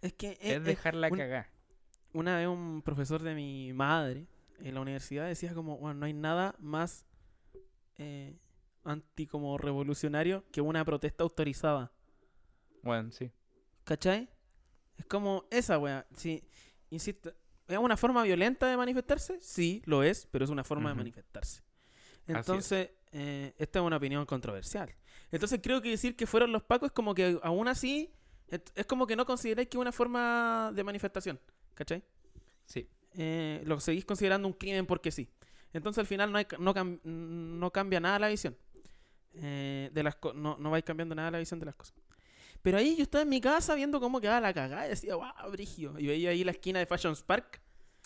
[0.01, 1.47] es que es dejarla un- cagar.
[2.13, 4.27] una vez un profesor de mi madre
[4.59, 7.05] en la universidad decía como, bueno, no hay nada más
[7.97, 8.35] eh,
[8.83, 11.91] anti como revolucionario que una protesta autorizada.
[12.83, 13.31] Bueno, sí.
[13.83, 14.29] ¿Cachai?
[14.97, 16.05] Es como esa wea.
[16.15, 16.43] Sí,
[16.89, 17.33] insisto,
[17.67, 19.39] ¿es una forma violenta de manifestarse?
[19.41, 21.61] Sí, lo es, pero es una forma de manifestarse.
[22.27, 22.35] es.
[22.35, 24.93] Entonces, eh, esta es una opinión controversial.
[25.31, 28.11] Entonces creo que decir que fueron los pacos es como que aún así,
[28.75, 31.39] es como que no consideráis que es una forma de manifestación.
[31.73, 32.03] ¿Cachai?
[32.65, 32.87] Sí.
[33.13, 35.29] eh, lo seguís considerando un crimen porque sí.
[35.73, 38.55] Entonces al final no, hay, no, cam- no cambia nada la visión.
[39.35, 41.95] Eh, de las no, no vais cambiando nada la visión de las cosas.
[42.61, 45.51] Pero ahí yo estaba en mi casa viendo cómo quedaba la cagada y decía, wow,
[45.51, 45.97] brigio.
[45.97, 47.59] Y veía ahí la esquina de Fashion Spark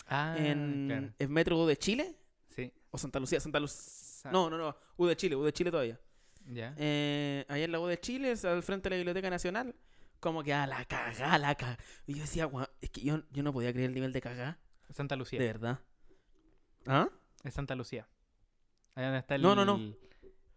[0.08, 1.12] Ah, en, claro.
[1.18, 2.14] en Metro U de Chile.
[2.54, 2.72] Sí.
[2.90, 4.30] O Santa Lucía, Santa Lucía.
[4.30, 4.76] No, no, no.
[4.96, 5.98] U de Chile, U de Chile todavía.
[6.46, 6.74] Ya.
[6.78, 9.74] Eh, ahí en la U de Chile, al frente de la Biblioteca Nacional.
[10.20, 11.78] Como que la cagada, la cagada.
[12.06, 14.58] Y yo decía, "Guau, es que yo, yo no podía creer el nivel de cagada.
[14.94, 15.38] Santa Lucía.
[15.40, 15.80] De verdad.
[16.86, 17.08] ¿Ah?
[17.42, 18.08] Es Santa Lucía.
[18.94, 19.42] Ahí donde está el.
[19.42, 19.78] No, no, no.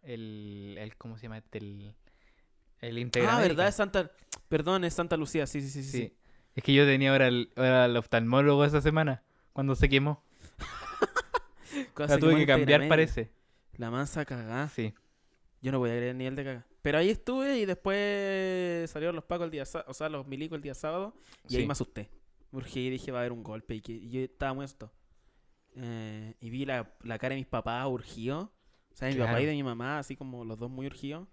[0.04, 1.42] El, el- ¿Cómo se llama?
[1.52, 1.96] El,
[2.82, 4.12] el Ah, verdad, es Santa.
[4.48, 6.14] Perdón, es Santa Lucía, sí, sí, sí, sí.
[6.56, 9.24] Es que yo tenía ahora el, ahora el oftalmólogo esa semana.
[9.54, 10.24] Cuando se quemó.
[11.98, 13.32] La tuve que cambiar, parece.
[13.78, 14.68] La mansa cagada.
[14.70, 14.94] Sí.
[15.62, 16.66] Yo no podía creer el nivel de cagada.
[16.82, 20.62] Pero ahí estuve y después salieron los pacos el día o sea, los milicos el
[20.62, 21.14] día sábado.
[21.48, 22.10] Y ahí me asusté.
[22.52, 23.76] Urgí y dije, va a haber un golpe.
[23.76, 24.94] Y, que, y yo estaba asustado.
[25.76, 28.50] Eh, y vi la, la cara de mis papás urgidos.
[29.00, 29.48] Sea, de mi papá y Claro.
[29.48, 31.28] de mi mamá, así como los dos muy urgidos.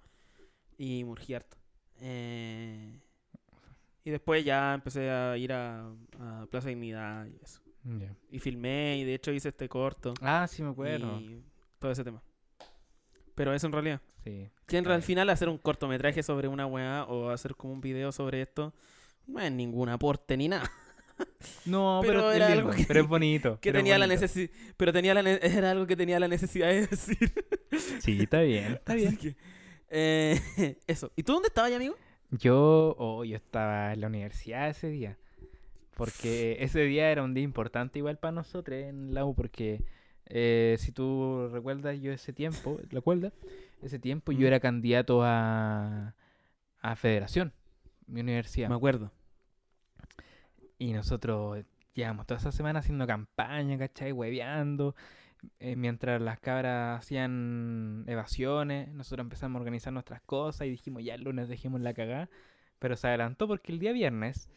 [0.78, 1.56] Y me urgí harto.
[2.00, 3.00] Eh,
[4.04, 5.88] y después ya empecé a ir a,
[6.20, 7.60] a Plaza Dignidad y eso.
[7.84, 8.14] Ya.
[8.30, 10.14] Y filmé y de hecho hice este corto.
[10.20, 11.20] Ah, sí me acuerdo.
[11.20, 11.42] Y
[11.78, 12.22] todo ese tema.
[13.34, 14.00] Pero eso en realidad.
[14.24, 14.48] Sí.
[14.66, 18.42] Que al final hacer un cortometraje sobre una weá o hacer como un video sobre
[18.42, 18.74] esto
[19.26, 20.70] no es ningún aporte ni nada.
[21.64, 23.58] No, Pero era lindo, algo que- pero es bonito.
[23.60, 24.50] Que tenía la necesidad.
[24.76, 27.32] Pero tenía la ne- era algo que tenía la necesidad de decir.
[28.00, 29.16] Sí, está bien, está bien.
[29.16, 29.36] que,
[29.90, 31.12] eh, eso.
[31.16, 31.96] ¿Y tú dónde estabas, ya, amigo?
[32.30, 35.18] Yo, oh, yo estaba en la universidad ese día.
[35.96, 39.34] Porque ese día era un día importante igual para nosotros en la U.
[39.34, 39.82] Porque
[40.26, 43.32] eh, si tú recuerdas, yo ese tiempo, ¿lo acuerdas?
[43.82, 44.46] Ese tiempo yo Mm.
[44.46, 46.14] era candidato a,
[46.80, 47.52] a federación,
[48.06, 48.68] mi universidad.
[48.68, 49.12] Me acuerdo.
[50.78, 51.64] Y nosotros
[51.94, 54.12] llevamos toda esa semana haciendo campaña, ¿cachai?
[54.12, 54.94] Hueveando.
[55.60, 61.14] eh, mientras las cabras hacían evasiones, nosotros empezamos a organizar nuestras cosas y dijimos, ya
[61.14, 62.28] el lunes dejemos la cagada.
[62.78, 64.50] Pero se adelantó porque el día viernes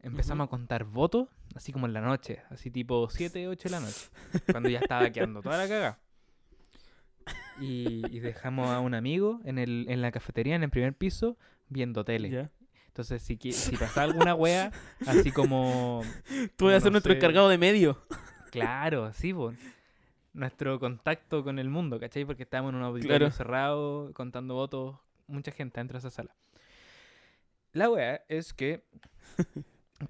[0.00, 3.80] empezamos a contar votos, así como en la noche, así tipo 7, 8 de la
[3.80, 4.08] noche,
[4.50, 5.98] cuando ya estaba quedando toda la cagada.
[7.60, 11.36] Y, y dejamos a un amigo en, el, en la cafetería, en el primer piso,
[11.68, 12.50] viendo tele.
[12.92, 14.70] Entonces, si, si pasa alguna wea,
[15.06, 16.02] así como.
[16.56, 17.16] Tú vas a No ser nuestro sé.
[17.18, 18.02] encargado de medio.
[18.52, 19.54] Claro, así, po.
[20.34, 22.26] nuestro contacto con el mundo, ¿cachai?
[22.26, 23.30] Porque estábamos en un auditorio Claro.
[23.32, 26.36] cerrado, contando votos, mucha gente dentro de esa sala.
[27.72, 28.84] La weá es que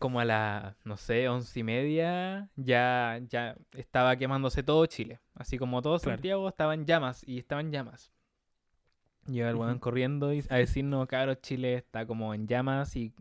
[0.00, 5.20] como a las, no sé, once y media, ya, ya estaba quemándose todo Chile.
[5.34, 6.16] Así como todo Claro.
[6.16, 8.11] Santiago estaba en llamas y estaba en llamas.
[9.26, 13.12] Llega el weón corriendo y a decirnos, cabros, Chile está como en llamas y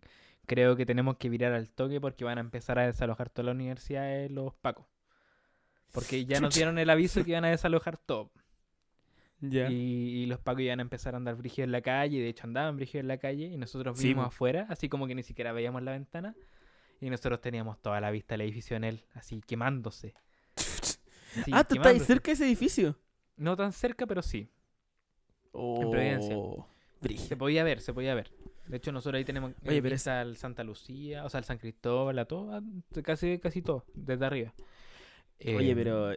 [0.48, 3.52] creo que tenemos que virar al toque porque van a empezar a desalojar toda la
[3.52, 4.86] universidad de los pacos.
[5.92, 8.32] Porque ya nos dieron el aviso que iban a desalojar todo.
[9.42, 12.20] Y, y los pacos iban a empezar a andar brígidos en la calle.
[12.20, 13.48] De hecho, andaban brígidos en la calle.
[13.48, 16.36] Y nosotros vimos afuera, así como que ni siquiera veíamos la ventana.
[17.00, 20.14] Y nosotros teníamos toda la vista del edificio en él, así quemándose.
[20.56, 23.00] Así, ah, tú estás cerca de ese edificio.
[23.38, 24.50] No tan cerca, pero sí.
[25.52, 26.36] Oh, Providencia.
[27.28, 28.32] Se podía ver, se podía ver.
[28.68, 31.44] De hecho, nosotros ahí tenemos Oye, eh, pero vista al Santa Lucía, o sea, al
[31.46, 32.62] San Cristóbal, a todo,
[33.04, 34.54] casi, casi todo, desde arriba.
[35.46, 36.12] Oye, Eh, pero.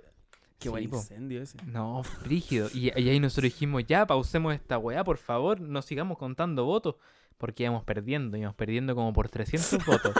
[0.58, 1.58] Qué sí, buen incendio ese.
[1.66, 2.68] No, frígido.
[2.72, 6.96] Y, y ahí nosotros dijimos, ya, pausemos esta weá, por favor, no sigamos contando votos.
[7.38, 10.14] Porque íbamos perdiendo, íbamos perdiendo como por 300 votos.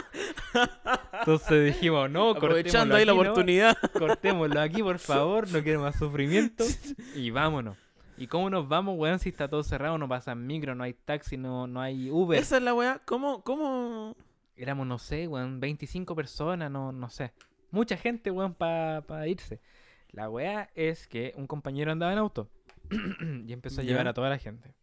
[1.19, 3.77] Entonces dijimos, no, Aprovechando cortémoslo ahí la oportunidad.
[3.93, 6.65] cortémoslo aquí, por favor, no quiero más sufrimiento.
[7.15, 7.77] Y vámonos.
[8.17, 9.97] ¿Y cómo nos vamos, weón, si está todo cerrado?
[9.97, 12.39] No pasan micro, no hay taxi, no, no hay Uber.
[12.39, 13.01] Esa es la weá.
[13.05, 14.15] ¿Cómo, cómo?
[14.55, 17.33] Éramos, no sé, weón, 25 personas, no, no sé.
[17.71, 19.59] Mucha gente, weón, para irse.
[20.11, 22.47] La weá es que un compañero andaba en auto
[23.45, 24.73] y empezó a llevar a toda la gente.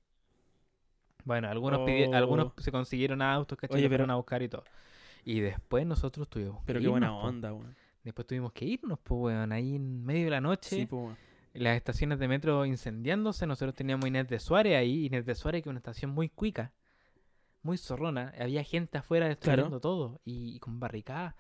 [1.25, 2.61] Bueno, algunos, pidi- algunos Oh.
[2.61, 3.79] se consiguieron autos, ¿cachai?
[3.79, 4.65] Oye, fueron pero- a buscar y todo.
[5.25, 7.75] Y después nosotros tuvimos que Pero qué irnos, buena onda, weón.
[8.03, 10.69] Después tuvimos que irnos, pues, weón, ahí en medio de la noche.
[10.77, 11.17] Sí, po, weón.
[11.55, 13.47] Las estaciones de metro incendiándose.
[13.47, 15.07] Nosotros teníamos Inés de Suárez ahí.
[15.07, 16.73] Inés de Suárez, que es una estación muy cuica,
[17.63, 18.33] muy zorrona.
[18.39, 21.35] Había gente afuera destruyendo todo y, y con barricadas.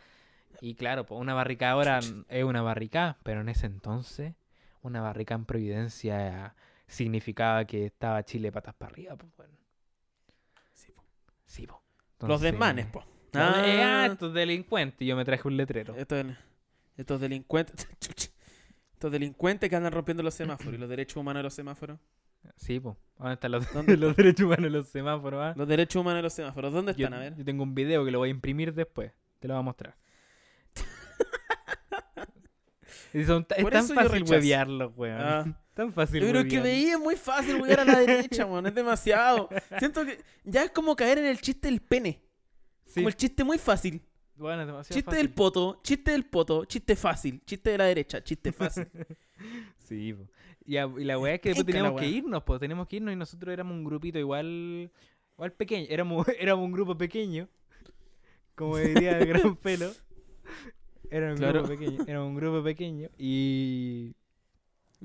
[0.60, 4.34] Y claro, pues una barricada ahora es una barricada, pero en ese entonces,
[4.82, 6.54] una barricada en Providencia
[6.86, 9.16] significaba que estaba Chile patas para arriba.
[9.16, 9.54] Pues, bueno.
[10.74, 11.04] Sí, po.
[11.46, 11.82] Sí, po.
[12.20, 12.86] Los Entonces- desmanes.
[12.94, 13.04] Los
[13.66, 15.00] eh, ah, estos delincuentes.
[15.00, 15.96] Y yo me traje un letrero.
[15.96, 16.24] estos,
[16.96, 17.88] estos delincuentes.
[19.02, 21.98] Estos delincuentes que andan rompiendo los semáforos y los derechos humanos de los semáforos.
[22.56, 22.94] Sí, pues.
[23.18, 25.40] ¿Dónde están los, ¿Dónde los derechos humanos en los semáforos?
[25.42, 25.54] ah?
[25.56, 26.72] Los derechos humanos de los semáforos.
[26.72, 27.18] ¿Dónde Yo, están?
[27.18, 27.34] A ver.
[27.34, 29.10] yo tengo un video que lo voy a imprimir después.
[29.40, 29.96] Te lo voy a mostrar.
[33.26, 34.34] Son- es tan fácil rechazo.
[34.34, 35.20] huevearlos, weón.
[35.20, 35.58] Ah.
[35.74, 38.68] Tan fácil Pero es que veía es muy fácil jugar a la derecha, weón.
[38.68, 39.48] Es demasiado.
[39.80, 42.22] Siento que ya es como caer en el chiste del pene.
[42.86, 44.00] Sí, Como el chiste muy fácil.
[44.36, 45.26] Bueno, demasiado Chiste fácil.
[45.26, 47.42] del poto, chiste del poto, chiste fácil.
[47.44, 48.86] Chiste de la derecha, chiste fácil.
[49.78, 50.24] Sí, po.
[50.64, 53.12] y, a- y la weá es que después teníamos que irnos, pues teníamos que irnos
[53.12, 54.88] y nosotros éramos un grupito igual
[55.34, 57.48] igual pequeño, éramos, éramos un grupo pequeño,
[58.54, 59.90] como diría el gran pelo.
[61.10, 61.64] Era un Claro.
[61.64, 64.14] grupo pequeño, era un grupo pequeño y,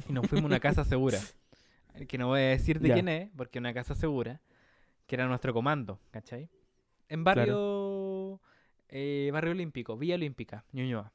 [0.08, 1.20] y nos fuimos a una casa segura.
[2.08, 2.94] Que no voy a decir de Ya.
[2.94, 4.40] quién es, porque una casa segura,
[5.08, 6.48] que era nuestro comando, ¿cachai?
[7.10, 7.56] En barrio
[8.90, 11.12] eh, barrio olímpico, Villa Olímpica, Ñuñoa.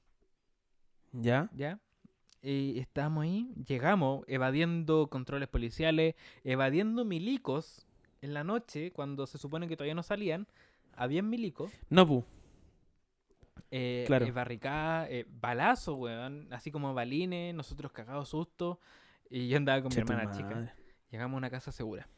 [1.12, 1.48] ¿Ya?
[1.54, 1.78] ¿ya?
[2.42, 7.86] Y estábamos ahí, llegamos evadiendo controles policiales, evadiendo milicos
[8.20, 10.46] en la noche, cuando se supone que todavía no salían,
[10.96, 12.24] habían milicos, No, pu.
[13.70, 14.26] eh, Claro.
[14.26, 18.80] eh, barricadas, eh, balazos, weón, así como balines, nosotros cagados susto,
[19.30, 20.74] y yo andaba con mi Che hermana chica.
[21.10, 22.08] Llegamos a una casa segura.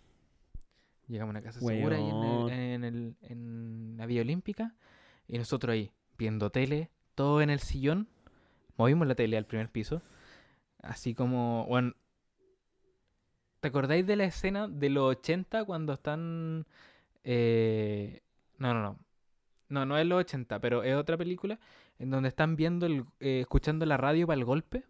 [1.09, 4.75] Llegamos a una casa segura el- en, el- en la Vía Olímpica.
[5.29, 8.09] Y nosotros ahí, viendo tele, todo en el sillón.
[8.77, 10.03] Movimos la tele al primer piso.
[10.83, 11.95] Así como, bueno...
[13.61, 16.67] ¿Te acordáis de la escena de los 80 cuando están...
[17.23, 18.21] eh,
[18.59, 18.99] No, no, no.
[19.71, 21.59] No, no es los 80, pero es otra película
[21.99, 24.85] en donde están viendo, el, eh, escuchando la radio para el golpe.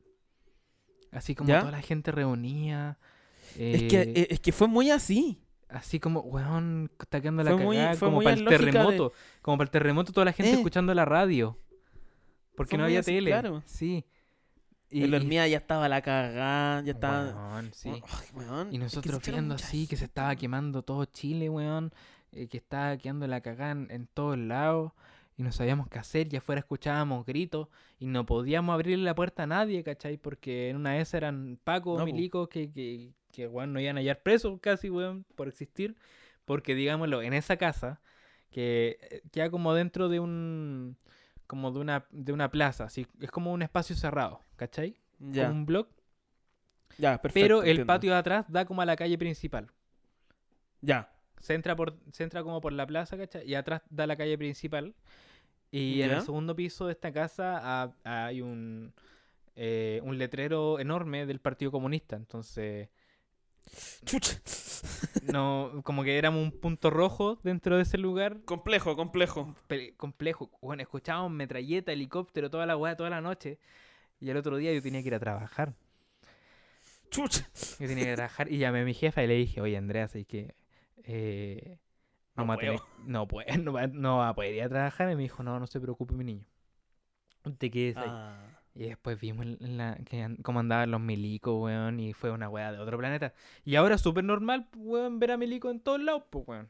[1.12, 1.60] Así como ¿Ya?
[1.60, 2.98] toda la gente reunía.
[3.56, 5.40] Es que, eh, eh, es que fue muy así.
[5.68, 8.50] Así como, weón, está quedando la Fue muy- cagada, fue como muy para el de-
[8.50, 9.12] terremoto.
[9.42, 10.54] Como para el terremoto, toda la gente Eh.
[10.54, 11.58] escuchando la radio.
[12.56, 13.30] Porque Fue no había así, tele.
[13.30, 13.62] claro.
[13.66, 14.04] Sí.
[14.90, 17.34] En la hormiga ya estaba la cagada, ya estaba...
[17.34, 17.90] Weón, sí.
[18.34, 21.92] Weón, Y es que nosotros viendo así, que se estaba quemando todo Chile, weón.
[22.30, 24.92] eh, que estaba quedando la cagada en, en todos lados.
[25.36, 26.32] Y no sabíamos qué hacer.
[26.32, 27.66] Y afuera escuchábamos gritos.
[27.98, 30.16] Y no podíamos abrirle la puerta a nadie, ¿cachai?
[30.16, 32.12] Porque en una esas eran pacos, No, po.
[32.12, 35.96] milicos, que, que, que, weón, no iban a hallar presos casi, weón, por existir.
[36.44, 38.00] Porque, digámoslo, en esa casa,
[38.50, 40.96] que eh, queda como dentro de un...
[41.46, 43.06] Como de una, de una plaza, así.
[43.20, 44.96] Es como un espacio cerrado, ¿cachai?
[45.18, 45.88] Ya, Como un blog.
[46.98, 47.44] ya, perfecto.
[47.44, 47.86] Pero el entiendo.
[47.86, 49.70] patio de atrás da como a la calle principal.
[50.80, 51.10] Ya,
[51.40, 53.46] Se entra, por, se entra como por la plaza, ¿cachai?
[53.48, 54.94] Y atrás da la calle principal.
[55.70, 57.94] Y en el segundo piso de esta casa ha-
[58.28, 58.92] hay un...
[59.56, 62.16] eh, un letrero enorme del Partido Comunista.
[62.16, 62.88] Entonces,
[64.04, 64.40] Chucha.
[65.32, 68.42] no, como que éramos un punto rojo dentro de ese lugar.
[68.44, 69.54] Complejo, complejo.
[69.66, 70.50] pe- complejo.
[70.60, 73.58] Bueno, escuchábamos metralleta, helicóptero, toda la weá, toda la noche.
[74.20, 75.74] Y el otro día yo tenía que ir a trabajar.
[77.10, 77.48] Chucha.
[77.78, 80.24] Yo tenía que trabajar y llamé a mi jefa y le dije, oye Andrea, así
[80.24, 80.54] que
[81.04, 81.78] eh,
[82.36, 82.86] No tener- puedo.
[83.06, 85.10] no, puede, no, va, no va a poder ir a trabajar.
[85.10, 86.44] Y me dijo, no, no se preocupe, mi niño.
[87.58, 88.08] Te quedes ahí.
[88.74, 88.78] Ah.
[88.78, 92.72] Y después vimos en- la, que cómo andaban los milicos, weón, y fue una weá
[92.72, 93.32] de otro planeta.
[93.64, 96.68] Y ahora es súper normal, weón, ver a milico en todos lados, pues, weón.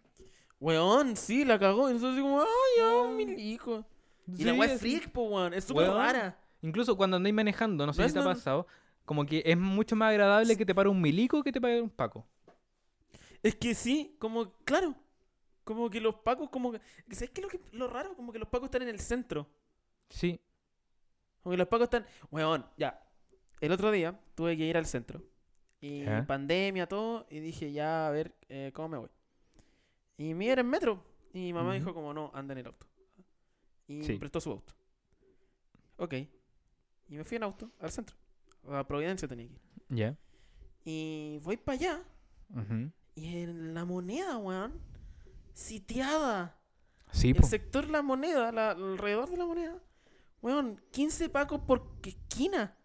[0.60, 1.88] Weón, sí, la cagó.
[1.88, 2.46] Nosotros así como, ay,
[2.78, 3.16] ya, Weón.
[3.16, 3.84] milico.
[4.28, 5.52] Y Sí, la weá es freak, po, weón.
[5.54, 6.38] Es súper rara.
[6.62, 8.66] Incluso cuando andáis manejando, no sé No si te ha pasado,
[9.04, 11.90] como que es mucho más agradable que te pare un milico que te pare un
[11.90, 12.26] paco.
[13.42, 14.94] Es que sí, como, claro.
[15.64, 16.80] Como que los pacos, como que.
[17.10, 18.14] ¿Sabes qué es lo, que, lo raro?
[18.14, 19.46] Como que los pacos están en el centro.
[20.08, 20.40] Sí.
[21.44, 22.04] Como que los pacos están.
[22.32, 23.00] Weón, ya.
[23.60, 25.22] El otro día tuve que ir al centro.
[25.80, 26.26] Y Ya.
[26.26, 27.26] pandemia, todo.
[27.30, 29.10] Y dije, ya, a ver, eh, ¿cómo me voy?
[30.18, 31.04] Y me iba en metro.
[31.32, 31.78] Y mi mamá Ujú.
[31.78, 32.86] dijo, como, no, anda en el auto.
[33.86, 34.14] Y Sí.
[34.14, 34.72] me prestó su auto.
[35.98, 36.14] Ok.
[37.08, 38.16] Y me fui en auto al centro.
[38.68, 39.60] A Providencia tenía que ir.
[39.90, 40.16] Ya.
[40.84, 42.02] Y voy para allá.
[42.50, 42.90] Ujú.
[43.14, 44.80] Y en la moneda, weón.
[45.52, 46.58] Sitiada.
[47.12, 47.46] Sí, El po.
[47.46, 49.82] sector La Moneda, la- alrededor de la moneda.
[50.44, 52.76] Weón, 15 pacos por esquina.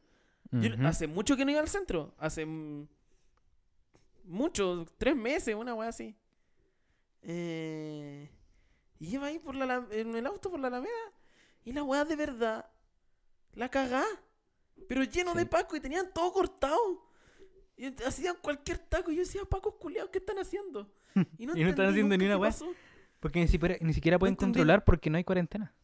[0.49, 2.15] Yo hace mucho que no iba al centro.
[2.17, 2.47] Hace
[4.23, 6.15] mucho, tres meses, una weá así.
[7.21, 8.31] Eh,
[8.97, 10.93] y iba ahí por la, en el auto por la Alameda.
[11.65, 12.71] Y la weá de verdad.
[13.55, 14.05] La cagá.
[14.87, 17.11] Pero lleno de pacos y tenían todo cortado.
[17.75, 19.11] Y hacían cualquier taco.
[19.11, 20.89] Y yo decía, pacos culiados, ¿qué están haciendo?
[21.37, 22.55] Y no, Y no están haciendo ni una weá.
[23.19, 25.75] Porque ni siquiera, ni siquiera pueden controlar porque no hay cuarentena.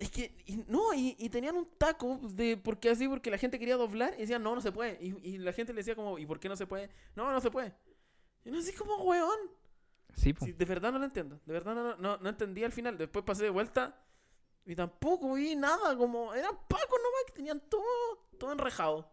[0.00, 3.58] Es que, y- no, y, y tenían un taco de, porque así, porque la gente
[3.58, 4.98] quería doblar y decían, no, no se puede.
[5.00, 6.88] Y, y la gente le decía como, ¿y por qué no se puede?
[7.14, 7.74] No, no se puede.
[8.44, 9.38] Y no así como, weón.
[10.16, 10.34] Sí.
[10.42, 11.38] Sí, de verdad no lo entiendo.
[11.44, 12.96] De verdad no, no, no entendí al final.
[12.98, 14.02] Después pasé de vuelta
[14.64, 15.94] y tampoco vi nada.
[15.96, 17.84] Como, eran pacos nomás que tenían todo,
[18.38, 19.06] todo enrejado.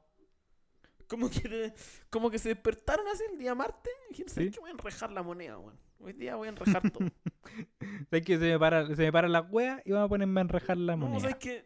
[1.10, 1.74] Como que, de-
[2.10, 4.54] como que se despertaron así el día martes y dijeron, ¿sabes Sí.
[4.54, 4.60] qué?
[4.62, 5.78] Voy a enrejar la moneda, weón.
[6.00, 7.08] Hoy día voy a enrejar todo.
[8.12, 10.43] Es que se me para, se me para la wea y vamos a ponerme a
[10.43, 11.22] enrejar la No, moneda.
[11.22, 11.66] ¿sabes qué?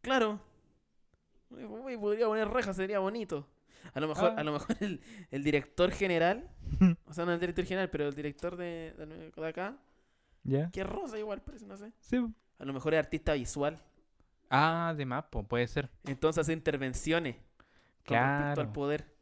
[0.00, 0.40] Claro.
[1.48, 3.46] Podría poner rejas, sería bonito.
[3.94, 4.40] A lo mejor, Ah.
[4.40, 5.00] a lo mejor el,
[5.30, 6.50] el director general,
[7.06, 9.76] o sea, no el director general, pero el director de, de, de acá,
[10.44, 10.70] ¿Ya?
[10.70, 11.92] que es rosa igual, parece, no sé.
[12.00, 12.16] Sí.
[12.58, 13.78] A lo mejor es artista visual.
[14.50, 15.90] Ah, de más, po, puede ser.
[16.04, 17.36] Entonces hace intervenciones
[18.06, 18.62] con respecto Claro.
[18.62, 19.14] al poder.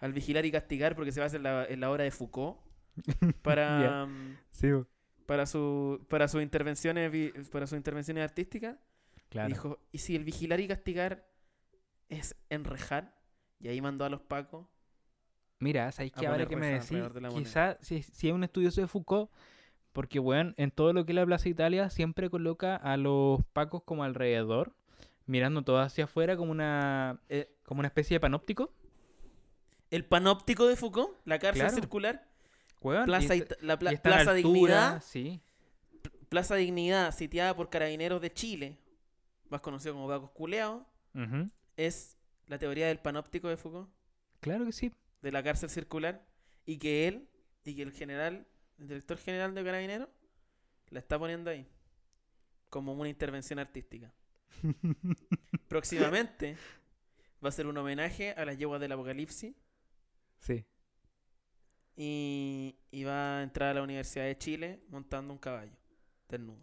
[0.00, 2.58] Al vigilar y castigar, porque se va a hacer la, en la obra de Foucault.
[3.42, 4.68] Para, mm, Sí,
[5.26, 7.10] para, su, para sus intervenciones
[7.50, 8.76] para sus intervenciones artísticas.
[9.28, 9.48] claro.
[9.48, 11.26] Dijo, ¿y si el vigilar y castigar
[12.08, 13.16] es enrejar?
[13.60, 14.66] Y ahí mandó a los pacos.
[15.60, 16.90] Mira, ¿sabéis que ahora que me decís?
[16.90, 17.28] de.
[17.30, 19.30] Quizás si, si es un estudioso de Foucault,
[19.92, 23.82] porque, weón, en todo lo que es la Plaza Italia siempre coloca a los pacos
[23.84, 24.74] como alrededor,
[25.26, 28.72] mirando todo hacia afuera como una, Eh, como una especie de panóptico.
[29.90, 31.74] el panóptico de Foucault, la cárcel Claro.
[31.76, 32.28] circular,
[32.84, 35.40] Weón, Plaza, y, la pla- y Plaza altura, Dignidad, Sí,
[36.28, 38.78] Plaza Dignidad, sitiada por carabineros de Chile,
[39.48, 40.82] más conocido como Pacos Culeados,
[41.76, 42.16] es
[42.46, 43.88] la teoría del panóptico de Foucault,
[44.40, 44.92] claro que sí.
[45.22, 46.24] de la cárcel circular,
[46.66, 47.28] y que él,
[47.64, 48.46] y que el general,
[48.78, 50.08] el director general de carabineros,
[50.90, 51.66] la está poniendo ahí,
[52.68, 54.12] como una intervención artística.
[55.68, 56.56] Próximamente
[57.44, 59.54] va a ser un homenaje a las yeguas del apocalipsis
[60.40, 60.64] Sí.
[61.96, 65.72] Y, y va a entrar a la Universidad de Chile montando un caballo
[66.28, 66.62] desnudo.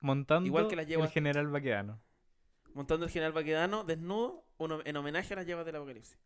[0.00, 2.00] Montando Igual que las el yeguas- general vaquedano.
[2.72, 6.16] Montando el general Baquedano desnudo uno- en homenaje a las yeguas del apocalipsis.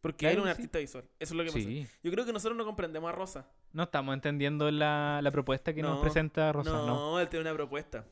[0.00, 0.50] Porque Claro es un sí.
[0.50, 1.04] artista visual.
[1.18, 1.58] Eso es lo que pasa.
[1.64, 1.86] Sí.
[2.04, 3.48] Yo creo que nosotros no comprendemos a Rosa.
[3.72, 7.20] No estamos entendiendo la, la propuesta que nos No, presenta Rosa, no, ¿no?
[7.20, 8.04] él tiene una propuesta.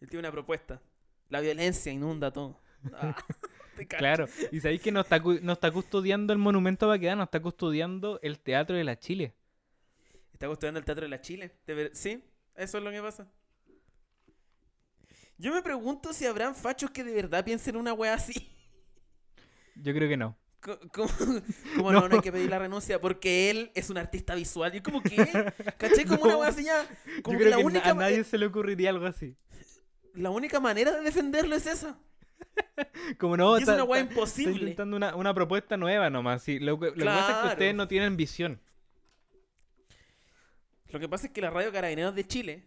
[0.00, 0.80] Él tiene una propuesta.
[1.28, 2.60] La violencia inunda todo.
[2.94, 3.14] Ah.
[3.98, 8.38] Claro, y sabéis que no está, no está custodiando el monumento vaquedano, está custodiando el
[8.40, 9.34] teatro de la Chile.
[10.32, 11.50] Está custodiando el Teatro de la Chile.
[11.66, 12.22] Ver- Sí,
[12.54, 13.26] eso es lo que pasa.
[15.38, 18.48] Yo me pregunto si habrán fachos que de verdad piensen una wea así.
[19.74, 20.36] Yo creo que no.
[20.92, 21.08] Como
[21.76, 21.92] no.
[21.92, 22.08] No.
[22.08, 24.74] no, hay que pedir la renuncia porque él es un artista visual.
[24.74, 25.16] Y como que,
[25.78, 26.04] ¿cachai?
[26.06, 26.86] Como una wea así ya.
[27.22, 29.36] Como Yo que creo la que única, a nadie se le ocurriría algo así.
[30.14, 31.98] la única manera de defenderlo es esa.
[33.18, 34.52] Como no, y es una está imposible.
[34.52, 36.42] intentando una, una propuesta nueva nomás.
[36.42, 38.60] Sí, lo que, pasa es que ustedes no tienen visión.
[40.90, 42.62] Lo que pasa es que la radio Carabineros de Chile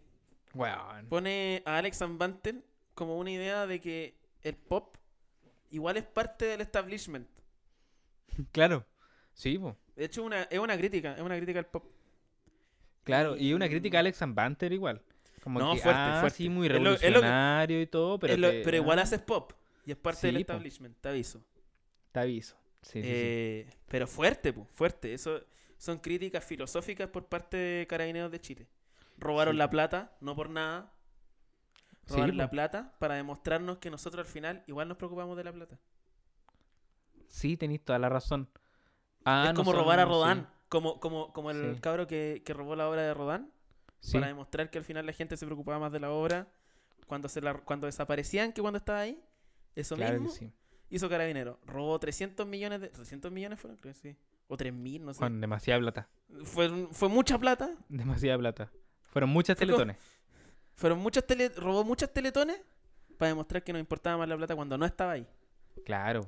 [1.09, 2.63] pone a Alex Van Banten
[2.93, 4.97] como una idea de que el pop
[5.71, 7.27] igual es parte del establishment.
[8.51, 8.85] Claro.
[9.33, 9.77] Sí, po.
[9.95, 11.85] De hecho, una, es una crítica, es una crítica al pop.
[13.03, 15.01] Claro, y una crítica a Alex Banter igual.
[15.43, 16.37] Como No, que, fuerte, ah, fuerte.
[16.37, 19.19] sí, muy lo- que- revolucionario y todo, pero, Es lo- te- pero igual ah, haces
[19.21, 19.53] pop.
[19.85, 20.39] Y es parte del po.
[20.41, 21.41] establishment, te aviso.
[22.11, 22.55] Te aviso.
[22.81, 23.09] Sí, sí, sí.
[23.11, 25.13] Eh, Pero fuerte, po, fuerte.
[25.13, 25.41] Eso
[25.77, 28.67] son críticas filosóficas por parte de Carabineros de Chile.
[29.17, 30.93] Robaron la plata, no por nada.
[32.07, 32.51] Robaron la po.
[32.51, 35.77] plata para demostrarnos que nosotros al final igual nos preocupamos de la plata.
[37.27, 38.49] Sí, tenéis toda la razón.
[39.25, 40.49] Ah, es no como son- robar a Rodán.
[40.69, 43.51] Como, como, como el cabro que, que robó la obra de Rodán.
[43.99, 46.47] Sí, Para demostrar que al final la gente se preocupaba más de la obra
[47.07, 49.21] cuando, se la, cuando desaparecían que cuando estaba ahí.
[49.75, 50.51] Eso claro que mismo sí.
[50.89, 51.59] hizo Carabinero.
[51.65, 52.91] Robó 300 millones de...
[52.91, 53.77] ¿300 millones fueron?
[53.77, 54.15] Creo que sí.
[54.47, 55.19] O 3.000, no sé.
[55.19, 56.09] Juan, demasiada plata.
[56.43, 57.69] Fue, fue mucha plata.
[57.89, 58.71] Demasiada plata.
[59.03, 59.97] Fueron muchas Fue como- teletones.
[60.75, 62.59] Fueron muchas tele, robó muchas teletones
[63.17, 65.27] para demostrar que nos importaba más la plata cuando no estaba ahí.
[65.85, 66.21] Claro.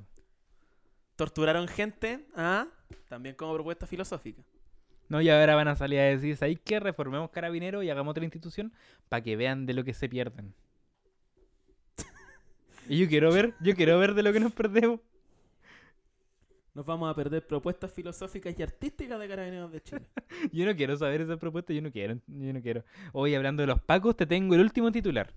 [1.16, 2.66] Torturaron gente, ah,
[3.08, 4.42] también como propuesta filosófica.
[5.08, 6.80] No, y ahora van a salir a decir, ¿sabéis qué?
[6.80, 8.72] Reformemos Carabineros y hagamos otra institución
[9.08, 10.54] para que vean de lo que se pierden.
[12.88, 15.00] Y yo quiero ver, yo quiero ver de lo que nos perdemos.
[16.74, 20.06] Nos vamos a perder propuestas filosóficas y artísticas de Carabineros de Chile.
[20.52, 22.82] Yo no quiero saber esa propuesta, yo no quiero, yo no quiero.
[23.12, 25.34] Hoy hablando de los pacos, te tengo el último titular.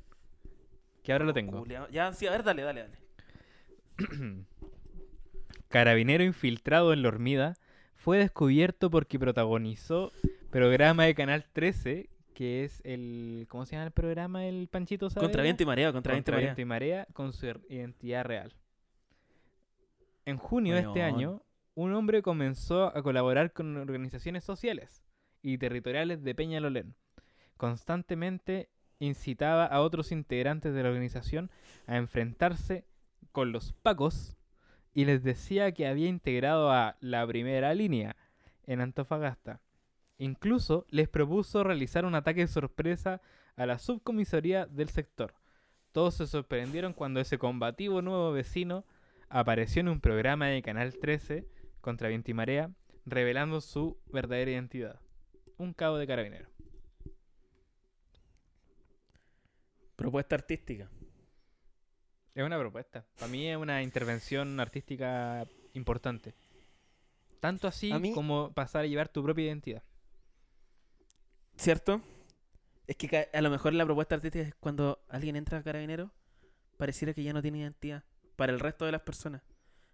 [1.04, 1.66] Que ahora lo tengo.
[1.91, 2.98] Ya, sí, a ver, dale, dale, dale.
[5.68, 7.58] Carabinero infiltrado en la hormida
[7.96, 10.14] fue descubierto porque protagonizó
[10.52, 13.48] programa de Canal 13, que es el...
[13.50, 14.46] ¿Cómo se llama el programa?
[14.46, 15.28] El Panchito Saavedra?
[15.28, 16.62] Contra viento y marea, contra, viento y Contra marea.
[16.62, 18.54] y marea con su er- identidad real.
[20.26, 21.42] En junio de este año,
[21.74, 25.04] un hombre comenzó a colaborar con organizaciones sociales
[25.42, 26.96] y territoriales de Peñalolén.
[27.58, 28.70] Constantemente
[29.00, 31.52] incitaba a otros integrantes de la organización
[31.88, 32.86] a enfrentarse
[33.32, 34.36] con los pacos
[34.94, 38.16] y les decía que había integrado a la primera línea
[38.66, 39.60] en Antofagasta.
[40.18, 43.22] Incluso les propuso realizar un ataque sorpresa
[43.55, 45.34] a la subcomisaría del sector.
[45.91, 48.86] Todos se sorprendieron cuando ese combativo nuevo vecino
[49.30, 51.47] apareció en un programa de Canal 13
[51.82, 52.72] contra Viento y Marea,
[53.05, 54.99] revelando su verdadera identidad.
[55.57, 56.49] Un cabo de carabinero.
[59.95, 60.89] Propuesta artística.
[62.34, 63.05] Es una propuesta.
[63.18, 66.34] Para mí es una intervención artística importante.
[67.39, 69.84] Tanto así mí- como pasar a llevar tu propia identidad.
[71.58, 72.01] ¿Cierto?
[72.88, 76.12] Es que a lo mejor la propuesta artística es cuando alguien entra a Carabinero,
[76.78, 78.03] pareciera que ya no tiene identidad
[78.36, 79.41] para el resto de las personas.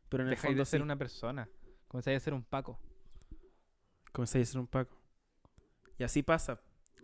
[0.09, 0.83] Pero en el Dejáis fondo de ser sí.
[0.83, 1.47] una persona.
[1.87, 2.79] Comenzáis a ser un paco.
[4.11, 4.97] Comenzáis a ser un Paco.
[5.97, 6.59] Y así pasa.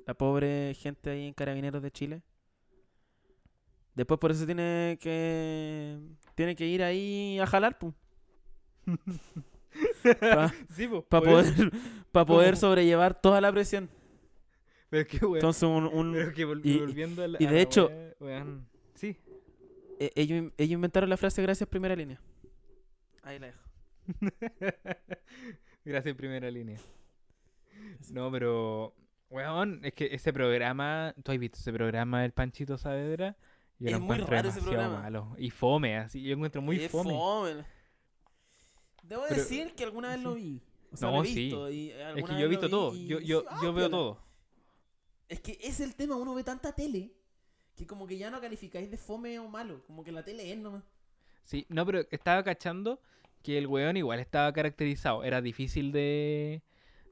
[0.05, 2.23] La pobre gente ahí en Carabineros de Chile.
[3.95, 5.99] Después por eso tiene que
[6.35, 7.93] tiene que ir ahí a jalar, pum.
[10.21, 11.71] Para Sí, poder,
[12.11, 13.89] pa poder sobrellevar toda la presión.
[14.89, 17.45] Pero es que, weón, Entonces un, un- pero que vol- y- volviendo a la- y
[17.45, 19.17] a de la hecho- weá, weón, sí.
[19.99, 22.21] e- ellos, ellos inventaron la frase gracias primera línea.
[23.23, 23.59] Ahí la dejo.
[25.85, 26.77] Gracias, primera línea.
[28.11, 28.93] No, pero.
[29.29, 31.13] Weón, es que ese programa.
[31.23, 33.35] ¿Tú has visto ese programa del Panchito Saavedra?
[33.79, 35.01] Yo Es lo muy encuentro raro ese programa.
[35.01, 35.35] malo.
[35.37, 36.23] Y fome, así.
[36.23, 37.11] Yo encuentro muy Es fome.
[39.03, 40.41] Debo Pero- decir que alguna vez lo sí.
[40.41, 40.61] vi.
[40.91, 41.35] O sea, No, lo he sí.
[41.35, 42.95] visto y Es que yo he visto vi todo.
[42.95, 43.89] y Yo, yo, "Ah, yo veo piola".
[43.89, 44.26] todo.
[45.29, 47.11] Es que es el tema, uno ve tanta tele
[47.75, 50.57] que como que ya no calificáis de fome o malo, como que la tele es
[50.57, 50.83] nomás.
[51.43, 52.99] Sí, no, pero estaba cachando
[53.43, 55.23] que el weón igual estaba caracterizado.
[55.23, 56.63] Era difícil de,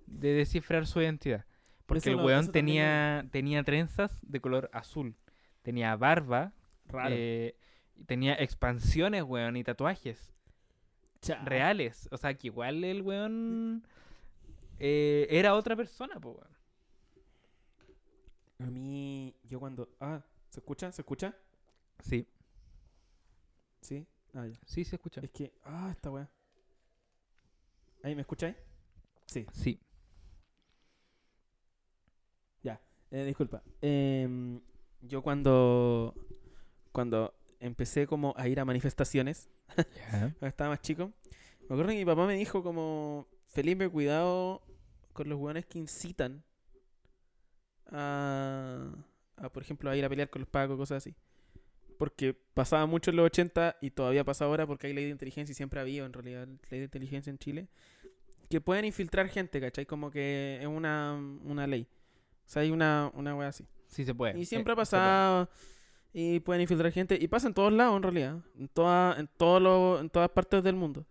[0.07, 1.45] de descifrar su identidad.
[1.85, 5.15] Porque el weón también tenía, tenía trenzas de color azul.
[5.61, 6.51] Tenía barba.
[6.87, 7.15] Raro.
[7.17, 7.55] eh,
[8.07, 10.33] tenía expansiones, weón, y tatuajes.
[11.21, 11.43] Cha.
[11.43, 12.09] reales.
[12.11, 13.87] O sea, que igual el weón
[14.79, 16.54] eh, era otra persona, pues, weón.
[18.59, 19.89] A mí, yo cuando...
[19.99, 20.91] Ah, ¿se escucha?
[20.91, 21.35] ¿Se escucha?
[21.99, 22.27] Sí,
[23.81, 24.07] Sí.
[24.33, 24.59] Ah, ya.
[24.65, 25.21] sí se escucha.
[25.21, 25.53] Es que...
[25.63, 26.29] Ah, esta weá.
[28.03, 28.55] ¿Ahí me escucháis?
[29.27, 29.45] Sí.
[29.53, 29.79] Sí.
[33.15, 33.63] Eh, disculpa.
[33.81, 34.59] Em,
[35.01, 36.13] yo cuando...
[36.91, 39.49] Cuando empecé como a ir a manifestaciones,
[40.09, 41.13] cuando estaba más chico,
[41.61, 43.27] me acuerdo que mi papá me dijo como...
[43.47, 44.61] Felipe, cuidado
[45.13, 46.43] con los weones que incitan
[47.91, 48.89] a,
[49.37, 51.15] a, por ejemplo, a ir a pelear con los pagos, cosas así.
[51.97, 55.51] Porque pasaba mucho en los 80 y todavía pasa ahora porque hay ley de inteligencia
[55.53, 57.67] y siempre ha habido en realidad ley de inteligencia en Chile.
[58.49, 59.85] Que pueden infiltrar gente, ¿cachai?
[59.85, 61.13] Como que es una,
[61.43, 61.87] una ley.
[62.45, 63.65] O sea, hay una, una wea así.
[63.87, 64.37] Sí se puede.
[64.37, 64.81] Y eh, siempre ha se puede.
[65.01, 65.49] pasado.
[66.13, 67.17] y pueden infiltrar gente.
[67.19, 68.39] Y pasa en todos lados, en realidad.
[68.59, 71.05] En, toda, en, todo lo- en todas partes del mundo.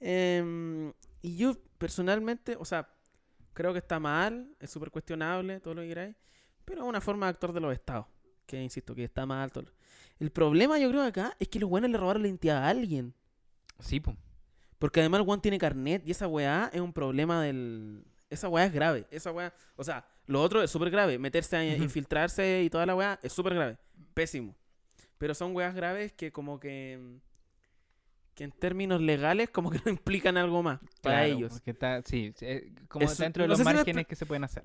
[0.00, 0.92] Em,
[1.22, 2.88] y yo, personalmente, o sea,
[3.54, 6.16] creo que está mal, es súper cuestionable, todo lo que queráis.
[6.64, 8.06] Pero es una forma de actuar de los estados.
[8.46, 9.50] Que, insisto, que está mal.
[9.50, 9.66] Todo.
[10.18, 13.14] El problema, yo creo, acá, es que los buenos le robaron la identidad a alguien.
[13.78, 14.16] Sí, po.
[14.78, 18.04] Porque además el weón tiene carnet y esa weá es un problema del...
[18.28, 19.06] Esa weá es grave.
[19.10, 19.54] Esa weá...
[19.76, 21.18] O sea, lo otro es súper grave.
[21.18, 23.78] Meterse a infiltrarse y toda la weá es súper grave.
[24.12, 24.54] Pésimo.
[25.16, 27.18] Pero son weas graves que como que...
[28.34, 31.52] Que en términos legales como que no implican algo más para Claro, ellos.
[31.52, 34.08] porque está, sí, eh, como Eso- dentro de no los sé si me márgenes expli-
[34.08, 34.64] que se pueden hacer.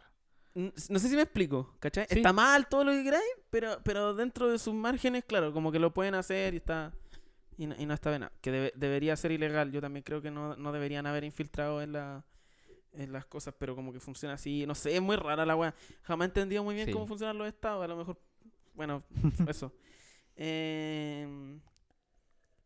[0.55, 2.07] No sé si me explico, ¿cachai?
[2.09, 2.17] Sí.
[2.17, 5.79] Está mal todo lo que queráis, pero, pero dentro de sus márgenes, claro, como que
[5.79, 6.91] lo pueden hacer y está...
[7.55, 8.27] Y no, y no está bien.
[8.41, 9.71] Que debe- debería ser ilegal.
[9.71, 12.23] Yo también creo que no, no deberían haber infiltrado en, la,
[12.93, 14.65] en las cosas, pero como que funciona así.
[14.65, 15.75] No sé, es muy rara la weá.
[16.01, 16.93] Jamás he entendido muy bien Sí.
[16.93, 17.83] cómo funcionan los estados.
[17.83, 18.17] A lo mejor,
[18.73, 19.03] bueno,
[19.47, 19.71] eso.
[20.35, 21.59] Em,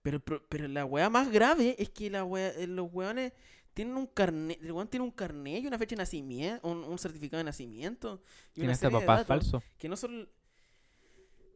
[0.04, 3.34] pero, pero, pero la weá más grave es que la weá, eh, los weones
[3.74, 4.60] tienen un carnet.
[4.62, 8.22] El weón tiene un carnet y una fecha de nacimiento, un, un certificado de nacimiento.
[8.52, 9.64] Y Tiene una hasta papás datos falso.
[9.80, 10.28] que no solo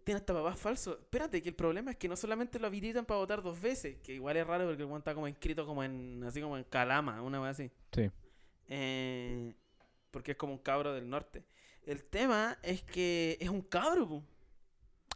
[0.04, 0.98] tiene hasta papás falsos.
[1.00, 4.14] Espérate, que el problema es que no solamente lo habilitan para votar dos veces, que
[4.16, 7.22] igual es raro porque el weón está como inscrito como en así como en Calama,
[7.22, 7.70] una vez así.
[7.92, 8.10] Sí.
[8.70, 9.54] Eh,
[10.10, 11.44] porque es como un cabro del norte.
[11.86, 14.24] El tema es que es un cabro, po.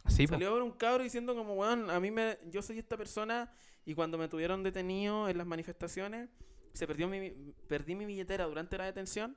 [0.08, 0.34] Sí, po.
[0.34, 3.52] Salió ver un cabro diciendo como, weón, a mí me, yo soy esta persona
[3.84, 6.28] y cuando me tuvieron detenido en las manifestaciones,
[6.72, 7.30] se perdió mi,
[7.68, 9.36] perdí mi billetera durante la detención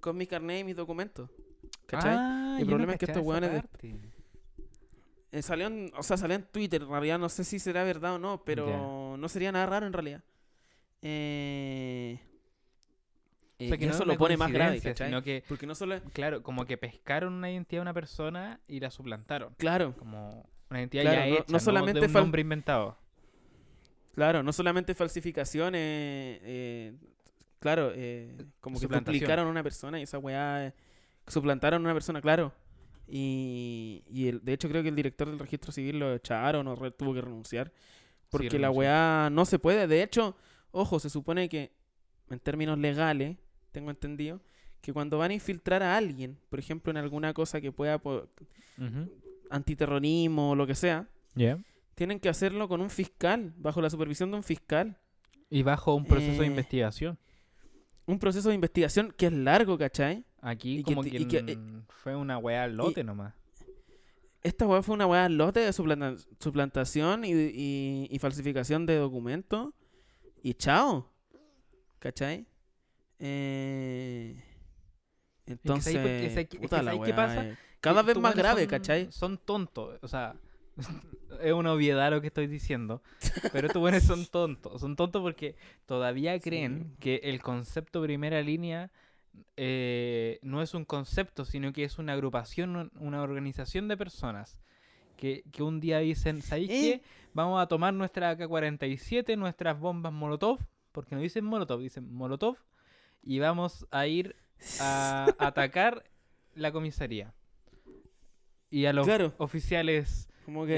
[0.00, 1.30] con mi carnet y mis documentos.
[1.86, 2.16] ¿Cachai?
[2.18, 3.62] Ah, El no problema es que estos weones.
[5.30, 8.16] Eh, salió en, o sea, salió en Twitter, en realidad no sé si será verdad
[8.16, 10.22] o no, pero no sería nada raro en realidad.
[11.00, 12.20] Eh,
[13.60, 14.80] O sea, eh, que no eso lo pone más grave.
[14.80, 18.80] Sino que, Porque no solo claro, como que pescaron una identidad de una persona y
[18.80, 19.54] la suplantaron.
[19.56, 22.96] claro, Como una identidad Claro, ya no- hecha, no solamente de un nombre inventado.
[24.14, 25.80] claro, no solamente falsificaciones,
[26.42, 26.94] eh,
[27.60, 30.74] claro, eh, como que duplicaron a una persona y esa weá, eh,
[31.26, 32.52] suplantaron a una persona, claro.
[33.06, 36.74] Y, y el- de hecho creo que el director del registro civil lo echaron o
[36.74, 37.70] re- tuvo que renunciar.
[38.30, 39.86] Porque la weá no se puede.
[39.86, 40.36] De hecho,
[40.70, 41.72] ojo, se supone que
[42.32, 43.36] en términos legales,
[43.70, 44.40] tengo entendido,
[44.80, 49.10] que cuando van a infiltrar a alguien, por ejemplo, en alguna cosa que pueda, Ujú.
[49.50, 51.08] antiterrorismo o lo que sea,
[51.94, 54.98] tienen que hacerlo con un fiscal, bajo la supervisión de un fiscal.
[55.50, 57.18] Y bajo un proceso de Eh, investigación.
[58.06, 60.24] Un proceso de investigación que es largo, ¿cachai?
[60.40, 61.58] Aquí y como que, y que, eh,
[61.88, 63.34] fue una weá al lote nomás.
[64.42, 68.96] Esta weá fue una weá al lote de suplanta- suplantación y, y- y falsificación de
[68.96, 69.72] documentos.
[70.42, 71.11] Y chao.
[72.02, 72.44] ¿Cachai?
[73.20, 74.34] Eh,
[75.46, 79.12] entonces, eh, cada vez más grave, son- ¿cachai?
[79.12, 80.34] Son tontos, o sea,
[81.40, 83.02] es una obviedad lo que estoy diciendo,
[83.52, 84.80] pero estos buenos son tontos.
[84.80, 85.54] Son tontos porque
[85.86, 88.90] todavía creen que el concepto primera línea
[89.56, 94.60] eh, no es un concepto, sino que es una agrupación, un- una organización de personas
[95.16, 97.00] que, que un día dicen, ¿sabéis Eh.
[97.00, 97.02] qué?
[97.32, 100.58] Vamos a tomar nuestra AK-47, nuestras bombas Molotov,
[100.92, 102.56] porque no dicen Molotov, dicen Molotov,
[103.22, 104.36] y vamos a ir
[104.80, 106.04] a atacar
[106.54, 107.32] la comisaría.
[108.70, 109.32] Y a los Claro.
[109.38, 110.74] oficiales Como que...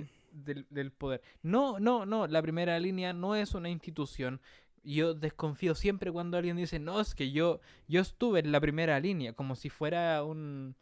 [0.00, 1.20] eh, del, del poder.
[1.42, 4.40] No, no, no, la primera línea no es una institución.
[4.84, 8.98] Yo desconfío siempre cuando alguien dice, no, es que yo, yo estuve en la primera
[9.00, 10.74] línea, como si fuera un...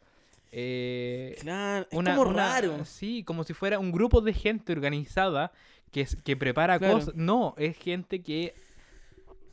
[0.51, 2.85] eh, claro, es una, como una- raro.
[2.85, 5.51] Sí, como si fuera un grupo de gente organizada
[5.91, 6.95] que, es- que prepara Claro.
[6.95, 7.15] cosas.
[7.15, 8.53] No, es gente que,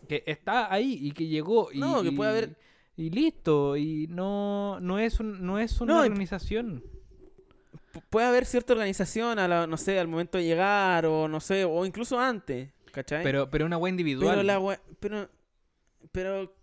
[0.09, 1.70] que está ahí y que llegó.
[1.72, 2.57] Y, No, que puede haber-
[2.97, 6.85] Y listo, y no, no, es, un, no es una No, organización.
[7.93, 11.41] Pu- puede haber cierta organización, a la, no sé, al momento de llegar, o no
[11.41, 13.24] sé, o incluso antes, ¿cachai?
[13.24, 14.30] Pero, pero una wea individual.
[14.37, 15.28] Pero la we- pero
[16.12, 16.55] pero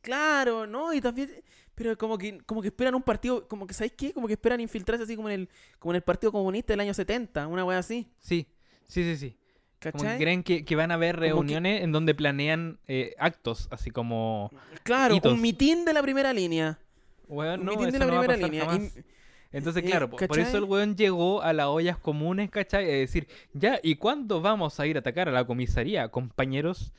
[0.00, 1.30] claro, no, y también
[1.74, 4.12] pero como que como que esperan un partido, como que ¿sabéis qué?
[4.12, 5.48] Como que esperan infiltrarse así como en el
[5.80, 8.46] como en el Partido Comunista del año 70, una wea así, Sí,
[8.86, 9.36] sí, sí, sí.
[9.80, 10.18] Como que ¿cachai?
[10.18, 14.50] creen que, que van a haber que- reuniones en donde planean eh, actos, así como...
[14.84, 15.32] Claro, hitos.
[15.32, 16.78] un mitin de la primera línea.
[17.26, 18.64] Un no, mitin de la no primera línea.
[18.66, 18.96] jamás.
[18.96, 19.04] Y-
[19.50, 20.56] Entonces, eh, claro, po- por eso ¿cachai?
[20.62, 22.84] el weón llegó a las ollas comunes, ¿cachai?
[22.84, 26.92] Es decir, ya, ¿y cuándo vamos a ir a atacar a la comisaría, compañeros?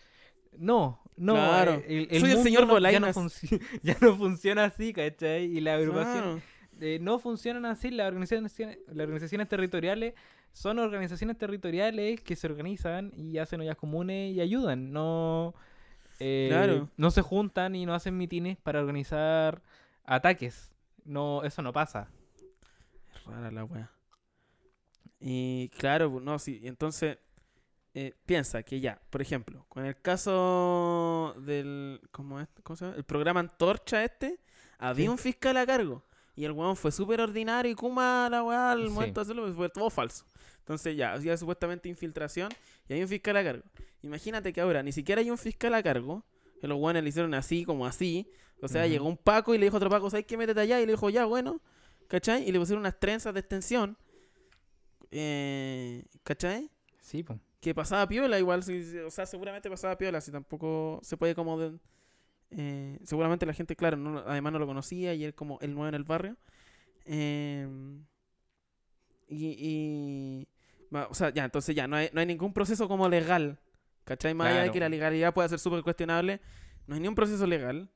[0.58, 1.34] No, no.
[1.36, 1.82] Claro.
[1.88, 3.08] eh, Soy el señor no- ya, no
[3.84, 5.46] ya no funciona así, ¿cachai?
[5.46, 6.22] Y la agrupación...
[6.22, 6.42] Claro.
[6.82, 7.92] eh, no funcionan así.
[7.92, 10.14] Las organizaciones, las organizaciones territoriales
[10.54, 14.94] son organizaciones territoriales que se organizan y hacen ollas comunes y ayudan.
[14.94, 15.54] No,
[16.20, 16.90] eh, Claro.
[16.96, 19.62] no se juntan y no hacen mitines para organizar
[20.06, 20.72] ataques.
[21.06, 22.08] No, eso no pasa.
[23.26, 23.92] Rara la wea.
[25.20, 26.62] Y claro, pues, no, sí.
[26.64, 27.18] Entonces,
[27.94, 32.02] eh, piensa que ya, por ejemplo, con el caso del.
[32.12, 32.48] ¿Cómo, es?
[32.64, 32.98] ¿Cómo se llama?
[32.98, 34.40] El programa Antorcha este,
[34.78, 35.10] había Sí.
[35.10, 36.04] un fiscal a cargo.
[36.36, 38.90] Y el weón fue súper ordinario y kuma la weá al Sí.
[38.90, 40.26] momento de hacerlo, pues, fue todo falso.
[40.64, 42.50] Entonces ya, había supuestamente infiltración
[42.88, 43.64] y hay un fiscal a cargo.
[44.02, 46.24] Imagínate que ahora ni siquiera hay un fiscal a cargo.
[46.62, 48.30] Que los weones le hicieron así, como así.
[48.62, 50.38] O sea, llegó un Paco y le dijo a otro Paco, ¿sabes qué?
[50.38, 50.80] Métete allá.
[50.80, 51.60] Y le dijo, ya, bueno.
[52.08, 52.48] ¿Cachai?
[52.48, 53.98] Y le pusieron unas trenzas de extensión.
[55.12, 56.70] Eh, ¿Cachai?
[57.02, 57.40] Sí, pues.
[57.60, 61.60] que pasaba piola igual, si- o sea, seguramente pasaba piola, si tampoco se puede como...
[61.60, 61.78] de-
[62.52, 65.88] eh, seguramente la gente, claro, no, además no lo conocía y él como el nuevo
[65.90, 66.38] en el barrio.
[67.06, 67.68] Eh,
[69.28, 70.48] y,
[71.10, 73.60] o sea, ya, entonces ya, no hay, no hay ningún proceso como legal,
[74.04, 74.34] ¿cachai?
[74.34, 76.40] Más allá de que la legalidad pueda ser súper cuestionable,
[76.88, 77.90] no hay ni un proceso legal.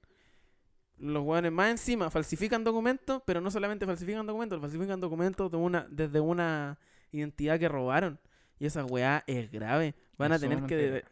[0.97, 5.85] Los hueones más encima falsifican documentos, pero no solamente falsifican documentos, falsifican documentos de una,
[5.89, 6.79] desde una
[7.11, 8.19] identidad que robaron.
[8.59, 9.93] Y esa weá es grave.
[10.17, 10.75] Van a tener que.
[10.75, 11.05] De,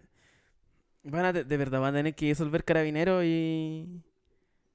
[1.03, 4.01] van a de, de verdad van a tener que disolver carabineros y.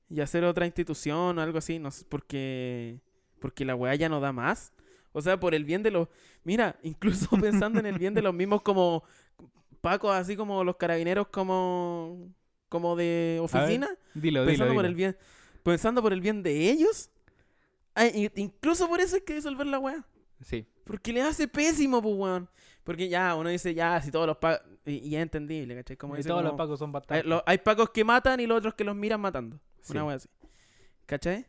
[0.08, 1.78] Y hacer otra institución o algo así.
[1.78, 3.00] No sé, porque.
[3.40, 4.72] Porque la weá ya no da más.
[5.12, 6.08] O sea, por el bien de los.
[6.44, 9.02] Mira, incluso pensando en el bien de los mismos como.
[9.80, 12.28] Pacos, así como los carabineros como.
[12.68, 13.88] Como de oficina.
[14.14, 14.46] Dilo, dilo.
[14.46, 14.88] pensando por dilo.
[14.88, 15.16] el bien.
[15.62, 17.11] Pensando por el bien de ellos.
[17.94, 20.04] ay, i- incluso por eso hay que disolver la weá.
[20.42, 20.66] Sí.
[20.84, 22.48] Porque le hace pésimo, pues, weón.
[22.84, 24.66] Porque ya, uno dice, ya, si todos los pacos.
[24.86, 25.96] Y, y es entendible, ¿cachai?
[25.96, 27.24] Como y dice, todos los pacos son hay, bastante.
[27.28, 29.58] lo- hay pacos que matan y los otros que los miran matando.
[29.82, 29.92] Sí.
[29.92, 30.28] Una wea así.
[31.06, 31.46] ¿Cachai?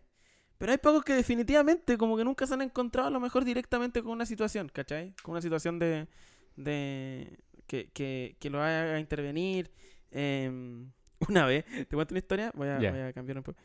[0.61, 4.03] Pero hay pacos que definitivamente como que nunca se han encontrado a lo mejor directamente
[4.03, 5.13] con una situación, ¿cachai?
[5.23, 6.07] Con una situación de...
[6.55, 9.71] de que, que, que lo haga intervenir.
[10.11, 10.91] Em,
[11.29, 12.91] una vez, te cuento una historia, voy a, Ya.
[12.91, 13.59] voy a cambiar un poco.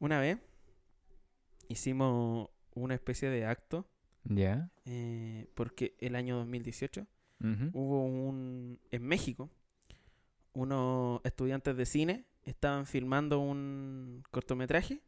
[0.00, 0.38] Una vez
[1.68, 3.88] hicimos una especie de acto
[4.24, 4.70] Ya.
[4.84, 7.06] eh, porque el año 2018
[7.40, 7.70] Ujú.
[7.72, 9.50] hubo un en México
[10.52, 15.00] unos estudiantes de cine estaban filmando un cortometraje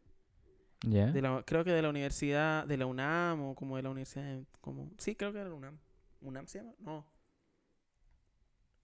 [1.12, 4.24] De la- creo que de la universidad de la UNAM o como de la universidad
[4.24, 5.78] de- como sí creo que era la UNAM
[6.20, 7.06] UNAM se llama no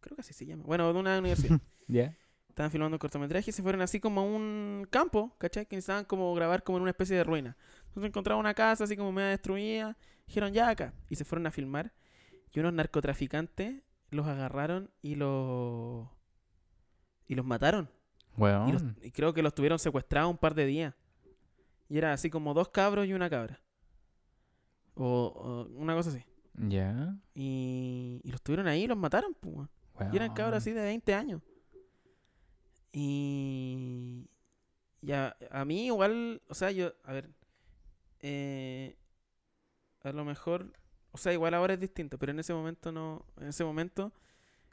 [0.01, 2.17] creo que así se llama bueno de una universidad Ya.
[2.49, 5.67] estaban filmando un cortometraje y se fueron así como a un campo, ¿cachai?
[5.67, 7.57] Que necesitaban como grabar como en una especie de ruina.
[7.89, 11.51] Entonces encontraron una casa así como media destruida, dijeron ya acá, y se fueron a
[11.51, 11.93] filmar.
[12.55, 16.09] Y unos narcotraficantes los agarraron y los...
[17.27, 17.91] y los mataron.
[18.69, 20.95] Y, los- y creo que los tuvieron secuestrados un par de días.
[21.93, 23.61] Y era así como dos cabros y una cabra.
[24.95, 26.25] O, o una cosa así.
[26.55, 27.19] Ya.
[27.35, 29.55] Y, y los tuvieron ahí y los mataron, pues.
[29.55, 29.71] weón.
[30.11, 31.43] Y eran cabros así de 20 años.
[32.93, 34.27] Y.
[35.03, 37.29] Y a, a mí igual, o sea, yo, a ver,
[38.21, 38.97] eh,
[40.03, 40.73] a lo mejor,
[41.11, 44.15] o sea, igual ahora es distinto, pero en ese momento no, en ese momento,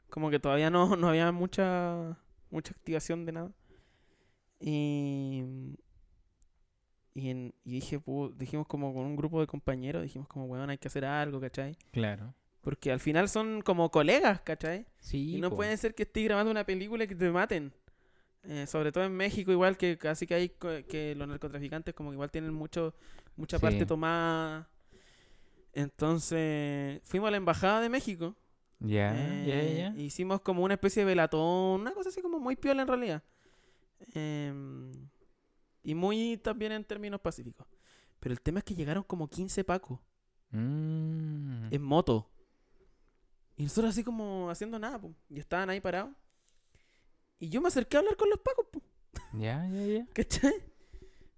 [0.09, 2.17] como que todavía no, no había mucha,
[2.49, 3.51] mucha activación de nada.
[4.61, 5.43] Y,
[7.13, 7.99] y, en- y dije,
[8.37, 11.75] dijimos como con un grupo de compañeros, dijimos como, weón, hay que hacer algo, ¿cachai?
[11.91, 12.33] Claro.
[12.61, 14.85] Porque al final son como colegas, ¿cachai?
[14.99, 15.37] Sí.
[15.37, 15.57] Y no po.
[15.57, 17.73] puede ser que estés grabando una película y que te maten.
[18.43, 22.13] Eh, sobre todo en México, igual que casi que hay que los narcotraficantes como que
[22.15, 22.93] igual tienen mucho
[23.35, 23.61] mucha Sí.
[23.61, 24.69] parte tomada.
[25.73, 28.35] Entonces, fuimos a la embajada de México.
[28.79, 29.13] Ya.
[29.45, 29.93] Ya, eh.
[29.97, 33.23] Hicimos como una especie de velatón, una cosa así como muy piola en realidad.
[34.13, 34.91] Em,
[35.89, 37.65] y muy también en términos pacíficos.
[38.19, 39.99] Pero el tema es que llegaron como 15 pacos
[40.51, 41.71] Mm.
[41.73, 42.29] en moto.
[43.55, 45.13] Y nosotros así como haciendo nada, po.
[45.29, 46.11] Y estaban ahí parados.
[47.39, 48.81] Y yo me acerqué a hablar con los pacos, po.
[49.33, 50.05] Ya, ya, ya.
[50.13, 50.53] ¿Cachai?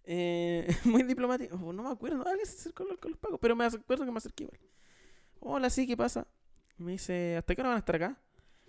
[0.04, 1.56] Eh, muy diplomático.
[1.56, 2.26] Oh, no me acuerdo.
[2.28, 3.40] Alguien se acercó a hablar con los pacos.
[3.42, 4.60] Pero me acuerdo que me acerqué igual.
[5.40, 6.28] Hola, sí, ¿qué pasa?
[6.78, 8.18] Me dice, ¿hasta qué hora van a estar acá?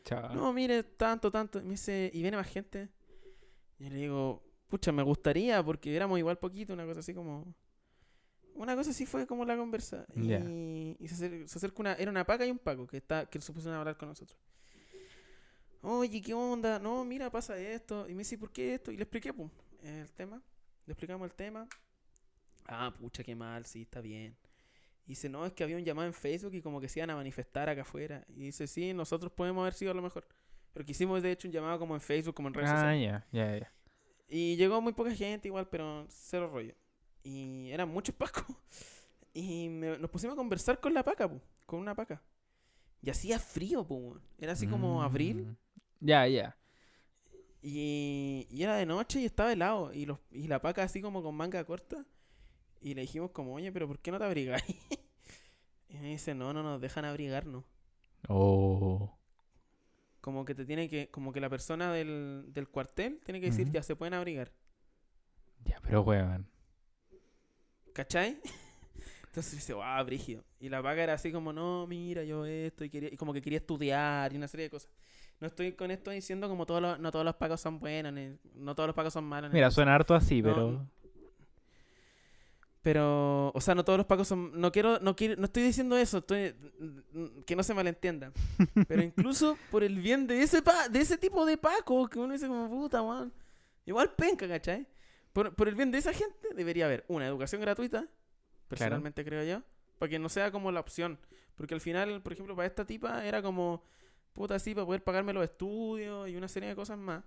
[0.04, 0.34] Chao.
[0.34, 1.60] No, mire, tanto, tanto.
[1.62, 2.88] Me dice, ¿y viene más gente?
[3.78, 4.42] Y yo le digo,
[4.72, 7.54] pucha, me gustaría porque éramos igual poquito, una cosa así como...
[8.54, 10.06] Una cosa así fue como la conversa.
[10.14, 10.38] Y, Ya.
[10.40, 11.92] y se, acer- se acerca una...
[11.94, 14.38] Era una paca y un paco que, está, que se pusieron a hablar con nosotros.
[15.82, 16.78] Oye, ¿qué onda?
[16.78, 18.08] No, mira, pasa esto.
[18.08, 18.90] Y me dice, ¿por qué esto?
[18.92, 19.50] Y le expliqué, pum,
[19.82, 20.40] el tema.
[20.86, 21.66] Le explicamos el tema.
[22.66, 24.36] Ah, pucha, qué mal, sí, está bien.
[25.06, 27.10] Y dice, no, es que había un llamado en Facebook y como que se iban
[27.10, 28.24] a manifestar acá afuera.
[28.28, 30.26] Y dice, sí, nosotros podemos haber sido a lo mejor.
[30.72, 33.02] Pero que hicimos, de hecho, un llamado como en Facebook, como en redes Ah, sociales.
[33.02, 33.72] ya, ya, ya.
[34.34, 36.74] Y llegó muy poca gente igual, pero cero rollo.
[37.22, 38.46] Y eran muchos pacos.
[39.34, 42.22] Y me- nos pusimos a conversar con la paca, pu, con una paca.
[43.00, 44.22] Y hacía frío, pu, weón.
[44.38, 45.46] Era así como abril.
[45.46, 45.56] Mm.
[46.00, 46.56] Ya, ya.
[47.62, 49.92] Y, y era de noche y estaba helado.
[49.94, 52.04] Y, los, y la paca así como con manga corta.
[52.82, 54.64] Y le dijimos como, oye, pero ¿por qué no te abrigáis?
[55.88, 57.64] Y me dice, no, no nos dejan abrigarnos.
[58.28, 59.14] Oh.
[60.22, 63.64] Como que te tiene que, como que la persona del, del cuartel tiene que decir,
[63.66, 63.74] Ujú.
[63.74, 64.50] ya se pueden abrigar.
[65.64, 66.48] Ya, pero weón.
[67.92, 68.38] ¿Cachai?
[69.26, 70.44] Entonces dice, wow, brígido.
[70.60, 73.42] Y la vaga era así como, no, mira, yo esto, y, quería, y como que
[73.42, 74.90] quería estudiar y una serie de cosas.
[75.40, 78.38] No estoy con esto diciendo como todos los, no todos los pagos son buenos, ni-
[78.54, 79.52] no todos los pagos son malos.
[79.52, 80.88] Mira, suena harto así, No, pero.
[82.82, 84.60] Pero, o sea, no todos los pacos son.
[84.60, 86.54] No quiero, no quiero, no estoy diciendo eso, estoy
[87.46, 88.32] que no se malentienda.
[88.88, 92.32] Pero incluso por el bien de ese pa- de ese tipo de paco, que uno
[92.32, 93.32] dice como puta, weón.
[93.86, 94.86] Igual penca, ¿cachai?
[95.32, 98.06] Por, por el bien de esa gente debería haber una educación gratuita,
[98.68, 99.62] personalmente creo yo,
[99.98, 101.18] para que no sea como la opción.
[101.54, 103.84] Porque al final, por ejemplo, para esta tipa era como,
[104.32, 107.22] puta, sí, para poder pagarme los estudios y una serie de cosas más.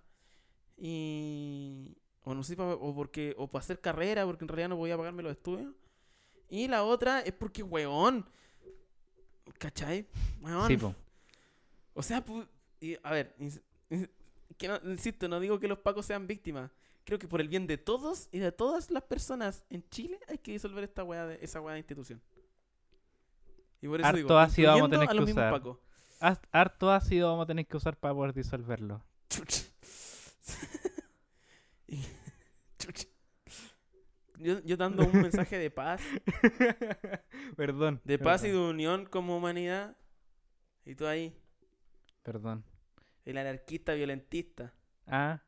[0.78, 1.98] Y.
[2.26, 3.34] O no sé, o porque.
[3.38, 5.74] O para hacer carrera, porque en realidad no podía pagarme los estudios.
[6.50, 8.26] Y la otra es porque, weón.
[9.58, 10.06] ¿Cachai?
[10.42, 10.68] Weón.
[10.68, 10.94] Sí, po.
[11.94, 12.24] O sea,
[12.82, 13.36] y, a ver,
[14.58, 16.70] que no- insisto, no digo que los pacos sean víctimas.
[17.06, 20.40] Creo que por el bien de todos y de todas las personas en Chile hay
[20.40, 22.20] que disolver esta weá de, esa weá de institución.
[23.82, 25.52] Y por eso Harto digo, ácido vamos a tener que usar.
[25.52, 25.78] pacos.
[26.52, 29.04] Harto ácido vamos a tener que usar para poder disolverlo.
[29.30, 29.64] Chucha.
[31.88, 32.04] Y-
[32.80, 33.08] chucha.
[34.40, 36.02] Yo, yo dando un mensaje de paz,
[37.56, 38.02] perdón.
[38.04, 39.96] de paz y de unión como humanidad.
[40.86, 41.36] Y tú ahí,
[42.24, 42.64] Perdón.
[43.26, 44.74] el anarquista violentista.
[45.08, 45.42] Ah,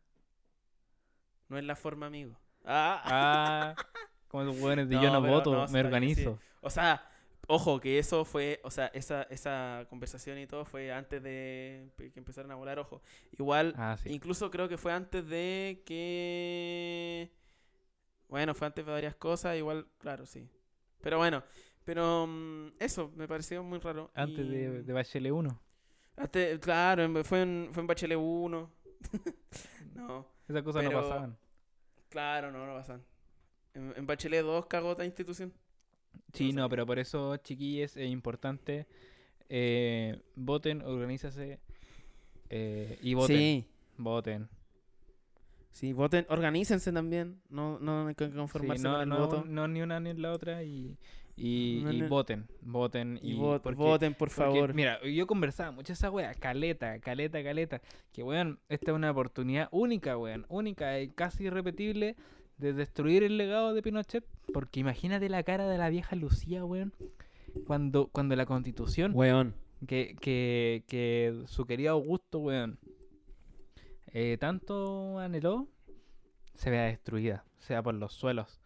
[1.49, 2.37] No es la forma, amigo.
[2.65, 3.01] Ah.
[3.05, 3.75] ah.
[4.27, 6.37] Como los hueones de No, yo no voto, no, me organizo.
[6.59, 7.01] O sea,
[7.47, 12.11] ojo, que eso fue, o sea, esa, esa conversación y todo fue antes de que
[12.19, 13.01] empezaran a volar, ojo.
[13.39, 14.09] Igual, Ah, sí.
[14.11, 17.31] incluso creo que fue antes de que...
[18.27, 20.49] Bueno, fue antes de varias cosas, igual, claro, sí.
[21.01, 21.43] Pero bueno,
[21.85, 24.11] pero mm, eso me pareció muy raro.
[24.13, 25.61] Antes y- de, de Bachelet 1.
[26.17, 28.71] antes- claro, en- fue en, fue en Bachelet 1.
[29.95, 31.37] no, Esas cosas Pero- no pasaban.
[32.09, 33.03] claro, no, no pasan.
[33.73, 35.53] En, en Bachelet 2 cagó otra institución.
[36.33, 38.87] Sí, no pero por eso, chiquillos, es importante.
[39.49, 41.59] eh, voten, organízase.
[42.49, 43.37] eh, y voten.
[43.37, 43.67] Sí.
[43.97, 44.49] Voten.
[45.71, 47.39] Sí, voten, organícense también.
[47.49, 49.43] No, no hay que Sí, conformarse no, con el no, voto.
[49.47, 50.97] no ni una ni la otra y,
[51.35, 52.07] y, No, y no.
[52.09, 53.19] voten, voten.
[53.21, 54.73] Y, Y, vo- porque- voten, por porque, favor.
[54.73, 57.81] mira, yo conversaba mucho esa wea, caleta, caleta, caleta.
[58.11, 62.15] Que weón, esta es una oportunidad única, weón, única y casi irrepetible
[62.57, 64.25] de destruir el legado de Pinochet.
[64.51, 66.91] Porque imagínate la cara de la vieja Lucía, weón,
[67.67, 69.53] cuando, cuando la constitución Weón.
[69.85, 72.79] que, que, que su querido Augusto, weón,
[74.19, 75.67] eh, tanto anheló,
[76.55, 78.59] se vea destruida, sea por los suelos.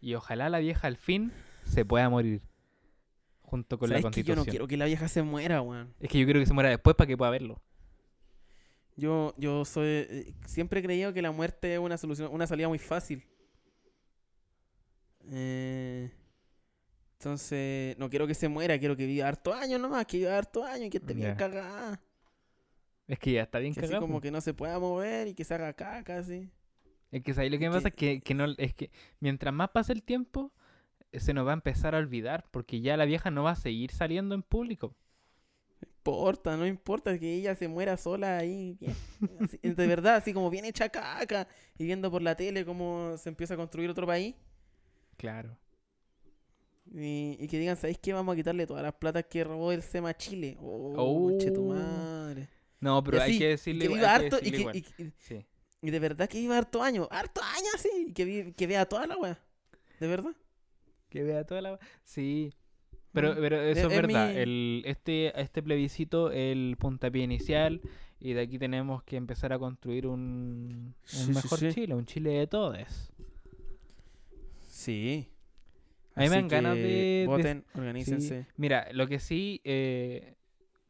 [0.00, 1.32] Y ojalá la vieja al fin
[1.64, 2.42] se pueda morir.
[3.42, 5.94] Junto con la ¿Sabes que yo no quiero que la vieja se muera, weón?
[6.00, 7.62] Es que yo quiero que se muera después para que pueda verlo.
[8.96, 9.86] Yo, yo soy.
[9.86, 13.24] eh, Siempre he creído que la muerte es una solución, una salida muy fácil.
[15.30, 16.10] Eh,
[17.18, 20.64] entonces, no quiero que se muera, quiero que viva harto años nomás, que viva harto
[20.64, 21.36] años y que esté bien Ya.
[21.36, 22.02] cagada.
[23.08, 24.20] Es que ya está bien Que así como po.
[24.20, 26.48] que no se pueda mover y que se haga caca, así.
[27.10, 28.90] Es que ¿sabes lo que me pasa es que- que, no es que
[29.20, 30.50] mientras más pase el tiempo
[31.10, 33.56] eh, se nos va a empezar a olvidar porque ya la vieja no va a
[33.56, 34.94] seguir saliendo en público.
[35.82, 38.94] importa, no importa que ella se muera sola ahí, bien,
[39.40, 41.46] así, de verdad, así como bien hecha caca
[41.78, 44.34] y viendo por la tele cómo se empieza a construir otro país
[45.16, 45.56] Claro.
[46.92, 48.12] y, y que digan, ¿sabéis qué?
[48.12, 50.56] Vamos a quitarle todas las platas que robó el SEMA Chile.
[50.60, 51.38] Oh, Oh.
[51.38, 52.48] tu madre.
[52.82, 54.84] No, pero hay que decirle que viva harto y, que,
[55.18, 55.46] Sí.
[55.80, 59.06] y de verdad que viva harto años, harto años así, y que, que vea toda
[59.06, 59.38] la weá,
[60.00, 60.34] de verdad.
[61.08, 61.78] Que vea toda la...
[62.04, 62.52] Sí.
[63.12, 63.36] Pero, Mm.
[63.40, 64.30] pero eso es, es verdad.
[64.30, 67.80] mi- El, este, este plebiscito, el puntapié inicial,
[68.18, 71.72] y de aquí tenemos que empezar a construir un, un Sí, sí, mejor sí.
[71.72, 73.12] Chile, un Chile de todos.
[74.66, 75.28] Sí.
[76.14, 77.78] A mí me dan ganas de- Voten, Sí.
[77.78, 78.46] organícense.
[78.56, 80.34] Mira, lo que sí, eh,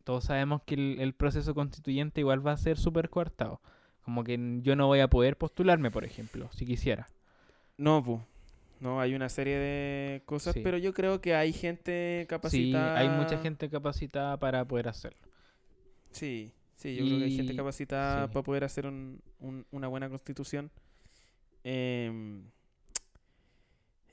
[0.05, 3.61] todos sabemos que el, el proceso constituyente igual va a ser súper coartado.
[4.03, 7.07] Como que yo no voy a poder postularme, por ejemplo, si quisiera.
[7.77, 8.21] No, pu.
[8.81, 10.61] No, hay una serie de cosas, Sí.
[10.65, 12.99] pero yo creo que hay gente Sí, capacitada.
[12.99, 15.21] hay mucha gente capacitada para poder hacerlo.
[16.11, 18.33] Sí, sí, yo creo que hay gente capacitada sí.
[18.33, 20.71] para poder hacer un- un- una buena constitución.
[21.65, 22.43] Em,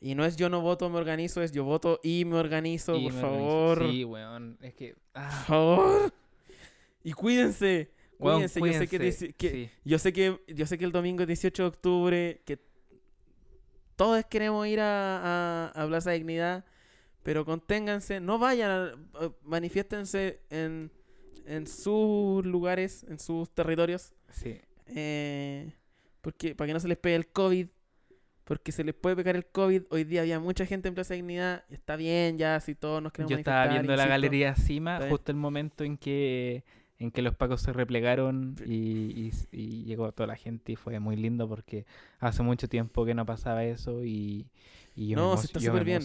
[0.02, 3.04] y no es yo no voto, me organizo, es yo voto y me organizo, Y
[3.06, 3.40] por me organizo.
[3.46, 3.90] favor.
[3.92, 4.58] Sí, weón.
[4.62, 4.94] Es que.
[4.94, 6.14] Por ah, favor.
[7.04, 7.92] Y cuídense.
[8.20, 9.12] weón, Cuídense, yo sé que,
[9.50, 9.70] sí.
[9.86, 12.60] yo sé que yo sé que el domingo es 18 de octubre, que
[13.96, 16.66] todos queremos ir a, a, a Plaza Dignidad,
[17.24, 18.94] pero conténganse, no vayan, a,
[19.26, 20.92] eh, manifiéstense en,
[21.46, 24.58] en sus lugares, en sus territorios, Sí.
[24.88, 25.74] eh,
[26.22, 27.68] porque para que no se les pegue el COVID,
[28.50, 29.84] porque se les puede pegar el COVID.
[29.92, 33.30] Hoy día había mucha gente en Plaza Dignidad, está bien ya, si todos nos queremos
[33.30, 36.64] Yo estaba viendo la galería Cima, justo el momento en que
[36.98, 41.00] en que los pacos se replegaron y, y- y llegó toda la gente y fue
[41.00, 41.86] muy lindo porque
[42.20, 44.48] hace mucho tiempo que no pasaba eso y,
[44.96, 46.02] y yo, No, me, sí está yo me bien.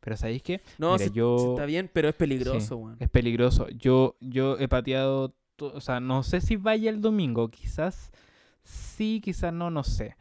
[0.00, 0.62] Pero ¿sabéis qué?
[0.78, 2.96] No, Mira, sí- sí yo- está bien, pero es Sí, peligroso, weón.
[3.00, 3.68] es peligroso.
[3.70, 8.12] Yo, yo he pateado, o sea, no sé si vaya el domingo, quizás
[8.62, 10.16] sí, quizás no, no sé.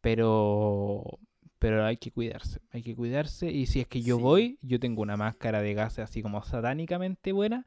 [0.00, 1.18] Pero,
[1.58, 3.50] pero hay que cuidarse, hay que cuidarse.
[3.50, 4.22] Y si es que yo Sí.
[4.22, 7.66] voy, yo tengo una máscara de gases así como satánicamente buena.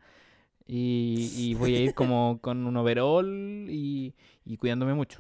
[0.68, 4.14] Y, y voy a ir como con un overall y,
[4.46, 5.20] y cuidándome mucho.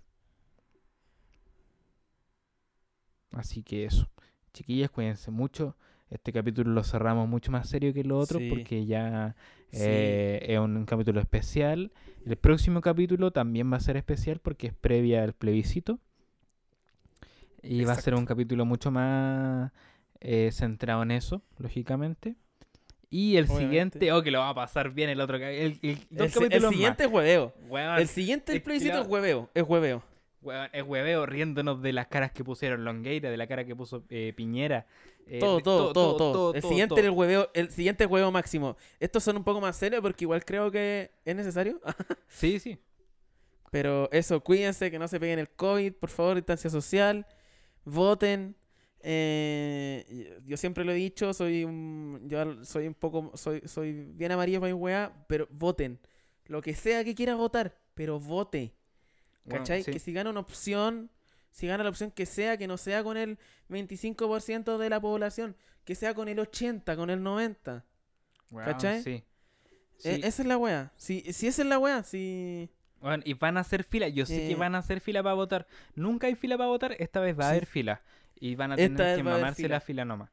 [3.32, 4.10] Así que eso.
[4.54, 5.76] Chiquillas, cuídense mucho.
[6.10, 8.50] Este capítulo lo cerramos mucho más serio que lo otro Sí.
[8.50, 9.36] porque ya
[9.72, 9.78] Sí.
[9.84, 11.92] eh, es un capítulo especial.
[12.26, 16.00] El próximo capítulo también va a ser especial porque es previa al plebiscito.
[17.64, 19.72] Y va a ser un capítulo mucho más
[20.20, 22.36] eh, centrado en eso, lógicamente.
[23.10, 23.66] Y el Obviamente.
[24.00, 26.62] siguiente, oh, que lo va a pasar bien el otro el, el- dos El, el
[26.62, 26.72] más.
[26.72, 27.54] siguiente es hueveo.
[27.68, 29.50] Weón, El siguiente es que plebiscito es hueveo.
[29.54, 30.02] Es hueveo.
[30.42, 34.06] weón, es hueveo riéndonos de las caras que pusieron Longueira, de la cara que puso
[34.10, 34.86] eh, Piñera.
[35.28, 36.54] eh, Todo, todo, todo, todo.
[36.56, 37.04] El todo, siguiente todo.
[37.04, 38.78] el hueveo, el siguiente es hueveo máximo.
[39.00, 41.82] Estos son un poco más serios porque igual creo que es necesario.
[42.30, 42.80] Sí, sí.
[43.72, 47.26] Pero eso, cuídense que no se peguen el COVID, por favor, distancia social,
[47.86, 48.56] voten.
[49.04, 54.32] Eh, yo siempre lo he dicho, soy un, yo soy un poco, soy, soy bien
[54.32, 56.00] amarillo para mi weá, pero voten.
[56.46, 58.74] Lo que sea que quiera votar, pero vote.
[59.46, 59.84] Bueno, ¿Cachai?
[59.84, 59.92] sí.
[59.92, 61.10] Que si gana una opción,
[61.52, 63.40] si gana la opción que sea, que no sea con el
[63.70, 67.86] 25% de la población, que sea con el 80, con el 90.
[68.52, 69.02] Weón, ¿cachai?
[69.04, 69.10] Sí.
[70.04, 70.22] Eh, Sí.
[70.24, 70.92] esa es la weá.
[70.98, 72.70] Si, si esa es la weá, si...
[73.02, 74.08] Bueno, y van a hacer fila.
[74.10, 75.68] Yo sé que van a hacer fila para votar.
[75.96, 76.96] Nunca hay fila para votar.
[77.00, 77.52] Esta vez va a Sí.
[77.58, 78.02] haber fila.
[78.40, 79.76] Y van a tener que mamarse fila.
[79.76, 80.30] la fila nomás.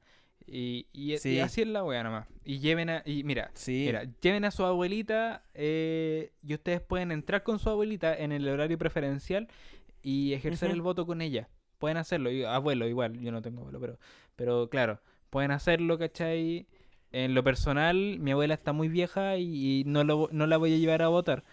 [0.47, 1.41] Y, y, y Sí.
[1.41, 2.27] así es la wea nomás.
[2.45, 3.03] Y lleven a.
[3.05, 3.85] Y mira, Sí.
[3.87, 5.43] mira, lleven a su abuelita.
[5.55, 9.49] eh, y ustedes pueden entrar con su abuelita en el horario preferencial
[10.03, 11.49] y ejercer el voto con ella.
[11.79, 12.31] Pueden hacerlo.
[12.49, 13.19] Abuelo, igual.
[13.21, 13.99] Yo no tengo abuelo, pero,
[14.37, 15.01] pero claro,
[15.31, 16.67] pueden hacerlo, ¿cachai?
[17.13, 20.75] En lo personal, mi abuela está muy vieja y, y no, lo, no la voy
[20.75, 21.45] a llevar a votar.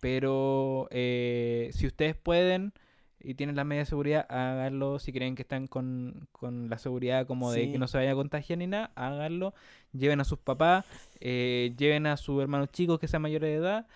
[0.00, 2.72] Pero eh, si ustedes pueden
[3.18, 4.98] y tienen las medidas de seguridad, háganlo.
[4.98, 7.72] Si creen que están con, con la seguridad como de Sí.
[7.72, 9.54] que no se vaya a contagiar ni nada, háganlo.
[9.92, 10.84] Lleven a sus papás,
[11.20, 13.86] eh, lleven a sus hermanos chicos que sean mayores de edad.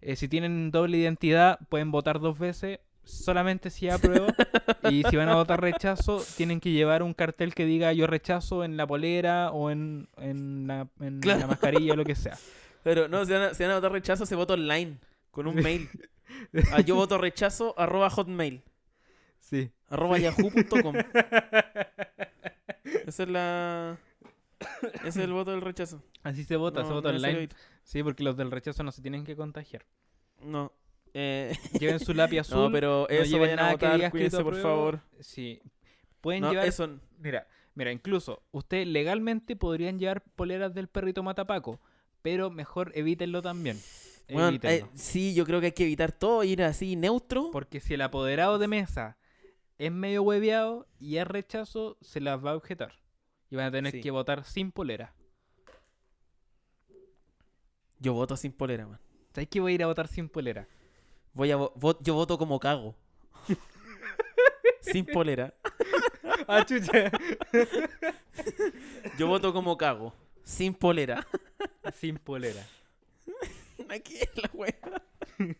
[0.00, 2.80] Eh, si tienen doble identidad, pueden votar dos veces.
[3.04, 4.26] Solamente si apruebo.
[4.90, 8.64] y si van a votar rechazo, tienen que llevar un cartel que diga yo rechazo
[8.64, 11.40] en la polera o en, en, la, en Claro.
[11.40, 12.36] la mascarilla o lo que sea.
[12.84, 14.96] Pero no, si van, a, si van a votar rechazo, se vota online,
[15.32, 15.88] con un mail.
[16.70, 18.62] Ah, yo voto rechazo, arroba hotmail,
[19.40, 19.70] Sí.
[19.88, 20.94] arroba yahoo.com.
[23.06, 23.98] Esa es la...
[24.94, 26.02] Ese es el voto del rechazo.
[26.22, 27.48] Así se vota, No, se vota no online.
[27.82, 29.84] Sí, porque los del rechazo no se tienen que contagiar.
[30.40, 30.72] No.
[31.14, 32.58] Eh, Lleven su lápiz azul.
[32.58, 35.00] no, pero no eso lleven vayan a nada que votar, diga cuídense por favor.
[35.20, 35.60] Sí.
[36.20, 36.66] Pueden No, llevar.
[36.66, 36.88] eso...
[37.18, 41.80] Mira, mira, incluso ustedes legalmente podrían llevar poleras del perrito matapaco,
[42.22, 43.78] pero mejor evítenlo también.
[44.48, 44.86] Evítenlo.
[44.86, 47.50] eh, sí, yo creo que hay que evitar todo, ir así neutro.
[47.52, 49.18] Porque si el apoderado de mesa
[49.78, 52.94] es medio hueveado y es rechazo, se las va a objetar.
[53.50, 54.00] Y van a tener Sí.
[54.00, 55.14] que votar sin polera.
[57.98, 58.98] Yo voto sin polera, man.
[59.34, 60.66] ¿Sabes que voy a ir a votar sin polera?
[61.32, 62.94] Voy a vo- vo- yo voto como cago.
[64.80, 65.54] sin polera.
[66.48, 67.10] ¡Ah, chucha!
[69.18, 70.12] Yo voto como cago.
[70.44, 71.26] Sin polera.
[71.94, 72.66] sin polera.
[73.94, 74.74] Aquí es la wea.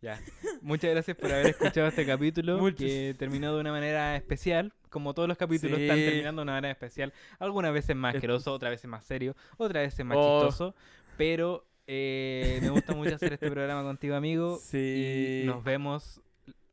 [0.00, 0.20] Ya.
[0.62, 4.72] Muchas gracias por haber escuchado este capítulo que terminó de una manera especial.
[4.90, 7.12] Como todos los capítulos están terminando de una manera especial.
[7.38, 10.40] Algunas veces más asqueroso, otras veces más serio, otras veces más Oh.
[10.46, 10.74] chistoso.
[11.16, 14.58] Pero eh, me gusta mucho hacer este programa contigo, amigo.
[14.62, 15.42] Sí.
[15.44, 16.20] Y nos vemos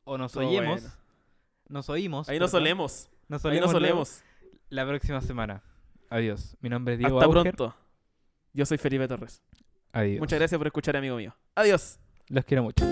[0.06, 0.82] o nos Todo oyemos.
[0.82, 0.95] bueno.
[1.68, 2.30] Nos oímos.
[2.30, 3.10] Ahí nos solemos.
[3.28, 4.24] Nos Ahí nos solemos.
[4.70, 5.61] la próxima semana.
[6.10, 6.57] Adiós.
[6.61, 7.56] Mi nombre es Diego Hasta Auger.
[7.56, 7.76] pronto.
[8.53, 9.41] Yo soy Felipe Torres.
[9.91, 10.20] Adiós.
[10.20, 11.36] Muchas gracias por escuchar, amigo mío.
[11.56, 11.99] Adiós.
[12.28, 12.86] Los quiero mucho.